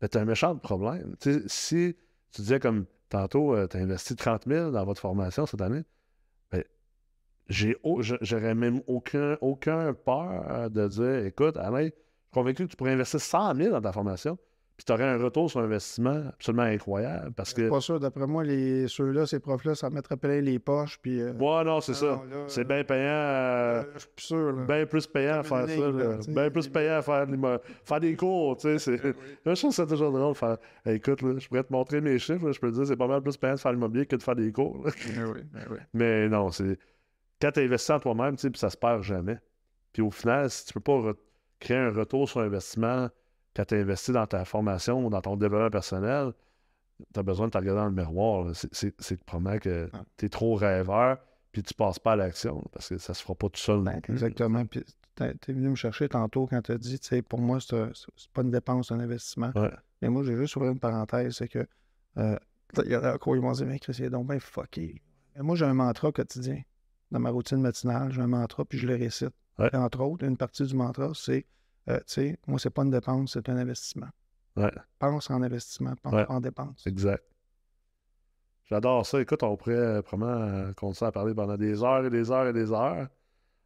ben, 0.01 0.07
t'as 0.07 0.21
un 0.21 0.25
méchant 0.25 0.55
problème. 0.55 1.15
Tu 1.19 1.43
si 1.47 1.95
tu 2.31 2.41
disais 2.41 2.59
comme 2.59 2.85
tantôt, 3.09 3.55
tu 3.67 3.77
as 3.77 3.79
investi 3.79 4.15
30 4.15 4.45
000 4.47 4.71
dans 4.71 4.85
votre 4.85 5.01
formation 5.01 5.45
cette 5.45 5.61
année, 5.61 5.83
ben, 6.51 6.63
j'ai 7.49 7.75
j'aurais 8.21 8.55
même 8.55 8.81
aucun, 8.87 9.37
aucun 9.41 9.93
peur 9.93 10.45
euh, 10.49 10.69
de 10.69 10.87
dire 10.87 11.25
écoute, 11.25 11.57
Alain, 11.57 11.85
je 11.85 11.85
suis 11.85 11.93
convaincu 12.31 12.65
que 12.65 12.71
tu 12.71 12.77
pourrais 12.77 12.93
investir 12.93 13.19
100 13.19 13.55
000 13.55 13.71
dans 13.71 13.81
ta 13.81 13.91
formation, 13.91 14.37
puis 14.79 14.85
tu 14.85 14.93
aurais 14.93 15.03
un 15.03 15.17
retour 15.21 15.51
sur 15.51 15.59
investissement 15.59 16.23
absolument 16.29 16.63
incroyable 16.63 17.33
parce 17.35 17.53
que. 17.53 17.67
Pas 17.69 17.81
sûr, 17.81 17.99
d'après 17.99 18.25
moi, 18.25 18.45
les, 18.45 18.87
ceux-là, 18.87 19.25
ces 19.25 19.41
profs-là, 19.41 19.75
ça 19.75 19.89
mettrait 19.89 20.15
plein 20.15 20.39
les 20.39 20.57
poches, 20.57 20.97
puis... 21.01 21.19
euh, 21.19 21.33
Ouais, 21.33 21.65
non, 21.65 21.81
c'est 21.81 21.91
ah 21.91 21.95
ça. 21.95 22.21
C'est 22.47 22.63
bien 22.65 22.85
payant. 22.85 23.03
euh, 23.03 23.83
je 23.95 23.99
suis 23.99 24.09
sûr, 24.15 24.53
là. 24.53 24.63
Bien 24.65 24.85
plus 24.85 25.05
payant 25.05 25.39
à 25.39 25.43
faire 25.43 25.67
ça. 25.67 25.91
là. 25.91 26.17
Bien 26.29 26.49
plus 26.49 26.69
payant 26.69 26.93
à 26.93 27.01
faire, 27.01 27.99
des 27.99 28.15
cours, 28.15 28.55
tu 28.55 28.79
sais. 28.79 28.79
c'est- 28.79 29.03
Moi, 29.03 29.13
je 29.53 29.59
trouve 29.59 29.73
ça 29.73 29.85
toujours 29.85 30.13
drôle 30.13 30.31
de 30.31 30.37
faire. 30.37 30.57
Écoute, 30.85 31.21
là, 31.23 31.33
je 31.37 31.47
pourrais 31.49 31.63
te 31.65 31.73
montrer 31.73 31.99
mes 31.99 32.17
chiffres, 32.17 32.45
là, 32.45 32.53
je 32.53 32.59
peux 32.61 32.71
te 32.71 32.75
dire 32.77 32.87
c'est 32.87 32.95
pas 32.95 33.07
mal 33.07 33.21
plus 33.21 33.35
payant 33.35 33.55
de 33.55 33.59
faire 33.59 33.73
l'immobilier 33.73 34.05
que 34.05 34.15
de 34.15 34.23
faire 34.23 34.35
des 34.37 34.53
cours. 34.53 34.85
oui, 34.85 35.41
oui. 35.69 35.77
Mais 35.93 36.29
non, 36.29 36.51
c'est. 36.51 36.79
Quand 37.41 37.51
tu 37.51 37.59
investis 37.59 37.89
en 37.89 37.99
toi-même, 37.99 38.37
tu 38.37 38.43
sais, 38.43 38.49
puis 38.49 38.59
ça 38.59 38.69
se 38.69 38.77
perd 38.77 39.03
jamais. 39.03 39.39
Puis 39.91 40.01
au 40.01 40.09
final, 40.09 40.49
si 40.49 40.67
tu 40.67 40.73
peux 40.73 40.79
pas 40.79 40.93
re- 40.93 41.15
créer 41.59 41.77
un 41.77 41.91
retour 41.91 42.29
sur 42.29 42.39
investissement 42.39 43.09
quand 43.55 43.65
tu 43.65 43.75
investis 43.75 44.13
dans 44.13 44.27
ta 44.27 44.45
formation 44.45 45.05
ou 45.05 45.09
dans 45.09 45.21
ton 45.21 45.35
développement 45.35 45.69
personnel, 45.69 46.33
tu 47.13 47.19
as 47.19 47.23
besoin 47.23 47.47
de 47.47 47.51
te 47.51 47.57
regarder 47.57 47.79
dans 47.81 47.85
le 47.87 47.91
miroir. 47.93 48.55
C'est- 48.55 48.73
C'est 48.73 48.93
c'est 49.01 49.23
probablement 49.23 49.59
que 49.59 49.89
Ah. 49.93 50.01
tu 50.17 50.25
es 50.25 50.29
trop 50.29 50.55
rêveur, 50.55 51.17
puis 51.51 51.63
tu 51.63 51.73
passes 51.73 51.99
pas 51.99 52.13
à 52.13 52.15
l'action, 52.15 52.63
parce 52.71 52.89
que 52.89 52.97
ça 52.97 53.13
se 53.13 53.21
fera 53.23 53.35
pas 53.35 53.49
tout 53.49 53.59
seul. 53.59 53.81
Ben, 53.81 53.99
exactement. 54.09 54.65
Puis 54.65 54.83
t'es 55.15 55.33
t'es 55.35 55.53
venu 55.53 55.69
me 55.69 55.75
chercher 55.75 56.07
tantôt 56.09 56.45
quand 56.47 56.61
tu 56.61 56.71
as 56.71 56.77
dit, 56.77 56.99
tu 56.99 57.07
sais, 57.07 57.21
pour 57.21 57.39
moi, 57.39 57.59
c'est 57.59 57.91
c'est 57.93 58.31
pas 58.31 58.41
une 58.41 58.51
dépense, 58.51 58.87
c'est 58.89 58.93
un 58.93 58.99
investissement. 58.99 59.51
Ouais. 59.55 59.71
Mais 60.01 60.09
moi, 60.09 60.23
j'ai 60.23 60.35
juste 60.35 60.55
ouvert 60.55 60.71
une 60.71 60.79
parenthèse, 60.79 61.35
c'est 61.37 61.47
que 61.47 61.65
euh, 62.17 62.37
il 62.85 62.91
y 62.91 62.95
a 62.95 63.13
encore, 63.15 63.35
ils 63.35 63.41
vont 63.41 63.51
dire, 63.51 63.65
mais 63.65 63.79
Chris, 63.79 63.95
il 63.99 64.05
est 64.05 64.09
donc 64.09 64.27
bien 64.27 64.39
fucké. 64.39 65.01
Moi, 65.37 65.55
j'ai 65.55 65.65
un 65.65 65.73
mantra 65.73 66.11
quotidien. 66.11 66.61
Dans 67.11 67.19
ma 67.19 67.31
routine 67.31 67.59
matinale, 67.61 68.11
j'ai 68.11 68.21
un 68.21 68.27
mantra, 68.27 68.63
puis 68.65 68.77
je 68.77 68.85
le 68.87 68.95
récite. 68.95 69.31
Ouais. 69.57 69.73
Entre 69.75 70.01
autres, 70.01 70.23
une 70.25 70.37
partie 70.37 70.63
du 70.63 70.75
mantra, 70.75 71.11
c'est, 71.15 71.45
euh, 71.89 71.97
tu 71.99 72.03
sais, 72.07 72.39
moi, 72.47 72.59
c'est 72.59 72.69
pas 72.69 72.83
une 72.83 72.91
dépense, 72.91 73.33
c'est 73.33 73.49
un 73.49 73.57
investissement. 73.57 74.07
Ouais. 74.55 74.71
Pense 74.99 75.29
en 75.29 75.41
investissement, 75.41 75.93
pense 76.01 76.13
Ouais. 76.13 76.25
en 76.29 76.39
dépense. 76.41 76.85
Exact. 76.87 77.23
J'adore 78.69 79.05
ça. 79.05 79.19
Écoute, 79.21 79.41
on 79.43 79.55
pourrait 79.55 79.73
euh, 79.75 80.01
probablement 80.01 80.41
euh, 80.69 80.73
continuer 80.73 81.07
à 81.07 81.11
parler 81.11 81.33
pendant 81.33 81.57
des 81.57 81.83
heures 81.83 82.05
et 82.05 82.09
des 82.09 82.29
heures 82.31 82.47
et 82.47 82.53
des 82.53 82.71
heures. 82.71 83.07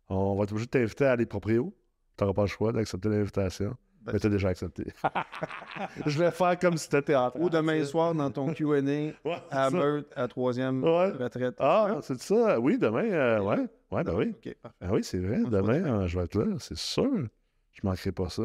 On 0.10 0.36
va 0.36 0.44
être 0.44 0.52
obligé 0.52 0.66
de 0.68 0.72
t'inviter 0.72 1.06
à 1.06 1.12
aller 1.14 1.26
proprios. 1.26 1.74
Tu 2.18 2.24
n'auras 2.24 2.34
pas 2.34 2.42
le 2.44 2.48
choix 2.48 2.72
d'accepter 2.72 3.10
l'invitation. 3.10 3.76
Ben, 4.02 4.14
Mais 4.14 4.20
tu 4.20 4.28
as 4.28 4.30
déjà 4.30 4.50
accepté. 4.50 4.86
Je 6.06 6.20
vais 6.20 6.32
faire 6.32 6.60
comme 6.60 6.78
si 6.78 6.90
tu 6.90 6.96
étais 6.98 7.16
en 7.16 7.32
train. 7.32 7.40
Ou 7.40 7.50
demain 7.50 7.84
soir, 7.86 8.14
dans 8.14 8.30
ton 8.30 8.54
Q&A, 8.54 8.80
Ouais, 8.82 9.14
à. 9.50 9.70
Meurthe, 9.70 10.08
à 10.16 10.28
troisième 10.28 10.84
Ouais. 10.84 11.12
retraite. 11.12 11.56
Ah, 11.60 12.00
c'est 12.02 12.22
ça. 12.22 12.60
Oui, 12.60 12.78
demain. 12.78 13.06
euh, 13.06 13.40
ouais. 13.42 13.66
Ouais, 13.92 14.04
ben 14.04 14.14
oui. 14.16 14.36
Ah 14.82 14.92
oui, 14.92 15.04
c'est 15.04 15.20
vrai. 15.20 15.40
Demain, 15.40 15.80
demain. 15.80 16.02
euh, 16.02 16.08
je 16.08 16.18
vais 16.20 16.26
être 16.26 16.36
là, 16.36 16.46
c'est 16.60 16.78
sûr. 16.78 17.28
Je 17.74 17.82
ne 17.84 17.90
manquerai 17.90 18.12
pas 18.12 18.30
ça. 18.30 18.44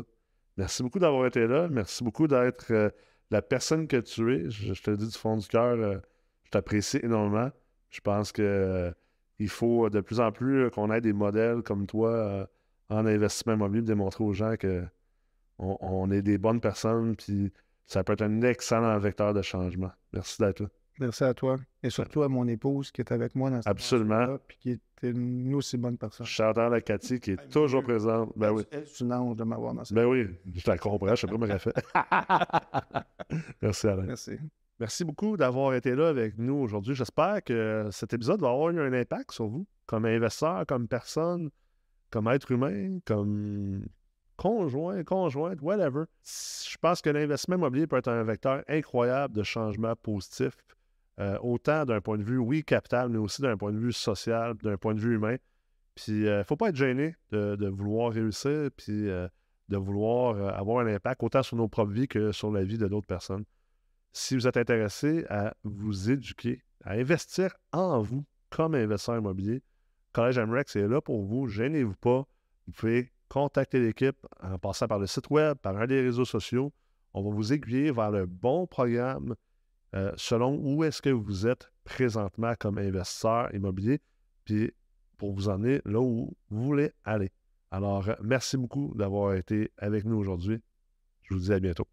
Merci 0.57 0.83
beaucoup 0.83 0.99
d'avoir 0.99 1.27
été 1.27 1.47
là. 1.47 1.69
Merci 1.69 2.03
beaucoup 2.03 2.27
d'être 2.27 2.73
euh, 2.73 2.91
la 3.31 3.43
personne 3.43 3.87
que 3.87 3.99
tu 3.99 4.35
es. 4.35 4.51
Je, 4.51 4.81
te 4.81 4.91
le 4.91 4.97
dis 4.97 5.07
du 5.07 5.17
fond 5.19 5.37
du 5.37 5.47
cœur, 5.47 5.79
euh, 5.79 5.99
je 6.45 6.51
t'apprécie 6.51 6.99
énormément. 7.03 7.51
Je 7.91 8.01
pense 8.01 8.33
que 8.33 8.43
euh, 8.43 8.93
il 9.39 9.49
faut 9.49 9.89
de 9.91 10.01
plus 10.01 10.21
en 10.21 10.33
plus 10.33 10.65
euh, 10.65 10.71
qu'on 10.71 10.91
ait 10.91 11.01
des 11.01 11.13
modèles 11.13 11.63
comme 11.63 11.87
toi 11.87 12.49
en 12.89 13.07
investissement 13.07 13.55
immobilier, 13.55 13.83
démontrer 13.83 14.25
aux 14.25 14.33
gens 14.33 14.57
que 14.57 14.85
on, 15.59 15.77
on 15.81 16.11
est 16.11 16.23
des 16.23 16.39
bonnes 16.39 16.61
personnes, 16.61 17.17
puis 17.17 17.53
ça 17.87 18.05
peut 18.05 18.15
être 18.15 18.23
un 18.23 18.43
excellent 18.43 18.99
vecteur 18.99 19.35
de 19.35 19.43
changement. 19.43 19.91
Merci 20.13 20.41
d'être 20.41 20.61
là. 20.61 20.69
Merci 21.01 21.25
à 21.25 21.35
toi. 21.35 21.57
Et 21.83 21.91
surtout 21.91 22.23
à 22.23 22.29
mon 22.29 22.47
épouse 22.49 22.91
qui 22.91 23.01
est 23.01 23.13
avec 23.13 23.35
moi 23.35 23.51
dans 23.51 23.63
cette 23.63 23.69
Absolument. 23.69 24.39
Puis 24.47 24.59
qui 24.59 24.71
est 24.71 24.81
une 25.03 25.55
aussi 25.55 25.77
bonne 25.77 25.97
personne. 25.97 26.27
Shout-out 26.27 26.73
à 26.73 26.81
Cathy 26.81 27.21
qui 27.21 27.33
est 27.33 27.49
toujours 27.51 27.83
présente. 27.83 28.33
Ben 28.37 28.51
oui. 28.51 28.65
Elle, 28.71 28.87
C'est 28.87 29.05
une 29.05 29.13
ange 29.13 29.37
de 29.37 29.45
m'avoir 29.45 29.75
dans 29.75 29.85
cette 29.85 29.95
Ben 29.95 30.07
oui, 30.07 30.27
je 30.55 30.71
la 30.71 30.79
comprends, 30.79 31.15
je 31.15 31.21
sais 31.21 31.27
pas 31.27 31.33
comment 31.33 31.47
elle 31.47 31.59
fait. 31.59 31.75
Merci 33.63 33.87
Alain. 33.87 34.03
Merci. 34.03 34.33
Merci 34.81 35.05
beaucoup 35.05 35.37
d'avoir 35.37 35.75
été 35.75 35.95
là 35.95 36.09
avec 36.09 36.39
nous 36.39 36.55
aujourd'hui. 36.55 36.95
J'espère 36.95 37.43
que 37.43 37.89
cet 37.91 38.13
épisode 38.13 38.41
va 38.41 38.51
avoir 38.51 38.71
eu 38.71 38.81
un 38.81 38.93
impact 38.93 39.33
sur 39.33 39.47
vous, 39.49 39.67
comme 39.87 40.05
investisseur, 40.05 40.65
comme 40.67 40.87
personne, 40.87 41.51
comme 42.11 42.29
être 42.29 42.51
humain, 42.53 42.99
comme 43.05 43.85
conjoint, 44.37 45.03
conjointe, 45.03 45.61
whatever. 45.61 46.05
Je 46.25 46.77
pense 46.81 47.03
que 47.03 47.11
l'investissement 47.11 47.57
immobilier 47.57 47.87
peut 47.89 47.97
être 47.97 48.09
un 48.09 48.23
vecteur 48.23 48.63
incroyable 48.69 49.35
de 49.35 49.43
changement 49.43 49.97
positif, 49.97 50.57
euh, 51.21 51.37
autant 51.43 51.85
d'un 51.85 52.01
point 52.01 52.17
de 52.17 52.23
vue, 52.23 52.39
oui, 52.39 52.63
capital, 52.63 53.09
mais 53.09 53.19
aussi 53.19 53.43
d'un 53.43 53.57
point 53.57 53.73
de 53.73 53.79
vue 53.79 53.93
social, 53.93 54.55
d'un 54.63 54.77
point 54.77 54.95
de 54.95 55.01
vue 55.01 55.17
humain. 55.17 55.37
Puis, 55.95 56.13
il 56.13 56.25
ne 56.25 56.43
faut 56.45 56.57
pas 56.57 56.69
être 56.69 56.77
gêné 56.77 57.17
de, 57.33 57.69
vouloir 57.69 58.13
réussir, 58.13 58.71
puis 58.77 59.09
euh, 59.09 59.27
de 59.69 59.77
vouloir 59.77 60.37
euh, 60.37 60.51
avoir 60.51 60.87
un 60.87 60.95
impact 60.95 61.23
autant 61.25 61.43
sur 61.43 61.57
nos 61.57 61.67
propres 61.67 61.93
vies 61.93 62.07
que 62.07 62.31
sur 62.31 62.53
la 62.53 62.63
vie 62.63 62.79
de 62.79 62.87
d'autres 62.87 63.07
personnes. 63.07 63.45
Si 64.13 64.35
vous 64.35 64.47
êtes 64.47 64.57
intéressé 64.57 65.25
à 65.29 65.55
vous 65.65 66.11
éduquer, 66.11 66.63
à 66.85 66.93
investir 66.93 67.55
en 67.73 68.01
vous 68.01 68.25
comme 68.51 68.75
investisseur 68.77 69.19
immobilier, 69.19 69.63
Collège 70.13 70.39
MREX 70.39 70.77
est 70.77 70.89
là 70.89 71.01
pour 71.01 71.23
vous. 71.23 71.49
Gênez-vous 71.49 71.97
pas. 71.97 72.27
Vous 72.67 72.73
pouvez 72.73 73.13
contacter 73.29 73.81
l'équipe 73.81 74.27
en 74.41 74.59
passant 74.59 74.87
par 74.87 74.99
le 74.99 75.07
site 75.07 75.29
web, 75.31 75.59
par 75.59 75.77
un 75.77 75.87
des 75.87 76.01
réseaux 76.01 76.25
sociaux. 76.25 76.73
On 77.13 77.23
va 77.23 77.35
vous 77.35 77.53
aiguiller 77.53 77.91
vers 77.91 78.11
le 78.11 78.27
bon 78.27 78.67
programme 78.67 79.35
euh, 79.95 80.13
selon 80.17 80.59
où 80.63 80.85
est-ce 80.85 81.01
que 81.01 81.11
vous 81.11 81.47
êtes 81.47 81.71
présentement 81.85 82.55
comme 82.59 82.79
investisseur 82.79 83.55
immobilier, 83.55 84.01
puis 84.45 84.73
pour 85.17 85.33
vous 85.33 85.49
emmener 85.49 85.81
là 85.85 86.01
où 86.01 86.37
vous 86.51 86.65
voulez 86.65 86.93
aller. 87.05 87.31
Alors, 87.71 88.09
euh, 88.09 88.15
merci 88.23 88.57
beaucoup 88.57 88.93
d'avoir 88.95 89.35
été 89.35 89.73
avec 89.79 90.05
nous 90.05 90.17
aujourd'hui. 90.17 90.61
Je 91.23 91.35
vous 91.35 91.41
dis 91.41 91.53
à 91.53 91.61
bientôt. 91.61 91.87